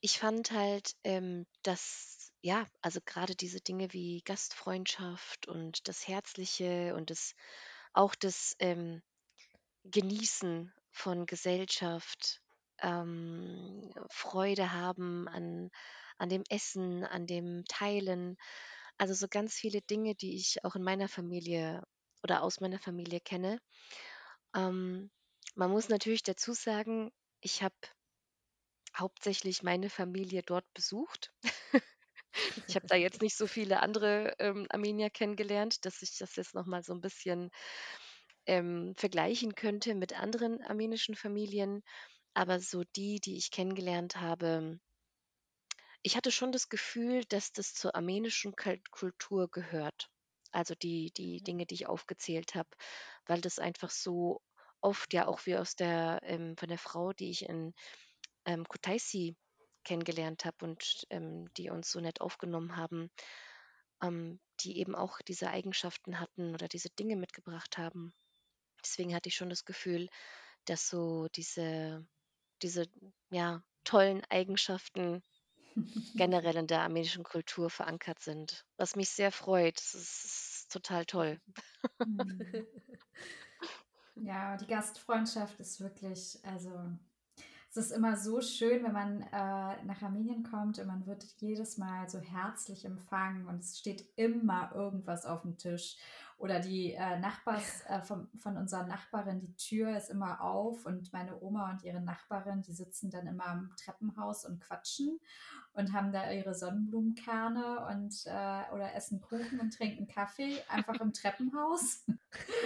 ich 0.00 0.18
fand 0.18 0.50
halt, 0.52 0.92
ähm, 1.04 1.46
dass, 1.62 2.17
ja, 2.40 2.66
also 2.80 3.00
gerade 3.04 3.34
diese 3.34 3.60
Dinge 3.60 3.92
wie 3.92 4.22
Gastfreundschaft 4.24 5.48
und 5.48 5.88
das 5.88 6.06
Herzliche 6.06 6.94
und 6.94 7.10
das 7.10 7.34
auch 7.92 8.14
das 8.14 8.54
ähm, 8.60 9.02
Genießen 9.84 10.72
von 10.90 11.26
Gesellschaft, 11.26 12.40
ähm, 12.80 13.92
Freude 14.10 14.72
haben 14.72 15.28
an, 15.28 15.70
an 16.18 16.28
dem 16.28 16.44
Essen, 16.48 17.04
an 17.04 17.26
dem 17.26 17.64
Teilen. 17.66 18.36
Also 18.98 19.14
so 19.14 19.28
ganz 19.28 19.54
viele 19.54 19.80
Dinge, 19.82 20.14
die 20.14 20.36
ich 20.36 20.64
auch 20.64 20.76
in 20.76 20.82
meiner 20.82 21.08
Familie 21.08 21.82
oder 22.22 22.42
aus 22.42 22.60
meiner 22.60 22.78
Familie 22.78 23.20
kenne. 23.20 23.58
Ähm, 24.54 25.10
man 25.54 25.70
muss 25.70 25.88
natürlich 25.88 26.22
dazu 26.22 26.52
sagen, 26.52 27.10
ich 27.40 27.62
habe 27.62 27.76
hauptsächlich 28.96 29.62
meine 29.62 29.90
Familie 29.90 30.42
dort 30.42 30.66
besucht. 30.74 31.32
Ich 32.66 32.76
habe 32.76 32.86
da 32.88 32.96
jetzt 32.96 33.22
nicht 33.22 33.36
so 33.36 33.46
viele 33.46 33.80
andere 33.80 34.34
ähm, 34.38 34.66
Armenier 34.70 35.10
kennengelernt, 35.10 35.84
dass 35.84 36.02
ich 36.02 36.16
das 36.18 36.36
jetzt 36.36 36.54
noch 36.54 36.66
mal 36.66 36.82
so 36.82 36.92
ein 36.94 37.00
bisschen 37.00 37.50
ähm, 38.46 38.94
vergleichen 38.96 39.54
könnte 39.54 39.94
mit 39.94 40.18
anderen 40.18 40.62
armenischen 40.62 41.14
Familien. 41.14 41.82
Aber 42.34 42.60
so 42.60 42.84
die, 42.96 43.20
die 43.20 43.36
ich 43.36 43.50
kennengelernt 43.50 44.16
habe, 44.16 44.80
ich 46.02 46.16
hatte 46.16 46.30
schon 46.32 46.52
das 46.52 46.68
Gefühl, 46.68 47.24
dass 47.24 47.52
das 47.52 47.74
zur 47.74 47.94
armenischen 47.94 48.54
Kul- 48.54 48.82
Kultur 48.90 49.48
gehört. 49.50 50.10
Also 50.50 50.74
die, 50.74 51.12
die 51.12 51.40
Dinge, 51.42 51.66
die 51.66 51.74
ich 51.74 51.86
aufgezählt 51.86 52.54
habe, 52.54 52.68
weil 53.26 53.40
das 53.40 53.58
einfach 53.58 53.90
so 53.90 54.40
oft 54.80 55.12
ja 55.12 55.26
auch 55.26 55.44
wie 55.46 55.56
aus 55.56 55.76
der, 55.76 56.20
ähm, 56.24 56.56
von 56.56 56.68
der 56.68 56.78
Frau, 56.78 57.12
die 57.12 57.30
ich 57.30 57.44
in 57.48 57.74
ähm, 58.46 58.64
Kutaisi 58.66 59.36
kennengelernt 59.88 60.44
habe 60.44 60.64
und 60.66 61.06
ähm, 61.08 61.48
die 61.56 61.70
uns 61.70 61.90
so 61.90 62.00
nett 62.00 62.20
aufgenommen 62.20 62.76
haben, 62.76 63.10
ähm, 64.02 64.38
die 64.60 64.78
eben 64.78 64.94
auch 64.94 65.20
diese 65.22 65.48
Eigenschaften 65.48 66.20
hatten 66.20 66.52
oder 66.52 66.68
diese 66.68 66.90
Dinge 66.90 67.16
mitgebracht 67.16 67.78
haben. 67.78 68.12
Deswegen 68.84 69.14
hatte 69.14 69.30
ich 69.30 69.34
schon 69.34 69.48
das 69.48 69.64
Gefühl, 69.64 70.08
dass 70.66 70.88
so 70.88 71.28
diese, 71.34 72.06
diese 72.62 72.84
ja, 73.30 73.62
tollen 73.84 74.22
Eigenschaften 74.28 75.22
generell 76.16 76.56
in 76.56 76.66
der 76.66 76.82
armenischen 76.82 77.24
Kultur 77.24 77.70
verankert 77.70 78.20
sind, 78.20 78.66
was 78.76 78.94
mich 78.94 79.08
sehr 79.08 79.32
freut. 79.32 79.78
Das 79.78 79.94
ist, 79.94 80.24
ist 80.24 80.72
total 80.72 81.06
toll. 81.06 81.40
Mhm. 82.04 82.66
Ja, 84.20 84.56
die 84.56 84.66
Gastfreundschaft 84.66 85.60
ist 85.60 85.80
wirklich, 85.80 86.38
also 86.44 86.70
es 87.70 87.76
ist 87.76 87.90
immer 87.92 88.16
so 88.16 88.40
schön, 88.40 88.82
wenn 88.82 88.92
man 88.92 89.20
äh, 89.22 89.84
nach 89.84 90.02
Armenien 90.02 90.42
kommt 90.42 90.78
und 90.78 90.86
man 90.86 91.06
wird 91.06 91.24
jedes 91.38 91.76
Mal 91.76 92.08
so 92.08 92.18
herzlich 92.18 92.84
empfangen 92.84 93.46
und 93.46 93.60
es 93.60 93.78
steht 93.78 94.06
immer 94.16 94.72
irgendwas 94.74 95.26
auf 95.26 95.42
dem 95.42 95.58
Tisch. 95.58 95.96
Oder 96.38 96.60
die 96.60 96.92
äh, 96.92 97.18
Nachbars 97.18 97.82
äh, 97.88 98.00
von, 98.00 98.28
von 98.36 98.56
unserer 98.56 98.86
Nachbarin, 98.86 99.40
die 99.40 99.54
Tür 99.56 99.96
ist 99.96 100.08
immer 100.08 100.40
auf 100.40 100.86
und 100.86 101.12
meine 101.12 101.42
Oma 101.42 101.72
und 101.72 101.82
ihre 101.82 102.00
Nachbarin, 102.00 102.62
die 102.62 102.72
sitzen 102.72 103.10
dann 103.10 103.26
immer 103.26 103.52
im 103.52 103.70
Treppenhaus 103.76 104.46
und 104.46 104.60
quatschen 104.60 105.18
und 105.74 105.92
haben 105.92 106.12
da 106.12 106.30
ihre 106.30 106.54
Sonnenblumenkerne 106.54 107.86
und 107.88 108.14
äh, 108.26 108.74
oder 108.74 108.94
essen 108.94 109.20
Kuchen 109.20 109.60
und 109.60 109.76
trinken 109.76 110.06
Kaffee 110.06 110.62
einfach 110.68 111.00
im 111.00 111.12
Treppenhaus. 111.12 112.04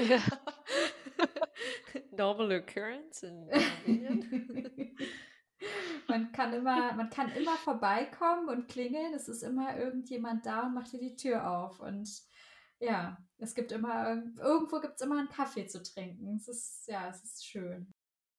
Ja. 0.07 0.18
Normal 2.10 2.52
occurrence 2.52 3.22
in 3.22 3.48
Armenien. 3.52 4.96
man 6.08 6.32
kann 6.32 6.52
immer, 6.52 6.92
man 6.94 7.10
kann 7.10 7.30
immer 7.32 7.56
vorbeikommen 7.56 8.48
und 8.48 8.68
klingeln. 8.68 9.14
Es 9.14 9.28
ist 9.28 9.42
immer 9.42 9.76
irgendjemand 9.78 10.46
da 10.46 10.66
und 10.66 10.74
macht 10.74 10.92
dir 10.92 11.00
die 11.00 11.16
Tür 11.16 11.48
auf. 11.50 11.80
Und 11.80 12.08
ja, 12.78 13.16
es 13.38 13.54
gibt 13.54 13.72
immer, 13.72 14.22
irgendwo 14.38 14.80
gibt 14.80 14.94
es 14.96 15.02
immer 15.02 15.18
einen 15.18 15.28
Kaffee 15.28 15.66
zu 15.66 15.82
trinken. 15.82 16.36
Es 16.36 16.48
ist, 16.48 16.88
ja, 16.88 17.08
es 17.08 17.22
ist 17.22 17.46
schön. 17.46 17.92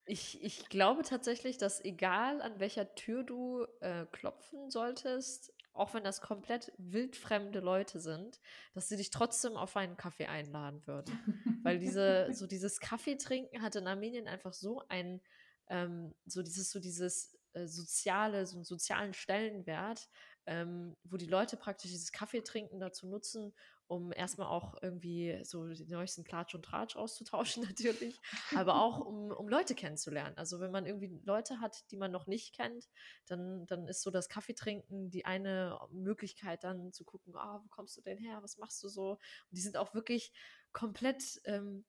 Ich, 0.06 0.44
ich 0.44 0.68
glaube 0.68 1.04
tatsächlich, 1.04 1.58
dass 1.58 1.84
egal 1.84 2.42
an 2.42 2.60
welcher 2.60 2.94
Tür 2.94 3.24
du 3.24 3.66
äh, 3.80 4.06
klopfen 4.12 4.70
solltest, 4.70 5.54
auch 5.74 5.94
wenn 5.94 6.04
das 6.04 6.22
komplett 6.22 6.72
wildfremde 6.78 7.60
Leute 7.60 8.00
sind, 8.00 8.40
dass 8.74 8.90
sie 8.90 8.98
dich 8.98 9.10
trotzdem 9.10 9.54
auf 9.54 9.76
einen 9.76 9.98
Kaffee 9.98 10.28
einladen 10.28 10.86
würden. 10.86 11.60
Weil 11.64 11.80
diese, 11.80 12.28
so 12.34 12.48
dieses 12.48 12.80
Kaffee 12.80 13.18
trinken 13.18 13.62
hat 13.62 13.76
in 13.76 13.88
Armenien 13.88 14.28
einfach 14.28 14.54
so 14.54 14.84
ein, 14.90 15.22
ähm, 15.70 16.14
so 16.26 16.44
dieses, 16.44 16.72
so 16.72 16.80
dieses 16.80 17.38
äh, 17.54 17.68
soziale, 17.68 18.46
so 18.46 18.58
einen 18.58 18.66
sozialen 18.66 19.14
Stellenwert, 19.14 20.10
ähm, 20.46 20.96
wo 21.04 21.18
die 21.18 21.26
Leute 21.26 21.58
praktisch 21.58 21.92
dieses 21.92 22.12
Kaffee 22.12 22.42
trinken 22.42 22.80
dazu 22.80 23.08
nutzen, 23.08 23.54
um 23.88 24.12
erstmal 24.12 24.48
auch 24.48 24.76
irgendwie 24.82 25.40
so 25.44 25.68
den 25.68 25.90
neuesten 25.90 26.24
Klatsch 26.24 26.56
und 26.56 26.66
Tratsch 26.66 26.96
auszutauschen 26.96 27.64
natürlich, 27.68 28.20
aber 28.56 28.82
auch 28.82 29.00
um, 29.06 29.32
um 29.32 29.48
Leute 29.48 29.76
kennenzulernen. 29.76 30.38
Also 30.38 30.60
wenn 30.60 30.72
man 30.72 30.86
irgendwie 30.86 31.20
Leute 31.24 31.60
hat, 31.60 31.90
die 31.92 31.98
man 31.98 32.12
noch 32.12 32.28
nicht 32.28 32.56
kennt, 32.56 32.90
dann, 33.28 33.66
dann 33.68 33.88
ist 33.88 34.02
so 34.02 34.12
das 34.12 34.30
Kaffeetrinken 34.30 35.10
die 35.10 35.26
eine 35.26 35.80
Möglichkeit 35.92 36.64
dann 36.64 36.92
zu 36.92 37.04
gucken, 37.04 37.36
ah, 37.36 37.62
wo 37.64 37.68
kommst 37.70 37.98
du 37.98 38.02
denn 38.02 38.18
her, 38.18 38.40
was 38.42 38.58
machst 38.58 38.84
du 38.84 38.88
so? 38.88 39.12
Und 39.12 39.20
die 39.52 39.62
sind 39.62 39.78
auch 39.78 39.94
wirklich 39.94 40.34
komplett 40.72 41.42
ähm, 41.46 41.86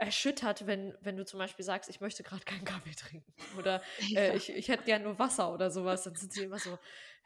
erschüttert, 0.00 0.66
wenn, 0.66 0.96
wenn 1.02 1.18
du 1.18 1.26
zum 1.26 1.38
Beispiel 1.38 1.64
sagst, 1.64 1.90
ich 1.90 2.00
möchte 2.00 2.22
gerade 2.22 2.42
keinen 2.44 2.64
Kaffee 2.64 2.94
trinken 2.94 3.34
oder 3.58 3.82
äh, 4.16 4.34
ich, 4.34 4.48
ich 4.48 4.68
hätte 4.68 4.84
gern 4.84 5.02
nur 5.02 5.18
Wasser 5.18 5.52
oder 5.52 5.70
sowas, 5.70 6.04
dann 6.04 6.14
sind 6.14 6.32
sie 6.32 6.44
immer 6.44 6.58
so, 6.58 6.70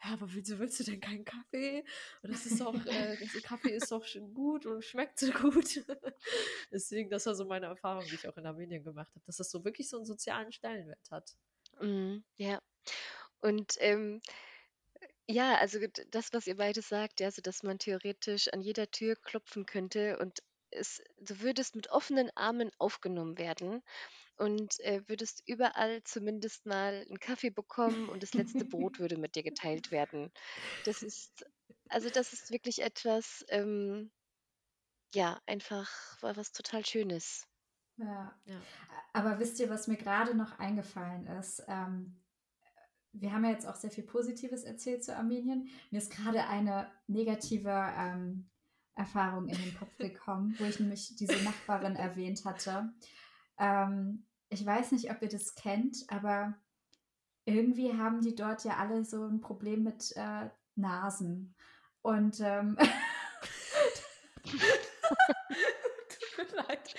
ja, 0.03 0.11
aber 0.11 0.27
wieso 0.33 0.59
willst 0.59 0.81
du 0.81 0.83
denn 0.83 0.99
keinen 0.99 1.23
Kaffee? 1.23 1.85
Und 2.21 2.33
das 2.33 2.45
ist 2.45 2.59
doch, 2.59 2.75
äh, 2.85 3.15
Kaffee 3.43 3.71
ist 3.71 3.89
doch 3.93 4.03
schon 4.03 4.33
gut 4.33 4.65
und 4.65 4.83
schmeckt 4.83 5.19
so 5.19 5.31
gut. 5.31 5.85
Deswegen, 6.71 7.09
das 7.09 7.25
war 7.25 7.33
so 7.35 7.45
meine 7.45 7.67
Erfahrung, 7.67 8.03
die 8.09 8.15
ich 8.15 8.27
auch 8.27 8.35
in 8.35 8.45
Armenien 8.45 8.83
gemacht 8.83 9.15
habe, 9.15 9.25
dass 9.25 9.37
das 9.37 9.49
so 9.49 9.63
wirklich 9.63 9.87
so 9.87 9.95
einen 9.95 10.05
sozialen 10.05 10.51
Stellenwert 10.51 11.09
hat. 11.09 11.31
Mhm, 11.79 12.25
ja. 12.35 12.59
Und 13.39 13.75
ähm, 13.79 14.19
ja, 15.27 15.55
also 15.55 15.79
das, 16.11 16.33
was 16.33 16.45
ihr 16.45 16.57
beide 16.57 16.81
sagt, 16.81 17.21
ja, 17.21 17.31
so 17.31 17.41
dass 17.41 17.63
man 17.63 17.79
theoretisch 17.79 18.49
an 18.49 18.61
jeder 18.61 18.91
Tür 18.91 19.15
klopfen 19.15 19.65
könnte 19.65 20.19
und 20.19 20.43
es, 20.75 21.01
du 21.19 21.39
würdest 21.41 21.75
mit 21.75 21.89
offenen 21.91 22.29
Armen 22.35 22.71
aufgenommen 22.77 23.37
werden 23.37 23.81
und 24.37 24.79
äh, 24.81 25.01
würdest 25.07 25.43
überall 25.47 26.03
zumindest 26.03 26.65
mal 26.65 27.05
einen 27.07 27.19
Kaffee 27.19 27.51
bekommen 27.51 28.09
und 28.09 28.23
das 28.23 28.33
letzte 28.33 28.65
Brot 28.65 28.99
würde 28.99 29.17
mit 29.17 29.35
dir 29.35 29.43
geteilt 29.43 29.91
werden. 29.91 30.31
Das 30.83 31.03
ist, 31.03 31.45
also 31.89 32.09
das 32.09 32.33
ist 32.33 32.51
wirklich 32.51 32.81
etwas, 32.81 33.45
ähm, 33.49 34.11
ja, 35.13 35.39
einfach 35.47 35.89
wa- 36.21 36.35
was 36.35 36.51
total 36.51 36.85
Schönes. 36.85 37.47
Ja. 37.97 38.37
Ja. 38.45 38.61
Aber 39.13 39.39
wisst 39.39 39.59
ihr, 39.59 39.69
was 39.69 39.87
mir 39.87 39.97
gerade 39.97 40.35
noch 40.35 40.59
eingefallen 40.59 41.27
ist? 41.27 41.63
Ähm, 41.67 42.21
wir 43.13 43.31
haben 43.31 43.45
ja 43.45 43.51
jetzt 43.51 43.65
auch 43.65 43.75
sehr 43.75 43.91
viel 43.91 44.03
Positives 44.03 44.63
erzählt 44.63 45.03
zu 45.03 45.15
Armenien. 45.15 45.69
Mir 45.89 45.99
ist 45.99 46.11
gerade 46.11 46.45
eine 46.47 46.91
negative 47.07 47.69
ähm, 47.97 48.49
Erfahrung 48.95 49.47
in 49.47 49.57
den 49.57 49.77
Kopf 49.77 49.95
gekommen, 49.97 50.55
wo 50.57 50.63
ich 50.65 50.79
nämlich 50.79 51.15
diese 51.15 51.43
Nachbarin 51.43 51.95
erwähnt 51.95 52.45
hatte. 52.45 52.93
Ähm, 53.57 54.25
ich 54.49 54.65
weiß 54.65 54.91
nicht, 54.93 55.11
ob 55.11 55.21
ihr 55.21 55.29
das 55.29 55.55
kennt, 55.55 55.97
aber 56.07 56.53
irgendwie 57.45 57.93
haben 57.97 58.21
die 58.21 58.35
dort 58.35 58.63
ja 58.63 58.77
alle 58.77 59.03
so 59.05 59.25
ein 59.25 59.41
Problem 59.41 59.83
mit 59.83 60.15
äh, 60.15 60.49
Nasen. 60.75 61.55
Und 62.01 62.39
ähm, 62.39 62.77
Tut 64.43 66.37
mir 66.37 66.55
leid. 66.55 66.95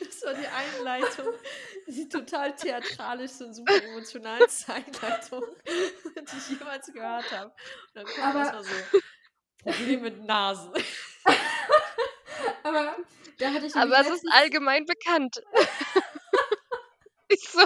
Das 0.00 0.22
war 0.24 0.34
die 0.34 0.46
Einleitung, 0.46 1.28
die 1.86 2.08
total 2.08 2.54
theatralischste 2.54 3.46
und 3.46 3.54
super 3.54 3.82
emotionalste 3.82 4.72
Einleitung, 4.74 5.42
die 5.66 6.36
ich 6.36 6.58
jemals 6.58 6.86
gehört 6.92 7.30
habe. 7.32 7.50
Und 7.50 7.94
dann 7.94 8.04
kommt 8.06 8.18
Aber- 8.26 8.38
erstmal 8.40 8.64
so 8.64 8.70
Problem 9.62 10.02
mit 10.02 10.24
Nasen. 10.24 10.72
aber 12.62 12.96
da 13.38 13.52
hatte 13.52 13.66
ich 13.66 13.76
Aber 13.76 14.00
es 14.00 14.10
ist 14.10 14.26
allgemein 14.32 14.84
bekannt. 14.84 15.42
Ist 17.28 17.52
so. 17.52 17.60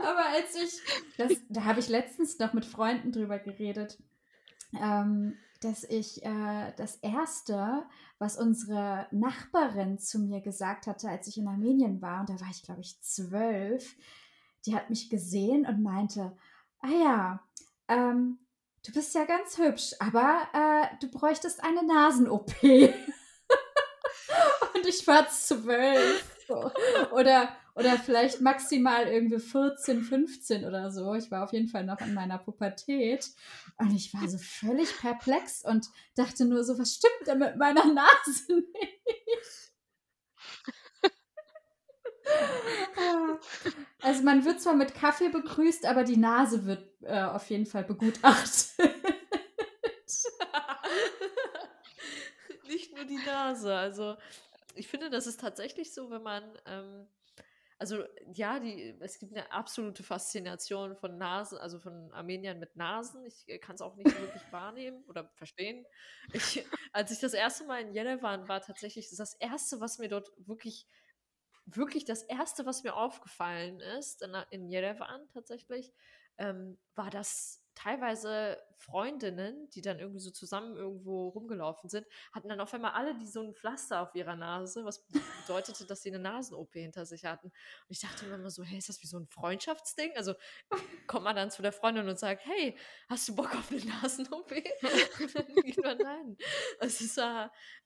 Aber 0.00 0.26
als 0.30 0.54
ich, 0.56 0.80
das, 1.18 1.32
da 1.50 1.64
habe 1.64 1.80
ich 1.80 1.88
letztens 1.88 2.38
noch 2.38 2.54
mit 2.54 2.64
Freunden 2.64 3.12
drüber 3.12 3.38
geredet, 3.38 3.98
ähm, 4.80 5.36
dass 5.60 5.84
ich 5.84 6.24
äh, 6.24 6.72
das 6.76 6.96
Erste, 6.96 7.84
was 8.18 8.38
unsere 8.38 9.06
Nachbarin 9.10 9.98
zu 9.98 10.18
mir 10.18 10.40
gesagt 10.40 10.86
hatte, 10.86 11.10
als 11.10 11.26
ich 11.26 11.38
in 11.38 11.48
Armenien 11.48 12.00
war, 12.00 12.20
und 12.20 12.30
da 12.30 12.40
war 12.40 12.50
ich, 12.50 12.62
glaube 12.62 12.80
ich, 12.80 13.00
zwölf, 13.02 13.96
die 14.64 14.74
hat 14.74 14.88
mich 14.88 15.10
gesehen 15.10 15.66
und 15.66 15.82
meinte, 15.82 16.36
ah 16.80 16.88
ja, 16.88 17.40
ähm, 17.88 18.38
du 18.86 18.92
bist 18.92 19.14
ja 19.14 19.24
ganz 19.24 19.56
hübsch, 19.58 19.94
aber 19.98 20.48
äh, 20.52 20.86
du 21.00 21.10
bräuchtest 21.10 21.62
eine 21.62 21.84
Nasen-OP. 21.84 22.62
und 22.62 22.94
ich 24.86 25.06
war 25.06 25.28
zwölf. 25.28 26.24
So. 26.46 26.70
Oder, 27.10 27.48
oder 27.74 27.98
vielleicht 27.98 28.40
maximal 28.40 29.08
irgendwie 29.08 29.40
14, 29.40 30.02
15 30.02 30.64
oder 30.64 30.92
so. 30.92 31.14
Ich 31.14 31.30
war 31.32 31.42
auf 31.42 31.52
jeden 31.52 31.68
Fall 31.68 31.84
noch 31.84 32.00
in 32.00 32.14
meiner 32.14 32.38
Pubertät. 32.38 33.28
Und 33.78 33.94
ich 33.94 34.14
war 34.14 34.28
so 34.28 34.38
völlig 34.38 34.96
perplex 34.98 35.64
und 35.64 35.88
dachte 36.14 36.44
nur 36.44 36.62
so, 36.62 36.78
was 36.78 36.94
stimmt 36.94 37.26
denn 37.26 37.38
mit 37.38 37.56
meiner 37.56 37.84
Nase 37.84 38.52
nicht? 38.52 39.72
Also 44.06 44.22
man 44.22 44.44
wird 44.44 44.60
zwar 44.60 44.74
mit 44.74 44.94
Kaffee 44.94 45.30
begrüßt, 45.30 45.84
aber 45.84 46.04
die 46.04 46.16
Nase 46.16 46.64
wird 46.64 46.88
äh, 47.02 47.24
auf 47.24 47.50
jeden 47.50 47.66
Fall 47.66 47.82
begutachtet. 47.82 48.70
Nicht 52.68 52.94
nur 52.94 53.04
die 53.04 53.18
Nase. 53.26 53.74
Also, 53.74 54.16
ich 54.76 54.86
finde, 54.86 55.10
das 55.10 55.26
ist 55.26 55.40
tatsächlich 55.40 55.92
so, 55.92 56.08
wenn 56.12 56.22
man. 56.22 56.44
Ähm, 56.66 57.08
also, 57.78 58.04
ja, 58.32 58.60
die, 58.60 58.96
es 59.00 59.18
gibt 59.18 59.36
eine 59.36 59.50
absolute 59.50 60.04
Faszination 60.04 60.96
von 60.96 61.18
Nasen, 61.18 61.58
also 61.58 61.80
von 61.80 62.12
Armeniern 62.12 62.60
mit 62.60 62.76
Nasen. 62.76 63.26
Ich 63.26 63.44
kann 63.60 63.74
es 63.74 63.80
auch 63.80 63.96
nicht 63.96 64.16
wirklich 64.20 64.42
wahrnehmen 64.52 65.02
oder 65.08 65.28
verstehen. 65.34 65.84
Ich, 66.32 66.64
als 66.92 67.10
ich 67.10 67.18
das 67.18 67.34
erste 67.34 67.64
Mal 67.64 67.80
in 67.80 67.92
Jerewan 67.92 68.46
war, 68.46 68.60
tatsächlich 68.60 69.10
das 69.10 69.34
erste, 69.34 69.80
was 69.80 69.98
mir 69.98 70.08
dort 70.08 70.30
wirklich, 70.38 70.86
wirklich 71.66 72.04
das 72.04 72.22
erste, 72.22 72.64
was 72.64 72.84
mir 72.84 72.94
aufgefallen 72.94 73.80
ist, 73.80 74.22
in, 74.22 74.34
in 74.50 74.68
Jerewan 74.68 75.28
tatsächlich, 75.32 75.92
ähm, 76.38 76.78
war 76.94 77.10
das 77.10 77.64
teilweise 77.74 78.58
Freundinnen, 78.78 79.68
die 79.70 79.80
dann 79.82 79.98
irgendwie 79.98 80.20
so 80.20 80.30
zusammen 80.30 80.76
irgendwo 80.76 81.28
rumgelaufen 81.28 81.88
sind, 81.90 82.06
hatten 82.32 82.48
dann 82.48 82.60
auf 82.60 82.72
einmal 82.74 82.92
alle 82.92 83.14
die 83.18 83.26
so 83.26 83.42
ein 83.42 83.54
Pflaster 83.54 84.00
auf 84.02 84.14
ihrer 84.14 84.36
Nase, 84.36 84.84
was 84.84 85.04
bedeutete, 85.42 85.86
dass 85.86 86.02
sie 86.02 86.10
eine 86.10 86.18
Nasen-OP 86.18 86.72
hinter 86.74 87.06
sich 87.06 87.24
hatten. 87.24 87.46
Und 87.48 87.54
ich 87.88 88.00
dachte 88.00 88.26
mir 88.26 88.34
immer 88.34 88.50
so, 88.50 88.62
hey, 88.62 88.78
ist 88.78 88.88
das 88.88 89.02
wie 89.02 89.06
so 89.06 89.18
ein 89.18 89.26
Freundschaftsding? 89.26 90.12
Also 90.16 90.34
kommt 91.06 91.24
man 91.24 91.36
dann 91.36 91.50
zu 91.50 91.62
der 91.62 91.72
Freundin 91.72 92.08
und 92.08 92.18
sagt, 92.18 92.44
hey, 92.46 92.76
hast 93.08 93.28
du 93.28 93.34
Bock 93.34 93.54
auf 93.54 93.70
eine 93.70 93.84
Nasen-OP? 93.84 94.52
Und 94.52 95.34
dann 95.34 95.54
geht 95.62 95.78
man 95.82 96.00
rein. 96.00 96.36
Es 96.80 97.00
ist 97.00 97.18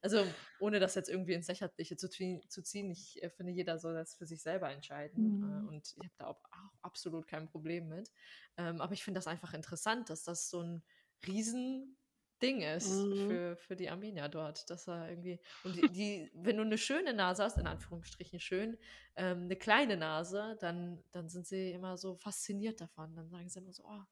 also 0.03 0.24
ohne 0.59 0.80
das 0.80 0.95
jetzt 0.95 1.09
irgendwie 1.09 1.34
ins 1.34 1.49
Lächerliche 1.49 1.97
zu, 1.97 2.09
ziehen- 2.09 2.43
zu 2.49 2.62
ziehen, 2.62 2.91
ich 2.91 3.22
äh, 3.22 3.30
finde, 3.30 3.53
jeder 3.53 3.78
soll 3.78 3.95
das 3.95 4.14
für 4.14 4.26
sich 4.26 4.43
selber 4.43 4.70
entscheiden. 4.70 5.38
Mhm. 5.38 5.66
Äh, 5.66 5.68
und 5.68 5.95
ich 5.97 6.05
habe 6.05 6.14
da 6.18 6.26
auch, 6.26 6.45
auch 6.45 6.78
absolut 6.82 7.26
kein 7.26 7.49
Problem 7.49 7.88
mit. 7.88 8.11
Ähm, 8.57 8.80
aber 8.80 8.93
ich 8.93 9.05
finde 9.05 9.18
das 9.18 9.26
einfach 9.26 9.55
interessant, 9.55 10.11
dass 10.11 10.24
das 10.24 10.51
so 10.51 10.61
ein 10.62 10.80
Riesending 11.27 12.62
ist 12.62 12.89
Mhm. 12.91 13.27
für, 13.29 13.57
für 13.57 13.77
die 13.77 13.91
Armenier 13.91 14.29
dort. 14.29 14.68
Dass 14.71 14.89
er 14.89 15.09
irgendwie. 15.11 15.41
Und 15.64 15.77
die, 15.77 15.89
die, 15.93 16.31
wenn 16.35 16.57
du 16.57 16.62
eine 16.62 16.79
schöne 16.79 17.12
Nase 17.12 17.45
hast, 17.45 17.59
in 17.59 17.66
Anführungsstrichen 17.66 18.41
schön, 18.41 18.79
ähm, 19.16 19.45
eine 19.45 19.57
kleine 19.57 19.97
Nase, 19.97 20.57
dann, 20.61 21.03
dann 21.12 21.29
sind 21.29 21.47
sie 21.47 21.73
immer 21.73 21.97
so 21.97 22.16
fasziniert 22.16 22.81
davon. 22.81 23.14
Dann 23.14 23.29
sagen 23.29 23.49
sie 23.49 23.59
immer 23.61 23.73
so, 23.73 23.85
oh, 23.85 24.03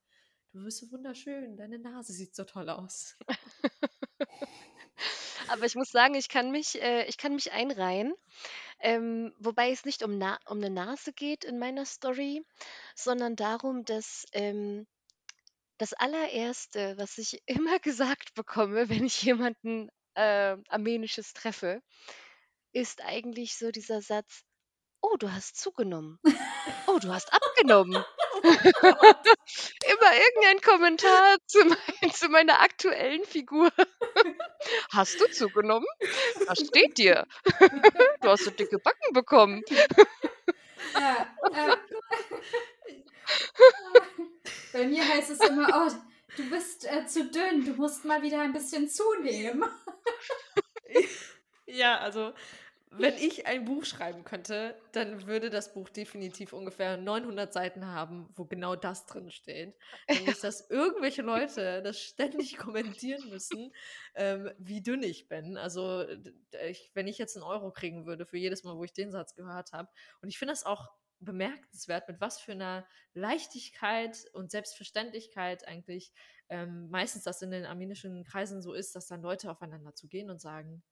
du 0.53 0.65
bist 0.65 0.79
so 0.79 0.91
wunderschön, 0.91 1.57
deine 1.57 1.79
Nase 1.79 2.13
sieht 2.13 2.35
so 2.35 2.45
toll 2.45 2.69
aus. 2.69 3.17
Aber 5.49 5.65
ich 5.65 5.75
muss 5.75 5.91
sagen, 5.91 6.15
ich 6.15 6.29
kann 6.29 6.51
mich, 6.51 6.81
äh, 6.83 7.05
ich 7.07 7.17
kann 7.17 7.35
mich 7.35 7.53
einreihen. 7.53 8.15
Ähm, 8.81 9.35
wobei 9.39 9.71
es 9.73 9.85
nicht 9.85 10.03
um, 10.05 10.19
Na 10.19 10.39
um 10.47 10.59
eine 10.59 10.71
Nase 10.71 11.13
geht 11.13 11.45
in 11.45 11.59
meiner 11.59 11.85
Story, 11.85 12.45
sondern 12.95 13.35
darum, 13.37 13.85
dass 13.85 14.27
ähm, 14.33 14.87
das 15.79 15.93
allererste, 15.95 16.95
was 16.99 17.19
ich 17.19 17.41
immer 17.47 17.79
gesagt 17.79 18.35
bekomme, 18.35 18.89
wenn 18.89 19.05
ich 19.05 19.23
jemanden 19.23 19.89
äh, 20.15 20.57
Armenisches 20.69 21.33
treffe, 21.33 21.81
ist 22.73 23.03
eigentlich 23.05 23.57
so 23.57 23.71
dieser 23.71 24.03
Satz, 24.03 24.43
oh, 25.01 25.17
du 25.17 25.33
hast 25.33 25.59
zugenommen. 25.59 26.19
Oh, 26.87 26.99
du 26.99 27.13
hast 27.13 27.33
abgenommen. 27.33 28.05
Immer 28.43 30.15
irgendein 30.15 30.61
Kommentar 30.63 31.37
zu, 31.47 31.65
mein, 31.65 32.13
zu 32.13 32.29
meiner 32.29 32.61
aktuellen 32.61 33.25
Figur. 33.25 33.71
Hast 34.93 35.21
du 35.21 35.31
zugenommen? 35.31 35.87
Was 36.47 36.59
steht 36.59 36.99
dir? 36.99 37.27
Du 38.21 38.29
hast 38.29 38.45
so 38.45 38.51
dicke 38.51 38.79
Backen 38.79 39.13
bekommen. 39.13 39.63
Ja, 40.95 41.27
äh, 41.53 41.77
bei 44.73 44.87
mir 44.87 45.07
heißt 45.07 45.31
es 45.31 45.41
immer, 45.41 45.69
oh, 45.69 45.91
du 46.37 46.51
bist 46.51 46.87
äh, 46.87 47.07
zu 47.07 47.31
dünn, 47.31 47.65
du 47.65 47.73
musst 47.73 48.05
mal 48.05 48.23
wieder 48.23 48.41
ein 48.41 48.53
bisschen 48.53 48.89
zunehmen. 48.89 49.65
Ja, 51.71 51.99
also 51.99 52.33
wenn 52.91 53.15
ich 53.17 53.47
ein 53.47 53.67
Buch 53.67 53.85
schreiben 53.85 54.25
könnte, 54.25 54.75
dann 54.93 55.27
würde 55.27 55.51
das 55.51 55.75
Buch 55.75 55.91
definitiv 55.91 56.55
ungefähr 56.55 56.97
900 56.97 57.53
Seiten 57.53 57.87
haben, 57.87 58.31
wo 58.35 58.47
genau 58.47 58.75
das 58.77 59.05
drin 59.05 59.31
steht. 59.31 59.77
Nämlich, 60.09 60.41
dass 60.41 60.71
irgendwelche 60.71 61.23
Leute 61.23 61.83
das 61.83 62.01
ständig 62.01 62.57
kommentieren 62.57 63.29
müssen, 63.29 63.73
ähm, 64.15 64.51
wie 64.59 64.83
dünn 64.83 65.03
ich 65.03 65.29
bin. 65.29 65.59
Also, 65.59 66.07
ich, 66.67 66.91
wenn 66.95 67.07
ich 67.07 67.19
jetzt 67.19 67.37
einen 67.37 67.45
Euro 67.45 67.71
kriegen 67.71 68.07
würde 68.07 68.25
für 68.25 68.39
jedes 68.39 68.65
Mal, 68.65 68.77
wo 68.77 68.85
ich 68.85 68.95
den 68.95 69.13
Satz 69.13 69.35
gehört 69.35 69.73
habe. 69.73 69.91
Und 70.23 70.31
ich 70.31 70.39
finde 70.39 70.53
das 70.53 70.65
auch 70.65 70.89
bemerkenswert, 71.21 72.09
mit 72.09 72.21
was 72.21 72.41
für 72.41 72.53
einer 72.53 72.87
Leichtigkeit 73.15 74.25
und 74.33 74.51
Selbstverständlichkeit 74.51 75.67
eigentlich 75.67 76.13
ähm, 76.49 76.89
meistens 76.91 77.25
das 77.25 77.43
in 77.43 77.51
den 77.51 77.67
armenischen 77.67 78.25
Kreisen 78.25 78.63
so 78.63 78.73
ist, 78.73 78.95
dass 78.95 79.07
dann 79.07 79.23
Leute 79.23 79.51
aufeinander 79.51 79.95
zugehen 79.95 80.31
und 80.31 80.41
sagen, 80.41 80.83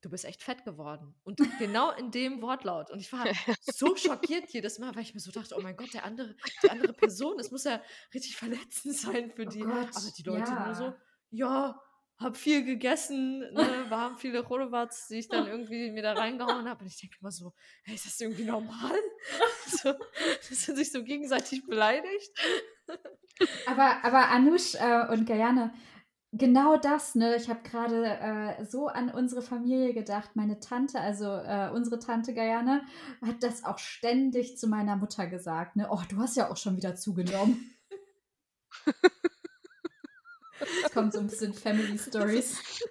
du 0.00 0.10
bist 0.10 0.24
echt 0.24 0.42
fett 0.42 0.64
geworden. 0.64 1.14
Und 1.24 1.40
genau 1.58 1.90
in 1.92 2.10
dem 2.10 2.40
Wortlaut. 2.42 2.90
Und 2.90 3.00
ich 3.00 3.12
war 3.12 3.26
so 3.60 3.96
schockiert 3.96 4.50
jedes 4.50 4.78
Mal, 4.78 4.94
weil 4.94 5.02
ich 5.02 5.14
mir 5.14 5.20
so 5.20 5.32
dachte, 5.32 5.56
oh 5.56 5.60
mein 5.60 5.76
Gott, 5.76 5.92
der 5.94 6.04
andere, 6.04 6.36
die 6.62 6.70
andere 6.70 6.92
Person, 6.92 7.36
das 7.38 7.50
muss 7.50 7.64
ja 7.64 7.82
richtig 8.14 8.36
verletzend 8.36 8.96
sein 8.96 9.30
für 9.30 9.46
Oh 9.46 9.50
die. 9.50 9.60
Gott, 9.60 9.88
Aber 9.94 10.10
die 10.16 10.22
Leute 10.22 10.52
nur 10.52 10.74
so, 10.74 10.94
ja. 11.30 11.80
Ja, 12.20 12.24
hab 12.26 12.36
viel 12.36 12.64
gegessen, 12.64 13.40
ne, 13.40 13.46
waren 13.90 14.16
viele 14.16 14.42
Chorowats, 14.42 15.08
die 15.08 15.16
ich 15.16 15.28
dann 15.28 15.46
irgendwie 15.46 15.90
mir 15.90 16.02
da 16.02 16.14
reingehauen 16.14 16.68
habe. 16.68 16.80
Und 16.82 16.86
ich 16.88 17.00
denke 17.00 17.16
immer 17.20 17.30
so, 17.30 17.52
hey, 17.84 17.94
ist 17.94 18.06
das 18.06 18.20
irgendwie 18.20 18.44
normal? 18.44 18.98
so, 19.66 19.92
dass 19.92 20.48
sind 20.48 20.76
sich 20.76 20.92
so 20.92 21.02
gegenseitig 21.02 21.64
beleidigt. 21.66 22.30
Aber, 23.66 24.04
aber 24.04 24.28
Anush 24.30 24.74
äh, 24.74 25.06
und 25.12 25.26
Gayane, 25.26 25.72
genau 26.32 26.76
das, 26.76 27.14
ne? 27.14 27.36
Ich 27.36 27.48
habe 27.48 27.62
gerade 27.62 28.04
äh, 28.04 28.64
so 28.64 28.88
an 28.88 29.10
unsere 29.10 29.42
Familie 29.42 29.94
gedacht. 29.94 30.30
Meine 30.34 30.60
Tante, 30.60 31.00
also 31.00 31.26
äh, 31.26 31.70
unsere 31.72 31.98
Tante 31.98 32.34
Gayane, 32.34 32.82
hat 33.24 33.42
das 33.42 33.64
auch 33.64 33.78
ständig 33.78 34.58
zu 34.58 34.66
meiner 34.66 34.96
Mutter 34.96 35.26
gesagt, 35.26 35.76
ne? 35.76 35.88
Oh, 35.90 36.02
du 36.08 36.18
hast 36.18 36.36
ja 36.36 36.50
auch 36.50 36.56
schon 36.56 36.76
wieder 36.76 36.96
zugenommen. 36.96 37.76
Jetzt 40.82 40.92
kommt 40.92 41.12
so 41.12 41.20
ein 41.20 41.26
bisschen 41.26 41.54
Family 41.54 41.98
Stories. 41.98 42.58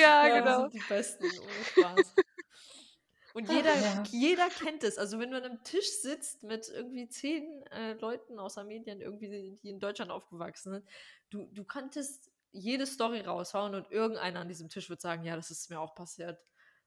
Ja, 0.00 0.26
Ja, 0.26 0.38
genau. 0.40 0.60
sind 0.62 0.74
die 0.74 0.88
besten, 0.88 1.24
ohne 1.24 1.64
Spaß. 1.64 2.14
Und 3.34 3.48
jeder, 3.48 3.74
Ja. 3.74 4.02
jeder 4.10 4.48
kennt 4.50 4.84
es. 4.84 4.98
Also 4.98 5.18
wenn 5.18 5.30
du 5.30 5.38
an 5.38 5.44
einem 5.44 5.64
Tisch 5.64 5.88
sitzt 6.00 6.42
mit 6.42 6.68
irgendwie 6.68 7.08
zehn 7.08 7.62
äh, 7.68 7.94
Leuten 7.94 8.38
aus 8.38 8.58
Armenien, 8.58 9.00
irgendwie, 9.00 9.28
die 9.30 9.56
die 9.62 9.70
in 9.70 9.80
Deutschland 9.80 10.10
aufgewachsen 10.10 10.72
sind, 10.72 10.88
du, 11.30 11.46
du 11.46 11.64
kanntest 11.64 12.30
jede 12.50 12.84
Story 12.84 13.20
raushauen 13.20 13.74
und 13.74 13.90
irgendeiner 13.90 14.40
an 14.40 14.48
diesem 14.48 14.68
Tisch 14.68 14.90
wird 14.90 15.00
sagen, 15.00 15.24
ja, 15.24 15.34
das 15.36 15.50
ist 15.50 15.70
mir 15.70 15.80
auch 15.80 15.94
passiert. 15.94 16.38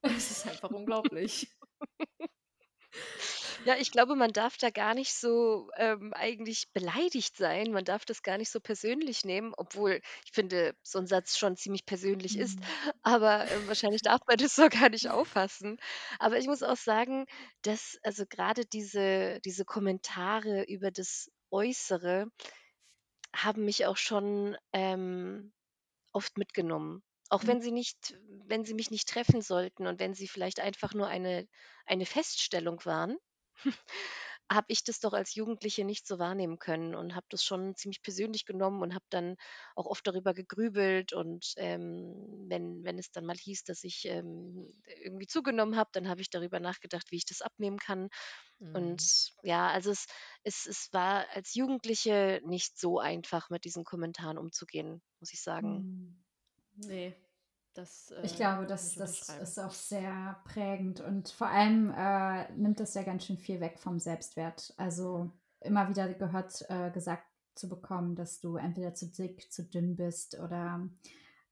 Das 0.01 0.29
ist 0.29 0.45
einfach 0.47 0.69
unglaublich. 0.71 1.54
Ja, 3.65 3.75
ich 3.77 3.89
glaube, 3.91 4.15
man 4.15 4.31
darf 4.31 4.57
da 4.57 4.69
gar 4.69 4.93
nicht 4.93 5.11
so, 5.13 5.69
ähm, 5.75 6.13
eigentlich 6.13 6.71
beleidigt 6.71 7.35
sein. 7.35 7.71
Man 7.71 7.83
darf 7.83 8.05
das 8.05 8.21
gar 8.21 8.37
nicht 8.37 8.51
so 8.51 8.59
persönlich 8.59 9.25
nehmen, 9.25 9.53
obwohl 9.57 10.01
ich 10.23 10.31
finde, 10.31 10.75
so 10.83 10.99
'n 10.99 11.07
Satz 11.07 11.35
schon 11.37 11.57
ziemlich 11.57 11.85
persönlich 11.85 12.37
ist, 12.37 12.59
Mhm. 12.59 12.71
aber, 13.01 13.49
ähm, 13.49 13.67
wahrscheinlich 13.67 14.01
darf 14.03 14.21
man 14.27 14.37
das 14.37 14.55
so 14.55 14.69
gar 14.69 14.89
nicht 14.89 15.09
auffassen. 15.09 15.77
Aber 16.19 16.37
ich 16.37 16.45
muss 16.47 16.61
auch 16.63 16.77
sagen, 16.77 17.25
dass 17.63 17.97
also 18.03 18.25
grade 18.29 18.65
diese 18.65 19.39
diese 19.43 19.65
Kommentare 19.65 20.63
über 20.65 20.91
das 20.91 21.31
Äußere 21.49 22.27
haben 23.35 23.65
mich 23.65 23.85
auch 23.85 23.97
schon, 23.97 24.57
ähm, 24.73 25.53
oft 26.13 26.37
mitgenommen. 26.37 27.03
Auch 27.29 27.45
Mhm. 27.45 27.47
wenn 27.47 27.61
sie 27.61 27.71
nicht 27.71 28.17
wenn 28.47 28.65
sie 28.65 28.73
mich 28.75 28.91
nicht 28.91 29.09
treffen 29.09 29.41
sollten 29.41 29.87
und 29.87 29.99
wenn 29.99 30.13
sie 30.15 30.27
vielleicht 30.27 30.59
einfach 30.61 30.93
nur 30.95 31.07
eine 31.07 31.47
eine 31.85 32.05
Feststellung 32.07 32.85
waren, 32.85 33.17
habe 34.51 34.67
ich 34.69 34.83
das 34.83 34.99
doch 34.99 35.13
als 35.13 35.35
Jugendliche 35.35 35.83
nicht 35.85 36.07
so 36.07 36.19
wahrnehmen 36.19 36.59
können 36.59 36.95
und 36.95 37.15
habe 37.15 37.25
das 37.29 37.43
schon 37.43 37.75
ziemlich 37.75 38.01
persönlich 38.03 38.45
genommen 38.45 38.81
und 38.81 38.93
habe 38.93 39.05
dann 39.09 39.35
auch 39.75 39.85
oft 39.87 40.05
darüber 40.07 40.33
gegrübelt 40.33 41.13
und, 41.13 41.53
ähm, 41.57 42.45
wenn 42.47 42.83
wenn 42.83 42.99
es 42.99 43.11
dann 43.11 43.25
mal 43.25 43.35
hieß, 43.37 43.63
dass 43.63 43.83
ich, 43.83 44.05
ähm, 44.05 44.71
irgendwie 45.03 45.27
zugenommen 45.27 45.75
habe, 45.77 45.89
dann 45.93 46.07
habe 46.09 46.21
ich 46.21 46.29
darüber 46.29 46.59
nachgedacht, 46.59 47.11
wie 47.11 47.17
ich 47.17 47.25
das 47.25 47.41
abnehmen 47.41 47.77
kann. 47.79 48.09
Mhm. 48.59 49.09
Und 49.13 49.31
ja, 49.43 49.69
also 49.69 49.91
es 49.91 50.05
es 50.43 50.65
es 50.67 50.89
war 50.93 51.27
als 51.33 51.53
Jugendliche 51.55 52.41
nicht 52.45 52.77
so 52.79 52.99
einfach, 52.99 53.49
mit 53.49 53.65
diesen 53.65 53.83
Kommentaren 53.85 54.37
umzugehen, 54.37 55.01
muss 55.19 55.33
ich 55.33 55.41
sagen. 55.41 55.85
Mhm. 55.87 56.23
Ne, 56.75 57.15
das, 57.75 58.13
Ich 58.23 58.33
äh, 58.33 58.37
glaube, 58.37 58.59
kann 58.59 58.67
das 58.67 58.91
ich 58.91 58.97
das 58.97 59.29
ist 59.29 59.59
auch 59.59 59.71
sehr 59.71 60.39
prägend 60.45 61.01
und 61.01 61.29
vor 61.29 61.47
allem, 61.47 61.91
äh, 61.95 62.51
nimmt 62.53 62.79
das 62.79 62.93
ja 62.93 63.03
ganz 63.03 63.25
schön 63.25 63.37
viel 63.37 63.59
weg 63.59 63.79
vom 63.79 63.99
Selbstwert. 63.99 64.73
Also, 64.77 65.31
immer 65.61 65.89
wieder 65.89 66.13
gehört 66.13 66.65
äh, 66.69 66.89
gesagt 66.91 67.25
zu 67.53 67.69
bekommen, 67.69 68.15
dass 68.15 68.39
du 68.39 68.57
entweder 68.57 68.93
zu 68.93 69.11
dick, 69.11 69.51
zu 69.51 69.63
dünn 69.63 69.95
bist 69.95 70.39
oder, 70.39 70.87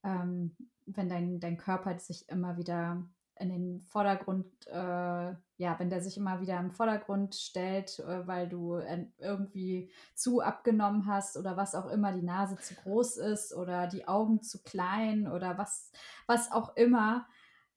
ähm, 0.03 0.55
wenn 0.85 1.09
dein 1.09 1.39
dein 1.39 1.57
Körper 1.57 1.97
sich 1.99 2.27
immer 2.29 2.57
wieder 2.57 3.05
in 3.39 3.49
den 3.49 3.81
Vordergrund 3.81 4.45
äh, 4.67 5.33
ja, 5.57 5.79
wenn 5.79 5.89
der 5.89 6.01
sich 6.01 6.17
immer 6.17 6.41
wieder 6.41 6.59
im 6.59 6.71
Vordergrund 6.71 7.35
stellt, 7.35 7.99
äh, 7.99 8.27
weil 8.27 8.49
du 8.49 8.75
en 8.75 9.13
irgendwie 9.17 9.91
zu 10.15 10.41
abgenommen 10.41 11.05
hast 11.07 11.37
oder 11.37 11.55
was 11.57 11.75
auch 11.75 11.89
immer, 11.89 12.11
die 12.11 12.21
Nase 12.23 12.57
zu 12.57 12.75
groß 12.75 13.17
ist 13.17 13.53
oder 13.55 13.87
die 13.87 14.07
Augen 14.07 14.41
zu 14.41 14.61
klein 14.63 15.27
oder 15.27 15.57
was 15.57 15.91
was 16.27 16.51
auch 16.51 16.75
immer, 16.75 17.27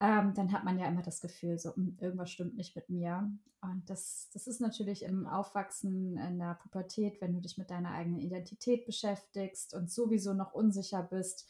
ähm, 0.00 0.34
dann 0.34 0.52
hat 0.52 0.64
man 0.64 0.78
ja 0.78 0.86
immer 0.86 1.02
das 1.02 1.20
Gefühl 1.20 1.59
so: 1.59 1.74
„Hm, 1.74 1.96
irgendwas 2.00 2.30
stimmt 2.30 2.57
nicht 2.57 2.74
mit 2.76 2.88
mir.“ 2.90 3.30
Und 3.62 3.88
das 3.88 4.30
das 4.32 4.46
ist 4.46 4.61
natürlich 4.61 5.02
im. 5.02 5.26
Aufwachsen, 5.26 6.16
in 6.18 6.38
der 6.38 6.54
Pubertät, 6.62 7.20
wenn 7.20 7.32
du 7.34 7.40
dich 7.40 7.59
mit 7.59 7.70
deiner 7.70 7.92
eigenen 7.92 8.20
Identität 8.20 8.86
beschäftigst 8.86 9.74
und 9.74 9.90
sowieso 9.90 10.34
noch 10.34 10.52
unsicher 10.54 11.02
bist, 11.02 11.48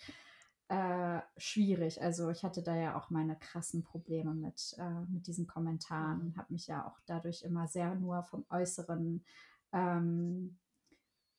äh, 0.68 1.20
schwierig. 1.36 2.02
Also, 2.02 2.30
ich 2.30 2.44
hatte 2.44 2.62
da 2.62 2.76
ja 2.76 2.98
auch 2.98 3.10
meine 3.10 3.36
krassen 3.38 3.84
Probleme 3.84 4.34
mit 4.34 4.74
äh, 4.78 5.00
mit 5.08 5.26
diesen 5.26 5.46
Kommentaren 5.46 6.20
Mhm. 6.20 6.22
und 6.22 6.36
habe 6.38 6.52
mich 6.52 6.66
ja 6.66 6.86
auch 6.86 6.98
dadurch 7.06 7.42
immer 7.42 7.68
sehr 7.68 7.94
nur 7.94 8.22
vom 8.24 8.46
Äußeren, 8.50 9.24
ähm 9.72 10.58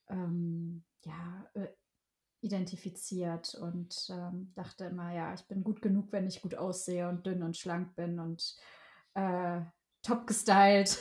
ähm, 0.09 0.83
ja, 1.05 1.49
äh, 1.53 1.67
identifiziert 2.41 3.55
und, 3.55 4.07
ähm, 4.11 4.53
dachte 4.55 4.85
immer: 4.85 5.13
„Ja, 5.13 5.33
ich 5.33 5.47
bin 5.47 5.63
gut 5.63 5.81
genug, 5.81 6.11
wenn 6.11 6.27
ich 6.27 6.41
gut 6.41 6.55
aussehe 6.55 7.09
und 7.09 7.25
dünn 7.25 7.43
und 7.43 7.57
schlank 7.57 7.95
bin 7.95 8.19
und, 8.19 8.57
äh, 9.15 9.61
top 10.03 10.27
gestylt.“ 10.27 10.99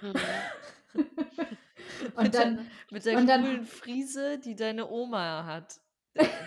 Mhm. 0.00 0.50
Und 2.14 2.34
Mit 2.34 2.34
dann 2.34 2.70
mit 2.90 3.04
der 3.06 3.16
und 3.16 3.26
dann 3.26 3.44
coolen 3.44 3.64
Frise, 3.66 4.38
die 4.38 4.56
deine 4.56 4.88
Oma 4.90 5.44
hat. 5.46 5.80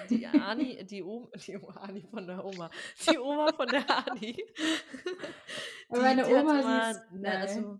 Die 0.09 0.25
Ani 0.25 0.85
die 0.85 1.03
O 1.03 1.29
die 1.35 1.57
Ani 1.75 2.01
von 2.09 2.25
der 2.25 2.43
Oma. 2.43 2.69
Die 3.09 3.17
Oma 3.17 3.51
von 3.53 3.67
der 3.67 4.07
Ani, 4.07 4.33
die 4.33 4.45
Meine 5.89 6.23
die 6.23 6.33
Oma, 6.33 6.59
immer, 6.59 6.91
ist 6.91 7.11
ne, 7.11 7.21
geil. 7.21 7.37
also 7.37 7.79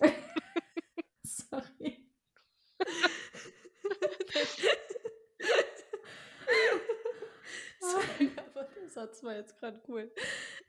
Sorry. 1.22 2.04
Sorry, 7.80 8.30
aber 8.36 8.64
der 8.64 8.88
Satz 8.88 9.22
war 9.22 9.36
jetzt 9.36 9.56
grad 9.58 9.80
cool. 9.88 10.12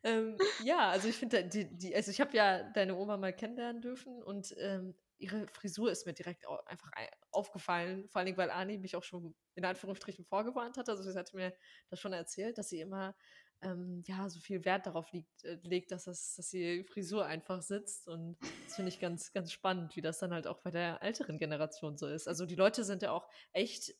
Ähm, 0.03 0.37
ja, 0.63 0.89
also 0.89 1.07
ich 1.09 1.15
finde 1.17 1.43
die 1.43 1.65
die 1.65 1.95
also 1.95 2.11
ich 2.11 2.21
habe 2.21 2.35
ja 2.37 2.63
deine 2.71 2.95
Oma 2.95 3.17
mal 3.17 3.33
kennenlernen 3.33 3.81
dürfen 3.81 4.21
und, 4.21 4.55
ähm, 4.59 4.95
ihre 5.19 5.47
Frisur 5.47 5.91
ist 5.91 6.05
mir 6.05 6.13
direkt 6.13 6.45
einfach 6.65 6.91
ei 6.95 7.09
aufgefallen, 7.31 8.09
vor 8.09 8.19
allen 8.19 8.27
Dingen, 8.27 8.37
weil 8.37 8.51
Ani 8.51 8.77
mich 8.77 8.95
auch 8.95 9.03
schon 9.03 9.35
in 9.55 9.65
Anführungsstrichen 9.65 10.25
vorgewarnt 10.25 10.77
hatte. 10.77 10.91
Also, 10.91 11.03
sie 11.09 11.17
hatte 11.17 11.35
mir 11.35 11.53
das 11.89 11.99
schon 11.99 12.13
erzählt, 12.13 12.57
dass 12.57 12.69
sie 12.69 12.79
immer, 12.81 13.15
ähm, 13.61 14.03
ja, 14.07 14.29
so 14.29 14.39
viel 14.39 14.65
Wert 14.65 14.85
darauf 14.87 15.11
liegt 15.11 15.43
äh, 15.43 15.59
legt, 15.63 15.91
dass 15.91 16.05
das 16.05 16.35
dass 16.35 16.49
die 16.49 16.83
Frisur 16.85 17.25
einfach 17.25 17.61
sitzt 17.61 18.07
und 18.07 18.37
das 18.65 18.75
finde 18.75 18.89
ich 18.89 18.99
ganz, 18.99 19.33
ganz 19.33 19.51
spannend, 19.51 19.95
wie 19.95 20.01
das 20.01 20.19
dann 20.19 20.33
halt 20.33 20.47
auch 20.47 20.59
bei 20.61 20.71
der 20.71 21.01
älteren 21.03 21.37
Generation 21.37 21.97
so 21.97 22.07
ist. 22.07 22.27
Also, 22.27 22.45
die 22.45 22.55
Leute 22.55 22.83
sind 22.83 23.01
ja 23.03 23.11
auch 23.11 23.29
echt 23.53 23.93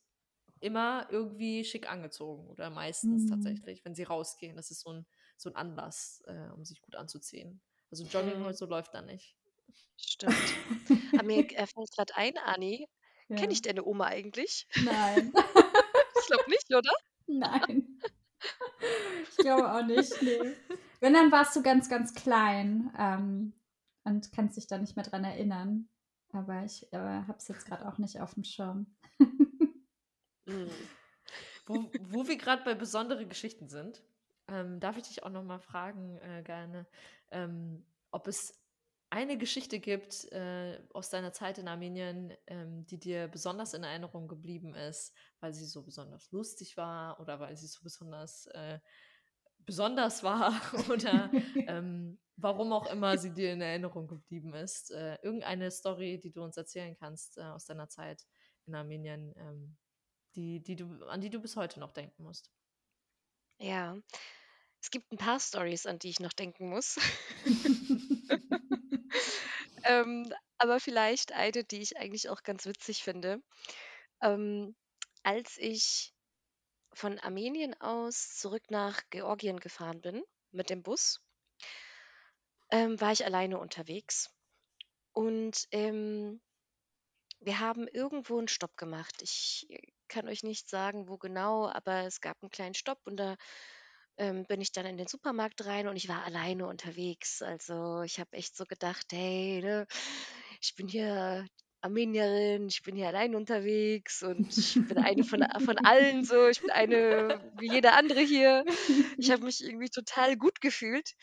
immer 0.61 1.07
irgendwie 1.11 1.63
schick 1.65 1.89
angezogen 1.91 2.47
oder 2.49 2.69
meistens 2.69 3.25
Mhm. 3.25 3.25
tatsächlich, 3.25 3.85
wenn 3.85 3.95
sie 3.95 4.03
rausgehen. 4.03 4.57
Das 4.57 4.71
ist 4.71 4.81
so 4.81 4.91
'n 4.91 5.07
so 5.37 5.49
'n 5.49 5.55
Anlass, 5.55 6.21
äh, 6.27 6.49
um 6.53 6.65
sich 6.65 6.81
gut 6.81 6.95
anzuziehen. 6.95 7.61
Also, 7.91 8.05
Mhm. 8.13 8.59
Jogginghose 8.59 8.65
läuft 8.65 8.93
da 8.95 9.01
nicht. 9.01 9.38
Stimmt. 9.97 10.35
Aber 11.13 11.23
mir 11.23 11.39
äh, 11.57 11.67
fällt 11.67 11.91
grad 11.95 12.15
ein, 12.15 12.37
Ani, 12.37 12.87
kenne 13.29 13.41
Ja. 13.47 13.51
ich 13.51 13.61
deine 13.61 13.83
Oma 13.85 14.05
eigentlich? 14.05 14.67
Nein. 14.83 15.33
Ich 16.21 16.27
glaube 16.27 16.49
nicht, 16.49 16.69
oder? 16.75 16.91
Nein. 17.27 17.99
Ich 19.31 19.37
glaube 19.37 19.73
auch 19.73 19.85
nicht, 19.85 20.21
ne. 20.21 20.55
Wenn, 20.99 21.13
dann 21.13 21.31
warst 21.31 21.55
du 21.55 21.61
ganz, 21.63 21.89
ganz 21.89 22.13
klein, 22.13 22.93
ähm, 22.97 23.53
und 24.03 24.31
kannst 24.31 24.57
dich 24.57 24.67
da 24.67 24.77
nicht 24.77 24.95
mehr 24.95 25.05
dran 25.05 25.23
erinnern. 25.23 25.89
Aber 26.31 26.63
ich, 26.63 26.91
äh, 26.93 26.97
habe 26.97 27.37
es 27.37 27.47
jetzt 27.47 27.65
grad 27.65 27.83
auch 27.83 27.97
nicht 27.97 28.19
aufm 28.21 28.43
Schirm. 28.43 28.95
Mhm. 30.45 30.69
Wo 31.65 31.91
wo 32.09 32.27
wir 32.27 32.37
grad 32.37 32.63
bei 32.65 32.73
besondere 32.75 33.25
Geschichten 33.27 33.69
sind, 33.69 34.03
ähm, 34.47 34.79
darf 34.79 34.97
ich 34.97 35.03
dich 35.03 35.23
auch 35.23 35.29
noch 35.29 35.43
mal 35.43 35.59
fragen, 35.59 36.17
äh, 36.19 36.41
gerne, 36.43 36.87
ähm, 37.31 37.85
ob 38.11 38.27
es 38.27 38.58
eine 39.11 39.37
Geschichte 39.37 39.79
gibt, 39.79 40.25
äh, 40.31 40.81
aus 40.93 41.09
deiner 41.09 41.33
Zeit 41.33 41.57
in 41.57 41.67
Armenien, 41.67 42.33
ähm, 42.47 42.85
die 42.85 42.99
dir 42.99 43.27
besonders 43.27 43.73
in 43.73 43.83
Erinnerung 43.83 44.27
geblieben 44.27 44.75
ist, 44.75 45.15
weil 45.39 45.53
sie 45.53 45.65
so 45.65 45.83
besonders 45.83 46.31
lustig 46.31 46.77
war 46.77 47.19
oder 47.19 47.39
weil 47.39 47.57
sie 47.57 47.67
so 47.67 47.79
besonders, 47.83 48.45
äh, 48.47 48.79
besonders 49.65 50.23
war 50.23 50.53
oder, 50.91 51.31
ähm, 51.67 52.19
warum 52.37 52.73
auch 52.73 52.87
immer 52.91 53.17
sie 53.17 53.33
dir 53.33 53.53
in 53.53 53.61
Erinnerung 53.61 54.07
geblieben 54.07 54.53
ist. 54.53 54.91
Äh, 54.91 55.17
irgendeine 55.23 55.71
Story, 55.71 56.19
die 56.19 56.31
du 56.31 56.43
uns 56.43 56.57
erzählen 56.57 56.95
kannst, 56.95 57.37
äh, 57.37 57.43
aus 57.43 57.65
deiner 57.65 57.89
Zeit 57.89 58.27
in 58.67 58.75
Armenien, 58.75 59.33
ähm, 59.37 59.77
die 60.35 60.61
die 60.63 60.75
du 60.77 61.05
an 61.07 61.21
die 61.21 61.29
du 61.31 61.39
bis 61.41 61.55
heute 61.57 61.79
noch 61.79 61.93
denken 61.93 62.23
musst. 62.23 62.49
Ja. 63.61 63.97
Es 64.81 64.91
gibt 64.91 65.11
'n 65.11 65.17
paar 65.17 65.39
Storys, 65.39 65.85
an 65.85 65.99
die 65.99 66.09
ich 66.09 66.19
noch 66.21 66.33
denken 66.33 66.69
muss. 66.69 66.97
Ähm, 69.89 70.31
aber 70.59 70.79
vielleicht 70.79 71.31
eine, 71.33 71.63
die 71.63 71.81
ich 71.81 71.97
eigentlich 71.97 72.29
auch 72.29 72.43
ganz 72.43 72.65
witzig 72.67 73.03
finde. 73.03 73.41
Ähm, 74.21 74.75
als 75.23 75.57
ich 75.57 76.13
von 76.93 77.19
Armenien 77.19 77.75
aus 77.81 78.35
zurück 78.37 78.63
nach 78.71 79.01
Georgien 79.11 79.59
gefahren 79.59 80.01
bin 80.01 80.23
mit 80.51 80.69
dem 80.71 80.83
Bus 80.83 81.19
ähm, 82.71 82.99
war 83.01 83.11
ich 83.11 83.25
alleine 83.25 83.57
unterwegs 83.59 84.29
und, 85.13 85.67
ähm 85.71 86.39
wir 87.41 87.59
haben 87.59 87.87
irgendwo 87.87 88.37
'n 88.39 88.47
Stopp 88.49 88.75
gemacht. 88.77 89.21
Ich, 89.21 89.65
äh, 89.69 89.79
kann 90.09 90.27
euch 90.27 90.43
nicht 90.43 90.67
sagen, 90.69 91.07
wo 91.07 91.17
genau, 91.17 91.69
aber 91.69 92.03
es 92.05 92.19
gab 92.21 92.41
'n 92.43 92.49
kleinen 92.49 92.73
Stopp 92.73 92.99
und 93.05 93.17
da, 93.17 93.37
ähm, 94.19 94.45
bin 94.47 94.61
ich 94.61 94.71
dann 94.73 94.85
in 94.85 94.97
den 94.97 95.07
Supermarkt 95.07 95.65
rein 95.65 95.87
und 95.87 95.95
ich 95.97 96.09
war 96.09 96.23
alleine 96.25 96.67
unterwegs. 96.67 97.41
Also, 97.41 98.01
ich 98.03 98.19
habe 98.19 98.33
echt 98.33 98.55
so 98.57 98.65
gedacht: 98.65 99.07
„Hey, 99.11 99.61
ne, 99.63 99.87
ich 100.61 100.75
bin 100.75 100.87
hier 100.87 101.47
Armenierin, 101.81 102.67
ich 102.67 102.83
bin 102.83 102.95
hier 102.97 103.07
allein 103.07 103.35
unterwegs 103.35 104.21
und 104.23 104.47
ich 104.57 104.81
bin 104.87 104.97
eine 104.99 105.23
von 105.23 105.43
von 105.59 105.77
allen 105.79 106.23
so. 106.25 106.47
Ich 106.49 106.61
bin 106.63 106.71
eine 106.73 107.39
wie 107.55 107.67
jeder 107.69 107.95
andere 107.97 108.21
hier.“ 108.21 108.65
Ich 109.19 109.31
habe 109.31 109.45
mich 109.45 109.63
irgendwie 109.63 109.89
total 109.89 110.37
gut 110.37 110.61
gefühlt 110.61 111.13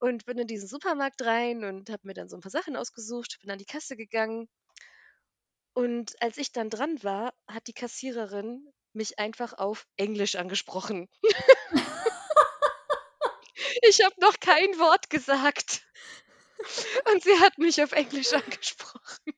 und 0.00 0.24
bin 0.26 0.38
in 0.38 0.46
diesen 0.48 0.68
Supermarkt 0.68 1.22
rein 1.22 1.64
und 1.64 1.90
habe 1.90 2.06
mir 2.08 2.14
dann 2.14 2.28
so 2.28 2.36
'n 2.36 2.40
paar 2.42 2.50
Sachen 2.52 2.76
ausgesucht, 2.76 3.38
bin 3.42 3.50
an 3.50 3.58
die 3.58 3.66
Kasse 3.66 3.96
gegangen 3.96 4.48
und 5.74 6.20
als 6.22 6.36
ich 6.38 6.52
dann 6.52 6.70
dran 6.70 7.02
war, 7.02 7.32
hat 7.48 7.66
die 7.68 7.72
Kassiererin 7.72 8.72
mich 8.92 9.18
einfach 9.18 9.52
auf 9.54 9.86
Englisch 9.96 10.36
angesprochen. 10.36 11.08
Ich 13.82 14.02
habe 14.04 14.14
noch 14.20 14.38
kein 14.40 14.78
Wort 14.78 15.10
gesagt. 15.10 15.82
Und 17.12 17.22
sie 17.22 17.38
hat 17.40 17.58
mich 17.58 17.82
auf 17.82 17.92
Englisch 17.92 18.32
angesprochen. 18.32 19.34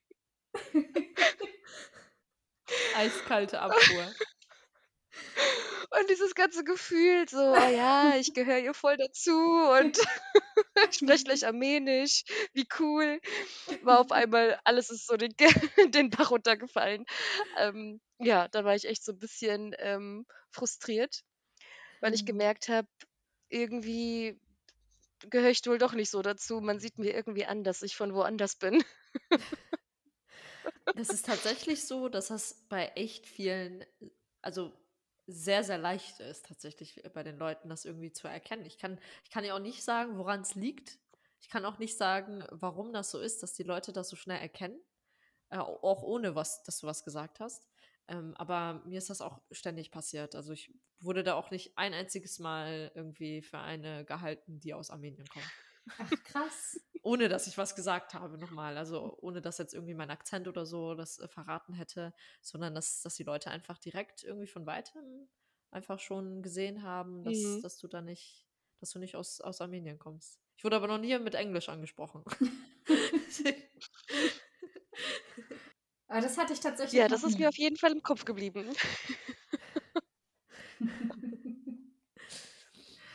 Eiskalte 2.95 3.61
Abfuhr. 3.61 4.15
Und 5.91 6.11
dieses 6.11 6.35
ganze 6.35 6.65
Gefühl, 6.65 7.29
so, 7.29 7.39
oh 7.39 7.69
ja, 7.69 8.17
ich 8.17 8.35
gehöre 8.35 8.59
hier 8.61 8.75
voll 8.75 8.97
dazu 8.97 9.33
und 9.81 9.99
ich 10.91 10.97
spreche 10.97 11.25
gleich 11.25 11.47
Armenisch, 11.47 12.25
wie 12.53 12.67
cool. 12.81 13.21
War 13.83 14.01
auf 14.01 14.13
einmal, 14.13 14.59
alles 14.65 14.91
ist 14.91 15.07
so 15.07 15.17
den, 15.17 15.35
den 15.95 16.11
Bach 16.11 16.31
runtergefallen. 16.31 17.05
Ähm, 17.57 18.01
ja, 18.19 18.49
da 18.49 18.65
war 18.65 18.75
ich 18.75 18.87
echt 18.87 19.05
so 19.05 19.13
ein 19.13 19.19
bisschen 19.19 19.75
ähm, 19.79 20.27
frustriert, 20.51 21.23
weil 22.01 22.15
ich 22.15 22.23
Mhm. 22.23 22.27
gemerkt 22.27 22.69
habe, 22.69 22.89
irgendwie 23.49 24.41
gehöre 25.31 25.51
ich 25.51 25.65
wohl 25.67 25.79
doch 25.79 25.93
nicht 25.93 26.11
so 26.11 26.23
dazu. 26.23 26.61
Man 26.61 26.79
sieht 26.79 26.99
mir 26.99 27.15
irgendwie 27.15 27.47
an, 27.47 27.65
dass 27.65 27.83
ich 27.83 27.97
von 27.97 28.15
woanders 28.15 28.57
bin. 28.57 28.83
Das 30.95 31.09
ist 31.11 31.27
tatsächlich 31.27 31.85
so, 31.85 32.09
dass 32.09 32.29
das 32.29 32.65
bei 32.69 32.87
echt 32.95 33.27
vielen, 33.27 33.85
also 34.41 34.73
sehr, 35.27 35.65
sehr 35.65 35.79
leicht 35.79 36.21
ist, 36.21 36.47
tatsächlich 36.47 37.03
bei 37.13 37.23
den 37.23 37.39
Leuten 37.39 37.69
das 37.69 37.85
irgendwie 37.85 38.13
zu 38.13 38.29
erkennen. 38.29 38.65
Ich 38.65 38.79
kann, 38.79 38.99
ich 39.25 39.31
kann 39.31 39.45
ja 39.45 39.55
auch 39.55 39.61
nicht 39.61 39.83
sagen, 39.83 40.17
woran 40.17 40.43
es 40.43 40.55
liegt. 40.55 40.99
Ich 41.41 41.51
kann 41.51 41.65
auch 41.65 41.79
nicht 41.79 41.97
sagen, 41.97 42.45
warum 42.51 42.93
das 42.93 43.11
so 43.11 43.21
ist, 43.21 43.43
dass 43.43 43.53
die 43.53 43.65
Leute 43.65 43.93
das 43.93 44.09
so 44.09 44.17
schnell 44.17 44.41
erkennen. 44.41 44.79
Äh, 45.51 45.59
auch 45.59 46.03
ohne 46.03 46.35
was, 46.35 46.63
dass 46.63 46.79
du 46.79 46.87
was 46.87 47.05
gesagt 47.05 47.41
hast. 47.41 47.67
Ähm, 48.09 48.35
aber 48.37 48.83
mir 48.87 48.99
ist 48.99 49.11
das 49.11 49.21
auch 49.21 49.41
ständig 49.51 49.91
passiert. 49.91 50.35
Also 50.35 50.53
ich 50.53 50.73
wurde 51.01 51.25
da 51.25 51.35
auch 51.35 51.51
nicht 51.51 51.77
ein 51.77 51.93
einziges 51.93 52.39
Mal 52.39 52.93
irgendwie 52.95 53.43
für 53.43 53.59
eine 53.59 54.05
gehalten, 54.05 54.61
die 54.61 54.75
aus 54.75 54.91
Armenien 54.91 55.27
kommt. 55.27 55.45
Ach, 55.99 56.11
krass. 56.25 56.81
Ohne 57.03 57.29
dass 57.29 57.47
ich 57.47 57.59
was 57.59 57.77
gesagt 57.77 58.15
habe 58.15 58.39
nochmal. 58.39 58.77
Also 58.79 59.17
ohne 59.21 59.41
dass 59.41 59.59
jetzt 59.59 59.75
irgendwie 59.75 59.95
mein 59.95 60.11
Akzent 60.11 60.49
oder 60.49 60.67
so 60.67 60.95
das 60.95 61.19
äh, 61.19 61.29
verraten 61.29 61.73
hätte, 61.73 62.13
sondern 62.43 62.75
dass, 62.75 63.01
dass 63.03 63.15
die 63.15 63.23
Leute 63.23 63.51
einfach 63.51 63.79
direkt 63.79 64.25
irgendwie 64.25 64.49
von 64.49 64.67
weitem 64.67 65.29
einfach 65.71 66.01
schon 66.01 66.43
gesehen 66.43 66.83
haben, 66.83 67.23
dass, 67.23 67.37
Mhm. 67.37 67.63
dass 67.63 67.79
du 67.79 67.87
da 67.87 68.03
nicht, 68.03 68.49
dass 68.81 68.91
du 68.91 68.99
nicht 68.99 69.15
aus, 69.15 69.41
aus 69.41 69.61
Armenien 69.61 69.99
kommst. 70.01 70.41
Ich 70.57 70.65
wurde 70.65 70.77
aber 70.77 70.89
noch 70.89 70.99
nie 70.99 71.17
mit 71.19 71.35
Englisch 71.35 71.69
angesprochen. 71.69 72.25
Aber 76.09 76.21
das 76.21 76.39
hatte 76.39 76.53
ich 76.53 76.61
tatsächlich 76.61 77.01
Ja, 77.01 77.09
das 77.09 77.25
ist 77.25 77.35
nie. 77.35 77.43
mir 77.45 77.49
auf 77.49 77.59
jeden 77.59 77.77
Fall 77.77 77.93
im 77.93 78.03
Kopf 78.03 78.25
geblieben. 78.25 78.67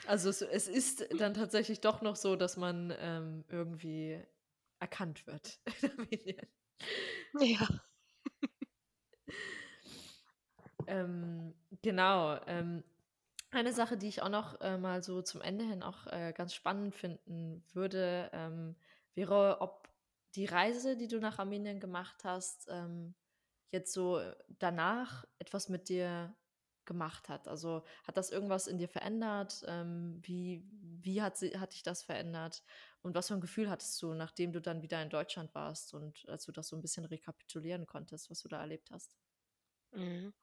Also 0.07 0.29
es, 0.29 0.41
es 0.41 0.67
ist 0.67 1.07
dann 1.19 1.33
tatsächlich 1.35 1.79
doch 1.79 2.01
noch 2.01 2.17
so, 2.17 2.35
dass 2.35 2.57
man 2.57 2.93
ähm, 2.99 3.45
irgendwie 3.47 4.19
erkannt 4.79 5.25
wird. 5.27 5.59
Ja. 7.39 7.67
Ähm, 10.87 11.53
genau. 11.83 12.39
Ähm, 12.47 12.83
eine 13.51 13.71
Sache, 13.71 13.97
die 13.97 14.07
ich 14.07 14.21
auch 14.23 14.29
noch 14.29 14.59
äh, 14.61 14.77
mal 14.77 15.03
so 15.03 15.21
zum 15.21 15.41
Ende 15.41 15.63
hin 15.63 15.83
auch 15.83 16.07
äh, 16.07 16.33
ganz 16.35 16.53
spannend 16.53 16.95
finden 16.95 17.63
würde, 17.73 18.29
ähm, 18.33 18.75
wäre, 19.13 19.61
ob 19.61 19.87
die 20.35 20.45
Reise, 20.45 20.97
die 20.97 21.07
du 21.07 21.19
nach 21.19 21.39
Armenien 21.39 21.79
gemacht 21.79 22.23
hast, 22.23 22.67
ähm, 22.69 23.15
jetzt 23.71 23.93
so 23.93 24.21
danach 24.59 25.25
etwas 25.39 25.69
mit 25.69 25.89
dir 25.89 26.35
gemacht 26.85 27.29
hat. 27.29 27.47
Also 27.47 27.83
hat 28.03 28.17
das 28.17 28.31
irgendwas 28.31 28.67
in 28.67 28.77
dir 28.77 28.89
verändert? 28.89 29.63
Ähm, 29.67 30.19
wie 30.23 30.67
wie 31.03 31.21
hat, 31.21 31.37
sie, 31.37 31.57
hat 31.57 31.73
dich 31.73 31.83
das 31.83 32.03
verändert? 32.03 32.63
Und 33.01 33.15
was 33.15 33.27
für 33.27 33.33
ein 33.33 33.41
Gefühl 33.41 33.69
hattest 33.69 34.01
du, 34.01 34.13
nachdem 34.13 34.51
du 34.51 34.61
dann 34.61 34.81
wieder 34.81 35.01
in 35.01 35.09
Deutschland 35.09 35.53
warst 35.55 35.93
und 35.93 36.27
als 36.27 36.45
du 36.45 36.51
das 36.51 36.67
so 36.67 36.75
ein 36.75 36.81
bisschen 36.81 37.05
rekapitulieren 37.05 37.87
konntest, 37.87 38.29
was 38.29 38.41
du 38.41 38.49
da 38.49 38.59
erlebt 38.59 38.91
hast? 38.91 39.15
Mhm. 39.91 40.33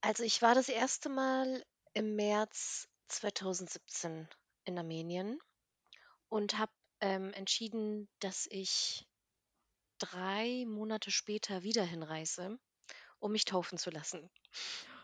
Also 0.00 0.22
ich 0.22 0.40
war 0.42 0.54
das 0.54 0.68
erste 0.68 1.08
Mal 1.08 1.64
im 1.94 2.14
März 2.14 2.88
2017 3.08 4.28
in 4.64 4.78
Armenien 4.78 5.40
und 6.28 6.58
habe 6.58 6.72
ähm, 7.00 7.32
entschieden, 7.32 8.08
dass 8.20 8.46
ich 8.50 9.06
drei 9.98 10.64
Monate 10.66 11.10
später 11.10 11.62
wieder 11.62 11.84
hinreise, 11.84 12.58
um 13.18 13.32
mich 13.32 13.44
taufen 13.44 13.78
zu 13.78 13.90
lassen. 13.90 14.30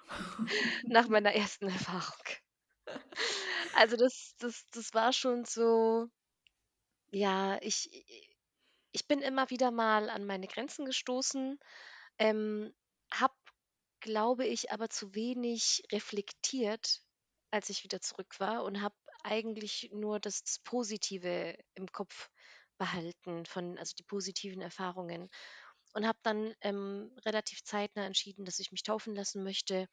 Nach 0.84 1.09
meiner 1.09 1.32
ersten 1.32 1.68
Erfahrung. 1.68 2.24
Also 3.74 3.97
das, 3.97 4.34
das, 4.38 4.66
das 4.72 4.93
war 4.93 5.12
schon 5.12 5.45
so, 5.45 6.09
ja, 7.11 7.59
ich, 7.62 7.90
ich 8.93 9.07
bin 9.07 9.20
immer 9.20 9.49
wieder 9.51 9.70
mal 9.70 10.11
an 10.11 10.26
meine 10.26 10.47
Grenzen 10.47 10.84
gestoßen, 10.84 11.59
ähm, 12.18 12.74
habe, 13.12 13.34
glaube 14.01 14.47
ich, 14.47 14.72
aber 14.72 14.90
zu 14.90 15.14
wenig 15.14 15.82
reflektiert, 15.90 17.03
als 17.51 17.70
ich 17.70 17.84
wieder 17.84 18.01
zurück 18.01 18.38
war 18.40 18.64
und 18.64 18.82
habe 18.82 18.95
eigentlich 19.25 19.91
nur 19.93 20.20
das, 20.20 20.43
Positive 20.64 21.57
im 21.75 21.87
Kopf 21.89 22.31
behalten, 22.79 23.47
von, 23.47 23.79
also 23.79 23.95
die 23.99 24.03
positiven 24.03 24.61
Erfahrungen. 24.62 25.29
Und 25.95 26.07
habe 26.07 26.18
dann 26.23 26.55
ähm, 26.62 27.14
relativ 27.27 27.62
zeitnah 27.64 28.07
entschieden, 28.07 28.47
dass 28.47 28.59
ich 28.59 28.73
mich 28.73 28.83
taufen 28.83 29.14
lassen 29.14 29.45
möchte. 29.45 29.89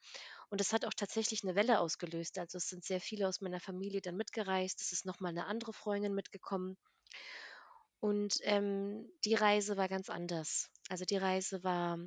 Und 0.49 0.61
das 0.61 0.71
hat 0.71 0.85
auch 0.85 0.93
tatsächlich 0.93 1.43
eine 1.43 1.55
Welle 1.55 1.79
ausgelöst. 1.81 2.39
Also 2.39 2.57
es 2.57 2.69
sind 2.69 2.85
sehr 2.85 3.01
viele 3.01 3.27
aus 3.27 3.41
meiner 3.41 3.59
Familie 3.59 3.99
dann 4.01 4.15
mitgereist. 4.15 4.79
Es 4.81 4.93
ist 4.93 5.05
nochmal 5.05 5.31
eine 5.31 5.45
andere 5.47 5.73
Freundin 5.73 6.15
mitgekommen. 6.15 6.77
Und 7.99 8.39
ähm, 8.43 9.11
die 9.25 9.35
Reise 9.35 9.75
war 9.75 9.89
ganz 9.89 10.09
anders. 10.09 10.69
Also 10.87 11.03
die 11.03 11.17
Reise 11.17 11.63
war, 11.63 11.99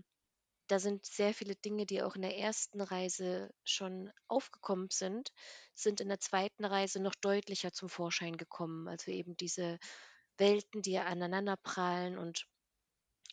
da 0.73 0.79
sind 0.81 1.07
sehr 1.07 1.35
viele 1.35 1.57
Dinge, 1.57 1.87
die 1.87 2.03
auch 2.03 2.17
in 2.17 2.23
der 2.23 2.39
ersten 2.39 2.81
Reise 2.81 3.53
schon 3.65 4.11
aufgekommen 4.29 4.89
sind, 4.91 5.33
sind 5.75 6.01
in 6.01 6.09
der 6.09 6.21
zweiten 6.21 6.65
Reise 6.65 7.01
noch 7.01 7.15
deutlicher 7.17 7.73
zum 7.73 7.89
Vorschein 7.91 8.37
gekommen. 8.39 8.89
Also 8.89 9.11
eben 9.11 9.37
diese 9.37 9.79
Welten, 10.39 10.83
die 10.83 10.99
aneinander 10.99 11.57
prallen 11.63 12.19
und 12.19 12.47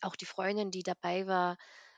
auch 0.02 0.16
die 0.16 0.26
Freundin, 0.26 0.72
die 0.72 0.84
dabei 0.84 1.28
war. 1.28 1.58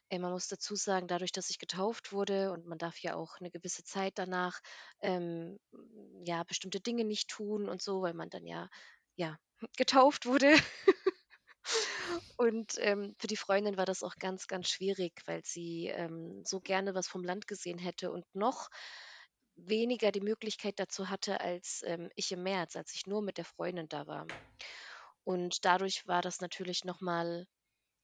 Äh, 0.10 0.20
man 0.20 0.32
muss 0.32 0.48
dazu 0.48 0.76
sagen, 0.76 1.08
dadurch, 1.08 1.32
dass 1.32 1.50
ich 1.50 1.60
getauft 1.60 2.12
wurde 2.12 2.52
und 2.52 2.66
man 2.66 2.78
darf 2.78 3.00
ja 3.00 3.16
auch 3.16 3.38
eine 3.40 3.52
gewisse 3.52 3.84
Zeit 3.84 4.14
danach 4.18 4.60
ähm, 5.02 5.60
ja 6.26 6.44
bestimmte 6.44 6.80
Dinge 6.82 7.06
nicht 7.06 7.30
tun 7.30 7.70
und 7.70 7.82
so, 7.82 8.02
weil 8.02 8.14
man 8.14 8.30
dann 8.30 8.46
ja 8.46 8.70
ja 9.16 9.38
getauft 9.78 10.26
wurde. 10.26 10.56
Und 12.38 12.76
ähm, 12.80 13.16
für 13.20 13.28
die 13.28 13.38
Freundin 13.38 13.78
war 13.78 13.86
das 13.86 14.04
auch 14.04 14.16
ganz, 14.16 14.48
ganz 14.48 14.70
schwierig, 14.70 15.22
weil 15.26 15.44
sie 15.44 15.88
ähm, 15.88 16.44
so 16.46 16.60
gerne 16.60 16.94
was 16.96 17.08
vom 17.08 17.24
Land 17.24 17.48
gesehen 17.48 17.78
hätte 17.78 18.12
und 18.12 18.26
noch 18.34 18.70
weniger 19.56 20.12
die 20.12 20.22
Möglichkeit 20.22 20.80
dazu 20.80 21.10
hatte 21.10 21.42
als 21.42 21.84
ähm, 21.86 22.10
ich 22.16 22.32
im 22.32 22.44
März, 22.44 22.76
als 22.76 22.94
ich 22.94 23.06
nur 23.06 23.22
mit 23.22 23.38
der 23.38 23.46
Freundin 23.46 23.88
da 23.90 24.08
war. 24.08 24.26
Und 25.24 25.66
dadurch 25.66 26.08
war 26.08 26.22
das 26.22 26.42
natürlich 26.42 26.84
nochmal 26.84 27.48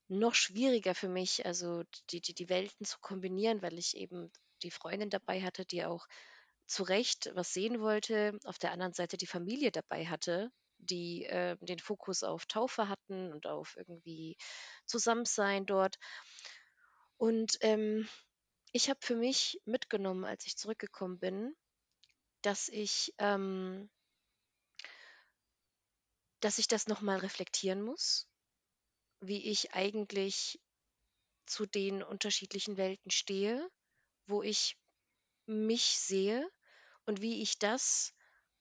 noch 0.08 0.36
schwieriger 0.36 0.96
für 0.96 1.10
mich, 1.10 1.46
also 1.46 1.84
die, 2.12 2.22
die, 2.22 2.34
die 2.34 2.50
Welten 2.50 2.86
zu 2.86 2.98
kombinieren, 3.00 3.62
weil 3.62 3.78
ich 3.78 3.98
eben 3.98 4.32
die 4.64 4.72
Freundin 4.72 5.10
dabei 5.10 5.42
hatte, 5.42 5.66
die 5.66 5.84
auch 5.84 6.08
zu 6.66 6.84
Recht 6.84 7.32
was 7.34 7.54
sehen 7.54 7.80
wollte, 7.80 8.38
auf 8.46 8.58
der 8.58 8.72
anderen 8.72 8.94
Seite 8.94 9.18
die 9.18 9.28
Familie 9.28 9.72
dabei 9.72 10.06
hatte, 10.06 10.52
die 10.80 11.26
äh, 11.26 11.58
den 11.62 11.80
Fokus 11.80 12.24
auf 12.24 12.46
Taufe 12.46 12.90
hatten 12.90 13.32
und 13.34 13.48
auf 13.48 13.76
irgendwie 13.78 14.38
Zusammensein 14.86 15.66
dort. 15.66 15.98
Und 17.18 17.58
ähm, 17.62 18.08
ich 18.72 18.90
habe 18.90 19.00
für 19.02 19.16
mich 19.16 19.60
mitgenommen, 19.66 20.26
als 20.26 20.46
ich 20.46 20.58
zurückgekommen 20.58 21.20
bin, 21.20 21.56
dass 22.42 22.70
ich, 22.70 23.14
ähm, 23.18 23.90
dass 26.40 26.58
ich 26.60 26.68
das 26.68 26.88
nochmal 26.88 27.18
reflektieren 27.20 27.82
muss, 27.82 28.28
wie 29.20 29.50
ich 29.50 29.74
eigentlich 29.74 30.60
zu 31.46 31.66
den 31.66 32.04
unterschiedlichen 32.04 32.78
Welten 32.78 33.12
stehe, 33.12 33.70
wo 34.28 34.44
ich 34.44 34.78
mich 35.46 36.00
sehe 36.00 36.48
und 37.06 37.22
wie 37.22 37.42
ich 37.42 37.58
das, 37.58 38.14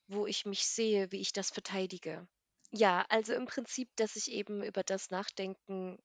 wo 0.08 0.26
ich 0.26 0.46
mich 0.46 0.66
sehe, 0.66 1.10
wie 1.12 1.20
ich 1.20 1.32
das 1.32 1.50
verteidige. 1.50 2.26
Ja, 2.72 3.04
also 3.08 3.32
im 3.32 3.46
Prinzip, 3.46 3.88
dass 3.96 4.16
ich 4.16 4.30
eben 4.30 4.62
über 4.62 4.82
das 4.82 5.10
nachdenken 5.10 5.98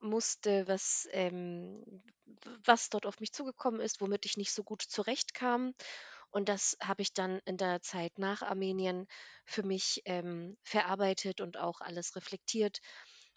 musste, 0.00 0.66
was, 0.68 1.08
ähm, 1.12 2.02
was 2.64 2.90
dort 2.90 3.06
auf 3.06 3.20
mich 3.20 3.32
zugekommen 3.32 3.80
ist, 3.80 4.00
womit 4.00 4.26
ich 4.26 4.36
nicht 4.36 4.52
so 4.52 4.62
gut 4.62 4.82
zurechtkam. 4.82 5.74
Und 6.30 6.48
das 6.48 6.76
habe 6.82 7.02
ich 7.02 7.12
dann 7.12 7.40
in 7.44 7.56
der 7.56 7.80
Zeit 7.82 8.18
nach 8.18 8.42
Armenien 8.42 9.06
für 9.44 9.62
mich 9.62 10.02
ähm, 10.04 10.56
verarbeitet 10.64 11.40
und 11.40 11.56
auch 11.56 11.80
alles 11.80 12.16
reflektiert. 12.16 12.80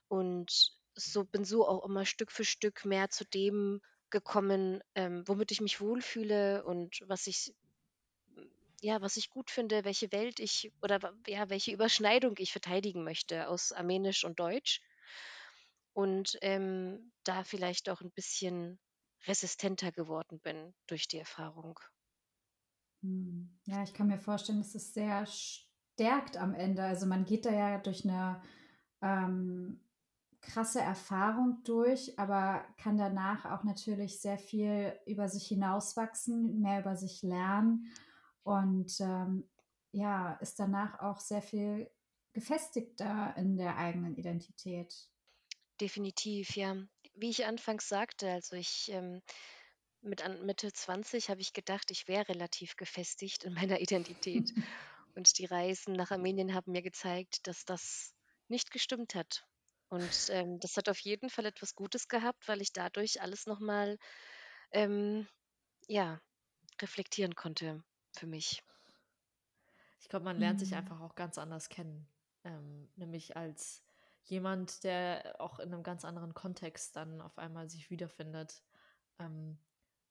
Und 0.07 0.75
so 0.95 1.23
bin 1.23 1.45
so 1.45 1.67
auch 1.67 1.85
immer 1.85 2.05
Stück 2.05 2.31
für 2.31 2.45
Stück 2.45 2.85
mehr 2.85 3.09
zu 3.09 3.25
dem 3.25 3.81
gekommen, 4.09 4.81
ähm, 4.95 5.23
womit 5.27 5.51
ich 5.51 5.61
mich 5.61 5.79
wohlfühle 5.79 6.63
und 6.65 7.01
was 7.07 7.27
ich 7.27 7.53
ja, 8.81 9.01
was 9.01 9.17
ich 9.17 9.29
gut 9.29 9.51
finde, 9.51 9.83
welche 9.83 10.11
Welt 10.11 10.39
ich 10.39 10.71
oder 10.81 10.99
ja, 11.27 11.49
welche 11.49 11.71
Überschneidung 11.71 12.35
ich 12.37 12.51
verteidigen 12.51 13.03
möchte 13.03 13.47
aus 13.47 13.71
Armenisch 13.71 14.23
und 14.23 14.39
Deutsch. 14.39 14.81
Und 15.93 16.37
ähm, 16.41 17.11
da 17.23 17.43
vielleicht 17.43 17.89
auch 17.89 18.01
ein 18.01 18.11
bisschen 18.11 18.79
resistenter 19.27 19.91
geworden 19.91 20.39
bin 20.39 20.73
durch 20.87 21.07
die 21.07 21.17
Erfahrung. 21.17 21.79
Hm. 23.01 23.49
Ja, 23.65 23.83
ich 23.83 23.93
kann 23.93 24.07
mir 24.07 24.19
vorstellen, 24.19 24.61
es 24.61 24.73
sehr 24.73 25.25
stärkt 25.25 26.37
am 26.37 26.53
Ende. 26.53 26.83
Also 26.83 27.05
man 27.05 27.25
geht 27.25 27.45
da 27.45 27.51
ja 27.51 27.77
durch 27.79 28.05
eine 28.05 28.41
ähm, 29.01 29.81
krasse 30.41 30.79
Erfahrung 30.79 31.63
durch, 31.63 32.17
aber 32.17 32.65
kann 32.77 32.97
danach 32.97 33.45
auch 33.45 33.63
natürlich 33.63 34.21
sehr 34.21 34.37
viel 34.37 34.93
über 35.05 35.27
sich 35.27 35.47
hinauswachsen, 35.47 36.61
mehr 36.61 36.79
über 36.79 36.95
sich 36.95 37.21
lernen 37.23 37.91
und 38.43 38.99
ähm, 38.99 39.49
ja, 39.91 40.33
ist 40.33 40.59
danach 40.59 40.99
auch 40.99 41.19
sehr 41.19 41.41
viel 41.41 41.89
gefestigter 42.33 43.33
in 43.37 43.57
der 43.57 43.77
eigenen 43.77 44.15
Identität. 44.15 44.93
Definitiv, 45.81 46.55
ja. 46.55 46.75
Wie 47.15 47.29
ich 47.29 47.45
anfangs 47.45 47.89
sagte, 47.89 48.31
also 48.31 48.55
ich 48.55 48.91
ähm, 48.91 49.21
mit 50.01 50.23
an 50.23 50.45
Mitte 50.45 50.71
20 50.71 51.29
habe 51.29 51.41
ich 51.41 51.53
gedacht, 51.53 51.91
ich 51.91 52.07
wäre 52.07 52.29
relativ 52.29 52.75
gefestigt 52.75 53.43
in 53.43 53.53
meiner 53.53 53.81
Identität. 53.81 54.53
Und 55.15 55.37
die 55.37 55.45
Reisen 55.45 55.93
nach 55.93 56.11
Armenien 56.11 56.53
haben 56.53 56.71
mir 56.71 56.81
gezeigt, 56.81 57.47
dass 57.47 57.65
das 57.65 58.13
nicht 58.47 58.71
gestimmt 58.71 59.15
hat. 59.15 59.45
Und 59.89 60.29
ähm, 60.29 60.59
das 60.59 60.77
hat 60.77 60.87
auf 60.87 60.99
jeden 60.99 61.29
Fall 61.29 61.45
etwas 61.45 61.75
Gutes 61.75 62.07
gehabt, 62.07 62.47
weil 62.47 62.61
ich 62.61 62.71
dadurch 62.71 63.21
alles 63.21 63.47
nochmal 63.47 63.97
ähm, 64.71 65.27
ja, 65.87 66.21
reflektieren 66.79 67.35
konnte 67.35 67.83
für 68.17 68.27
mich. 68.27 68.63
Ich 69.99 70.09
glaube, 70.09 70.25
man 70.25 70.39
lernt 70.39 70.59
sich 70.59 70.71
mhm. 70.71 70.77
einfach 70.77 71.01
auch 71.01 71.15
ganz 71.15 71.37
anders 71.37 71.69
kennen. 71.69 72.07
Ähm, 72.43 72.89
nämlich 72.95 73.35
als 73.35 73.83
jemand, 74.23 74.83
der 74.83 75.35
auch 75.39 75.59
in 75.59 75.73
einem 75.73 75.83
ganz 75.83 76.05
anderen 76.05 76.33
Kontext 76.33 76.95
dann 76.95 77.21
auf 77.21 77.37
einmal 77.37 77.69
sich 77.69 77.89
wiederfindet. 77.89 78.63
Ähm, 79.19 79.57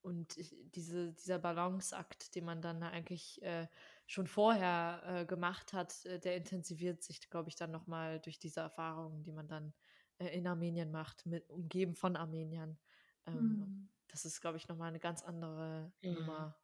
und 0.03 0.36
diese, 0.74 1.12
dieser 1.12 1.38
Balanceakt, 1.38 2.34
den 2.34 2.44
man 2.44 2.62
dann 2.62 2.82
eigentlich 2.82 3.42
äh, 3.42 3.66
schon 4.07 4.26
vorher 4.26 5.03
äh, 5.05 5.26
gemacht 5.26 5.72
hat, 5.72 6.05
äh, 6.07 6.18
der 6.18 6.36
intensiviert 6.36 7.03
sich, 7.03 7.28
glaube 7.30 7.49
ich, 7.49 7.57
dann 7.57 7.70
nochmal 7.70 8.20
durch 8.20 8.38
diese 8.38 8.61
Erfahrungen, 8.61 9.22
die 9.24 9.32
man 9.32 9.49
dann 9.49 9.72
äh, 10.18 10.28
in 10.28 10.46
Armenien 10.46 10.90
macht, 10.90 11.26
mit, 11.26 11.49
umgeben 11.51 11.94
von 11.94 12.16
Armeniern. 12.16 12.78
Ähm, 13.26 13.34
mhm. 13.34 13.88
Das 14.07 14.24
ist, 14.24 14.40
glaube 14.40 14.57
ich, 14.57 14.68
nochmal 14.68 14.88
eine 14.88 15.01
ganz 15.01 15.22
andere 15.22 15.92
mhm. 16.03 16.14
Nummer 16.14 16.57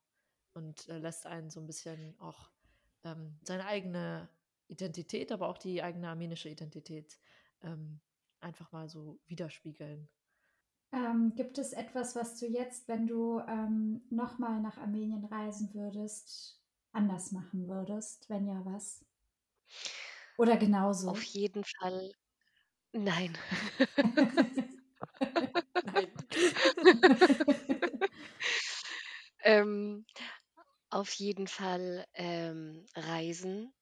und 0.54 0.88
äh, 0.88 0.98
lässt 0.98 1.26
einen 1.26 1.50
so 1.50 1.60
ein 1.60 1.66
bisschen 1.66 2.14
auch 2.20 2.50
ähm, 3.04 3.38
seine 3.42 3.66
eigene 3.66 4.28
Identität, 4.68 5.30
aber 5.32 5.48
auch 5.48 5.58
die 5.58 5.82
eigene 5.82 6.08
armenische 6.08 6.48
Identität 6.48 7.18
ähm, 7.62 8.00
einfach 8.40 8.72
mal 8.72 8.88
so 8.88 9.18
widerspiegeln. 9.26 10.08
Ähm, 10.92 11.34
gibt 11.34 11.58
es 11.58 11.72
etwas, 11.72 12.14
was 12.14 12.38
du 12.38 12.46
jetzt, 12.46 12.86
wenn 12.88 13.06
du 13.06 13.40
ähm, 13.40 14.02
nochmal 14.10 14.60
nach 14.60 14.78
Armenien 14.78 15.24
reisen 15.24 15.74
würdest, 15.74 16.60
anders 16.92 17.32
machen 17.32 17.68
würdest? 17.68 18.30
Wenn 18.30 18.46
ja, 18.46 18.64
was? 18.64 19.04
Oder 20.36 20.56
genauso? 20.56 21.10
Auf 21.10 21.22
jeden 21.24 21.64
Fall 21.64 22.12
nein. 22.92 23.36
nein. 25.84 26.12
ähm, 29.42 30.06
auf 30.94 31.12
jeden 31.14 31.48
Fall 31.48 32.06
ähm, 32.14 32.86
reisen. 32.94 33.74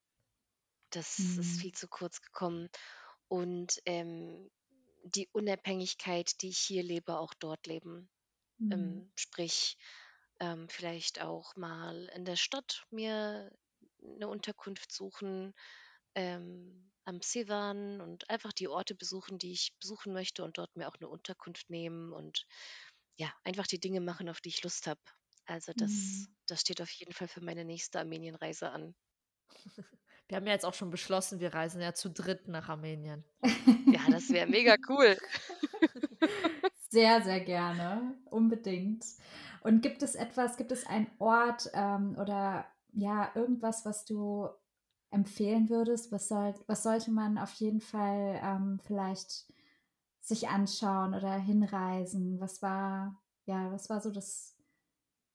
Das 0.90 1.18
mhm. 1.18 1.40
ist 1.40 1.60
viel 1.60 1.72
zu 1.72 1.86
kurz 1.86 2.22
gekommen. 2.22 2.70
Und 3.28 3.80
ähm, 3.84 4.50
die 5.04 5.28
Unabhängigkeit, 5.32 6.40
die 6.40 6.48
ich 6.48 6.58
hier 6.58 6.82
lebe, 6.82 7.18
auch 7.18 7.34
dort 7.34 7.66
leben. 7.66 8.08
Mhm. 8.58 8.72
Ähm, 8.72 9.12
sprich, 9.14 9.76
ähm, 10.40 10.68
vielleicht 10.70 11.20
auch 11.20 11.54
mal 11.56 12.10
in 12.14 12.24
der 12.24 12.36
Stadt 12.36 12.86
mir 12.90 13.50
eine 14.02 14.28
Unterkunft 14.28 14.90
suchen, 14.90 15.52
ähm, 16.14 16.92
am 17.04 17.20
Sivan 17.20 18.00
und 18.00 18.30
einfach 18.30 18.52
die 18.52 18.68
Orte 18.68 18.94
besuchen, 18.94 19.38
die 19.38 19.52
ich 19.52 19.74
besuchen 19.80 20.12
möchte 20.14 20.44
und 20.44 20.56
dort 20.56 20.74
mir 20.76 20.88
auch 20.88 20.96
eine 20.98 21.08
Unterkunft 21.08 21.68
nehmen 21.68 22.12
und 22.12 22.46
ja, 23.16 23.32
einfach 23.44 23.66
die 23.66 23.80
Dinge 23.80 24.00
machen, 24.00 24.28
auf 24.28 24.40
die 24.40 24.50
ich 24.50 24.62
Lust 24.62 24.86
habe. 24.86 25.00
Also 25.46 25.72
das, 25.76 25.90
mhm. 25.90 26.26
Das 26.52 26.60
steht 26.60 26.80
auf 26.80 26.90
jeden 26.90 27.12
Fall 27.12 27.28
für 27.28 27.40
meine 27.40 27.64
nächste 27.64 27.98
Armenienreise 27.98 28.70
an. 28.70 28.94
Wir 30.28 30.36
haben 30.36 30.46
ja 30.46 30.52
jetzt 30.52 30.64
auch 30.64 30.72
schon 30.72 30.90
beschlossen, 30.90 31.40
wir 31.40 31.52
reisen 31.52 31.82
ja 31.82 31.92
zu 31.92 32.08
dritt 32.08 32.48
nach 32.48 32.70
Armenien. 32.70 33.22
Ja, 33.86 34.00
das 34.10 34.30
wäre 34.30 34.46
mega 34.46 34.76
cool. 34.88 35.18
Sehr, 36.88 37.22
sehr 37.22 37.40
gerne. 37.40 38.14
Unbedingt. 38.30 39.04
Und 39.62 39.80
gibt 39.80 40.02
es 40.02 40.14
etwas, 40.14 40.58
gibt 40.58 40.72
es 40.72 40.86
einen 40.86 41.10
Ort 41.18 41.70
ähm, 41.72 42.16
oder 42.18 42.66
ja, 42.92 43.30
irgendwas, 43.34 43.86
was 43.86 44.04
du 44.04 44.48
empfehlen 45.10 45.70
würdest? 45.70 46.12
Was, 46.12 46.28
soll, 46.28 46.54
was 46.66 46.82
sollte 46.82 47.10
man 47.10 47.38
auf 47.38 47.52
jeden 47.54 47.80
Fall 47.80 48.38
ähm, 48.42 48.78
vielleicht 48.84 49.46
sich 50.20 50.48
anschauen 50.48 51.14
oder 51.14 51.34
hinreisen? 51.34 52.40
Was 52.40 52.60
war, 52.60 53.18
ja, 53.46 53.72
was 53.72 53.88
war 53.88 54.02
so 54.02 54.10
das, 54.10 54.54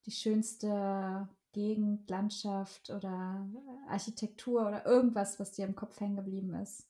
die 0.08 0.12
schönste 0.12 1.28
Gegend, 1.52 2.10
Landschaft 2.10 2.90
oder 2.90 3.48
Architektur 3.88 4.68
oder 4.68 4.86
irgendwas, 4.86 5.40
was 5.40 5.52
dir 5.52 5.66
im 5.66 5.76
Kopf 5.76 6.00
hängen 6.00 6.16
geblieben 6.16 6.56
ist? 6.56 6.88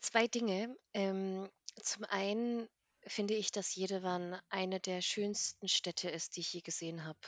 Zwei 0.00 0.26
Dinge. 0.26 0.76
Ähm, 0.94 1.48
zum 1.82 2.04
einen 2.04 2.68
finde 3.06 3.34
ich, 3.34 3.52
dass 3.52 3.74
Jerewan 3.74 4.40
eine 4.48 4.80
der 4.80 5.02
schönsten 5.02 5.68
Städte 5.68 6.08
ist, 6.08 6.36
die 6.36 6.40
ich 6.40 6.52
je 6.52 6.60
gesehen 6.62 7.04
habe. 7.04 7.18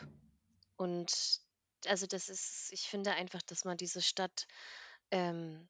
Und 0.76 1.40
also 1.86 2.06
das 2.06 2.28
ist, 2.28 2.72
ich 2.72 2.82
finde 2.82 3.12
einfach, 3.12 3.42
dass 3.42 3.64
man 3.64 3.76
diese 3.76 4.02
Stadt 4.02 4.46
ähm, 5.10 5.68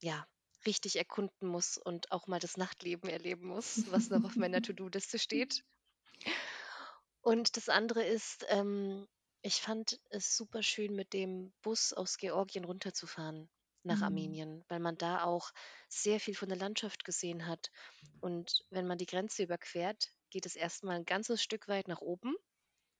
ja 0.00 0.26
richtig 0.66 0.96
erkunden 0.96 1.46
muss 1.46 1.76
und 1.76 2.10
auch 2.10 2.26
mal 2.26 2.40
das 2.40 2.56
Nachtleben 2.56 3.08
erleben 3.08 3.46
muss, 3.46 3.90
was 3.90 4.10
noch 4.10 4.24
auf 4.24 4.36
meiner 4.36 4.62
To-Do-Liste 4.62 5.18
steht. 5.18 5.64
Und 7.22 7.56
das 7.56 7.68
andere 7.68 8.04
ist, 8.04 8.44
ähm, 8.48 9.06
ich 9.42 9.60
fand 9.60 10.00
es 10.10 10.36
super 10.36 10.62
schön, 10.62 10.94
mit 10.94 11.12
dem 11.12 11.52
Bus 11.62 11.92
aus 11.92 12.16
Georgien 12.18 12.64
runterzufahren 12.64 13.50
nach 13.84 14.02
Mhm. 14.02 14.02
Armenien, 14.02 14.64
weil 14.68 14.80
man 14.80 14.96
da 14.96 15.24
auch 15.24 15.50
sehr 15.88 16.20
viel 16.20 16.34
von 16.36 16.48
der 16.48 16.58
Landschaft 16.58 17.04
gesehen 17.04 17.46
hat. 17.46 17.70
Und 18.20 18.64
wenn 18.70 18.86
man 18.86 18.98
die 18.98 19.06
Grenze 19.06 19.42
überquert, 19.42 20.10
geht 20.30 20.46
es 20.46 20.54
erstmal 20.56 20.96
ein 20.96 21.04
ganzes 21.04 21.42
Stück 21.42 21.66
weit 21.68 21.88
nach 21.88 22.00
oben 22.00 22.36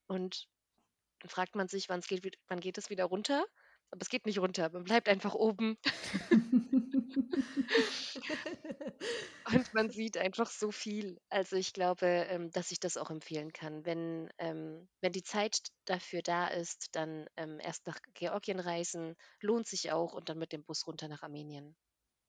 und 0.09 0.49
dann 1.21 1.31
fragt 1.31 1.55
man 1.57 1.69
sich, 1.69 1.89
wann's 1.89 2.09
geht 2.09 2.39
wann 2.49 2.61
geht 2.61 2.79
es 2.79 2.91
wieder 2.91 3.07
runter? 3.07 3.47
Aber 3.91 4.03
es 4.03 4.11
geht 4.11 4.27
nicht 4.27 4.39
runter, 4.41 4.71
man 4.71 4.85
bleibt 4.85 5.09
einfach 5.09 5.35
oben. 5.35 5.79
Und 9.53 9.75
man 9.75 9.91
sieht 9.91 10.17
einfach 10.17 10.51
so 10.51 10.71
viel. 10.71 11.21
Also 11.29 11.57
ich 11.57 11.73
glaube, 11.73 12.07
ähm, 12.07 12.51
dass 12.51 12.71
ich 12.71 12.81
das 12.81 12.97
auch 12.97 13.11
empfehlen 13.11 13.53
kann. 13.53 13.85
Wenn, 13.85 14.29
ähm, 14.39 14.89
wenn 15.01 15.13
die 15.13 15.23
Zeit 15.23 15.59
dafür 15.85 16.23
da 16.23 16.49
ist, 16.49 16.95
dann 16.97 17.27
ähm, 17.37 17.59
erst 17.61 17.87
nach 17.87 17.99
Georgien 18.15 18.61
reisen, 18.61 19.15
lohnt 19.41 19.67
sich 19.67 19.93
auch 19.93 20.15
und 20.15 20.29
dann 20.29 20.39
mit 20.39 20.53
dem 20.53 20.65
Bus 20.65 20.87
runter 20.87 21.09
nach 21.09 21.23
Armenien. 21.23 21.75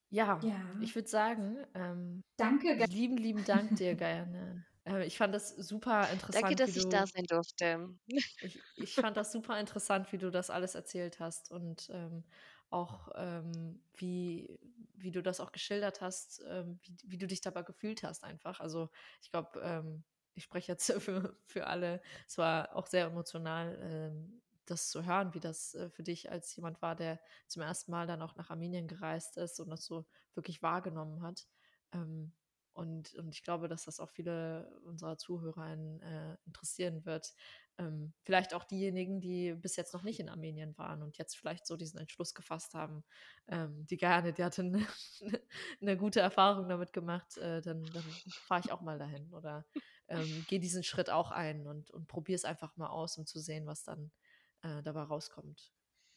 Ja, 0.10 0.40
ja. 0.44 0.62
ich 0.80 0.94
würde 0.94 1.10
sagen, 1.10 1.58
ähm, 1.74 2.24
danke. 2.38 2.76
Lieben, 2.86 3.18
lieben 3.18 3.46
Dank 3.46 3.76
dir. 3.78 3.98
Äh, 4.86 5.06
ich 5.06 5.18
fand 5.18 5.34
das 5.34 5.56
super 5.56 6.10
interessant. 6.12 6.44
Danke, 6.44 6.56
dass 6.56 6.76
ich 6.76 6.84
du, 6.84 6.90
da 6.90 7.08
sein 7.08 7.24
durfte. 7.24 7.90
Ich, 8.06 8.60
ich, 8.76 8.96
fand 8.96 9.16
das 9.16 9.32
super 9.32 9.58
interessant, 9.58 10.12
wie 10.12 10.18
du 10.18 10.30
das 10.30 10.50
alles 10.50 10.76
erzählt 10.76 11.22
hast 11.22 11.52
und 11.52 11.90
ähm, 11.90 12.26
auch 12.70 13.10
ähm, 13.16 13.82
wie, 13.96 14.60
wie 14.94 15.12
du 15.12 15.22
das 15.22 15.40
auch 15.40 15.52
geschildert 15.52 16.02
hast, 16.02 16.44
ähm, 16.48 16.80
wie, 16.84 16.96
wie, 17.06 17.18
du 17.18 17.28
dich 17.28 17.42
dabei 17.42 17.64
gefühlt 17.64 18.04
hast 18.04 18.24
einfach. 18.24 18.60
Also 18.60 18.90
ich 19.22 19.32
glaube, 19.32 19.60
ähm, 19.62 20.04
ich 20.36 20.44
spreche 20.44 20.72
jetzt 20.72 20.92
für, 21.02 21.36
für 21.46 21.68
alle, 21.68 22.02
es 22.28 22.38
war 22.38 22.76
auch 22.76 22.88
sehr 22.88 23.06
emotional, 23.06 23.78
ähm, 23.82 24.42
das 24.66 24.90
zu 24.90 25.06
hören, 25.06 25.34
wie 25.34 25.40
das 25.40 25.76
äh, 25.76 25.90
für 25.90 26.04
dich 26.04 26.32
als 26.32 26.56
jemand 26.56 26.82
war, 26.82 26.96
der 26.96 27.20
zum 27.48 27.62
ersten 27.62 27.92
Mal 27.92 28.08
dann 28.08 28.22
auch 28.22 28.36
nach 28.36 28.50
Armenien 28.50 28.88
gereist 28.88 29.38
ist 29.38 29.60
und 29.60 29.70
das 29.70 29.86
so 29.86 30.06
wirklich 30.36 30.62
wahrgenommen 30.62 31.22
hat. 31.22 31.48
Ähm, 31.92 32.34
und, 32.74 33.14
und 33.16 33.36
ich 33.36 33.44
glaube, 33.44 33.68
dass 33.68 33.86
das 33.86 34.00
auch 34.00 34.10
viele 34.10 34.80
unserer 34.84 35.18
Zuhörer 35.18 35.74
äh, 35.74 36.38
interessieren 36.46 37.06
wird. 37.06 37.34
Ähm, 37.80 38.14
vielleicht 38.22 38.54
auch 38.54 38.64
diejenigen, 38.64 39.20
die 39.20 39.54
bis 39.54 39.76
jetzt 39.76 39.94
noch 39.94 40.04
nicht 40.04 40.20
in 40.20 40.30
Armenien 40.30 40.78
waren 40.78 41.02
und 41.02 41.18
jetzt 41.18 41.36
vielleicht 41.36 41.66
so 41.66 41.76
diesen 41.76 42.00
Entschluss 42.00 42.36
gefasst 42.36 42.76
haben. 42.76 43.04
Ähm, 43.48 43.86
die 43.88 43.98
gerne, 43.98 44.32
die 44.32 44.44
hatte 44.44 44.62
eine, 44.62 44.86
eine, 45.82 45.98
gute 45.98 46.20
Erfahrung 46.20 46.70
damit 46.70 46.94
gemacht, 46.94 47.38
äh, 47.38 47.62
dann, 47.62 47.84
dann 47.84 48.04
fahre 48.30 48.62
ich 48.64 48.72
auch 48.72 48.82
mal 48.82 49.00
dahin 49.00 49.34
oder 49.34 49.66
ähm, 50.08 50.46
gehe 50.48 50.60
diesen 50.60 50.84
Schritt 50.84 51.10
auch 51.10 51.32
ein 51.32 51.66
und, 51.66 51.90
und 51.90 52.08
probiere 52.08 52.36
es 52.36 52.46
einfach 52.46 52.76
mal 52.78 52.90
aus, 52.90 53.18
um 53.18 53.26
zu 53.26 53.40
sehen, 53.40 53.66
was 53.66 53.84
dann 53.84 54.12
äh, 54.62 54.84
dabei 54.84 55.02
rauskommt. 55.02 55.72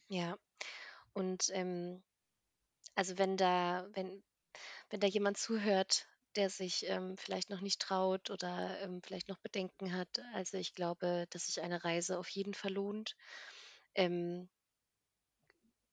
Ja, 0.08 0.36
und, 1.14 1.50
ähm, 1.52 2.02
also 2.94 3.18
wenn 3.18 3.36
da 3.36 3.88
wenn 3.92 4.22
wenn 4.90 5.00
da 5.00 5.06
jemand 5.06 5.36
zuhört, 5.36 6.06
der 6.36 6.50
sich, 6.50 6.86
ähm, 6.88 7.16
vielleicht 7.18 7.50
noch 7.50 7.60
nicht 7.62 7.80
traut 7.80 8.30
oder, 8.30 8.78
ähm, 8.80 9.02
vielleicht 9.02 9.28
noch 9.28 9.38
Bedenken 9.38 9.92
hat, 9.94 10.20
also 10.34 10.58
ich 10.58 10.74
glaube, 10.74 11.26
dass 11.30 11.46
sich 11.46 11.60
eine 11.62 11.84
Reise 11.84 12.18
auf 12.18 12.28
jeden 12.30 12.54
Fall 12.54 12.72
lohnt. 12.72 13.16
Ähm 13.94 14.48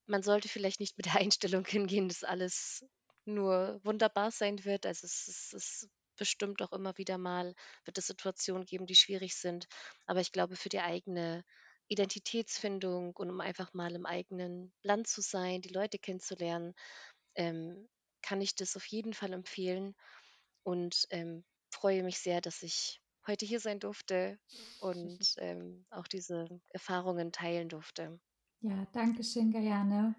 man 0.06 0.24
sollte 0.24 0.50
vielleicht 0.50 0.80
nicht 0.80 0.98
mit 0.98 1.06
der 1.08 1.16
Einstellung 1.22 1.66
hingehen, 1.66 2.08
dass 2.08 2.24
alles 2.24 2.86
nur 3.26 3.80
wunderbar 3.84 4.32
sein 4.32 4.64
wird. 4.66 4.86
Also, 4.86 5.06
es 5.06 5.28
ist 5.28 5.54
es 5.54 5.90
bestimmt 6.18 6.62
auch 6.62 6.72
immer 6.74 6.96
wieder 7.00 7.18
mal 7.18 7.56
wird 7.86 7.98
es 7.98 8.06
Situationen 8.08 8.66
geben, 8.66 8.86
die 8.86 8.96
schwierig 8.96 9.36
sind. 9.36 9.66
Aber 10.06 10.20
ich 10.22 10.32
glaube, 10.32 10.56
für 10.56 10.70
die 10.70 10.80
eigene 10.80 11.44
Identitätsfindung 11.88 13.16
und 13.16 13.30
um 13.32 13.42
einfach 13.42 13.74
mal 13.74 13.96
im 13.96 14.06
eigenen 14.06 14.72
Land 14.84 15.08
zu 15.08 15.22
sein, 15.22 15.62
die 15.62 15.74
Leute 15.74 15.98
kennenzulernen, 15.98 16.76
ähm, 17.36 17.90
kann 18.22 18.42
ich 18.42 18.56
das 18.56 18.76
auf 18.78 18.86
jeden 18.88 19.14
Fall 19.14 19.34
empfehlen 19.34 19.96
und, 20.64 21.06
ähm, 21.12 21.46
freue 21.74 22.04
mich 22.04 22.20
sehr, 22.20 22.42
dass 22.42 22.62
ich 22.64 23.02
heute 23.28 23.46
hier 23.46 23.60
sein 23.60 23.80
durfte 23.80 24.40
und, 24.80 25.36
ähm, 25.38 25.86
auch 25.90 26.08
diese 26.08 26.48
Erfahrungen 26.70 27.32
teilen 27.32 27.70
durfte. 27.70 28.20
Ja, 28.62 28.88
danke 28.92 29.24
schön, 29.24 29.52
Gayane. 29.52 30.16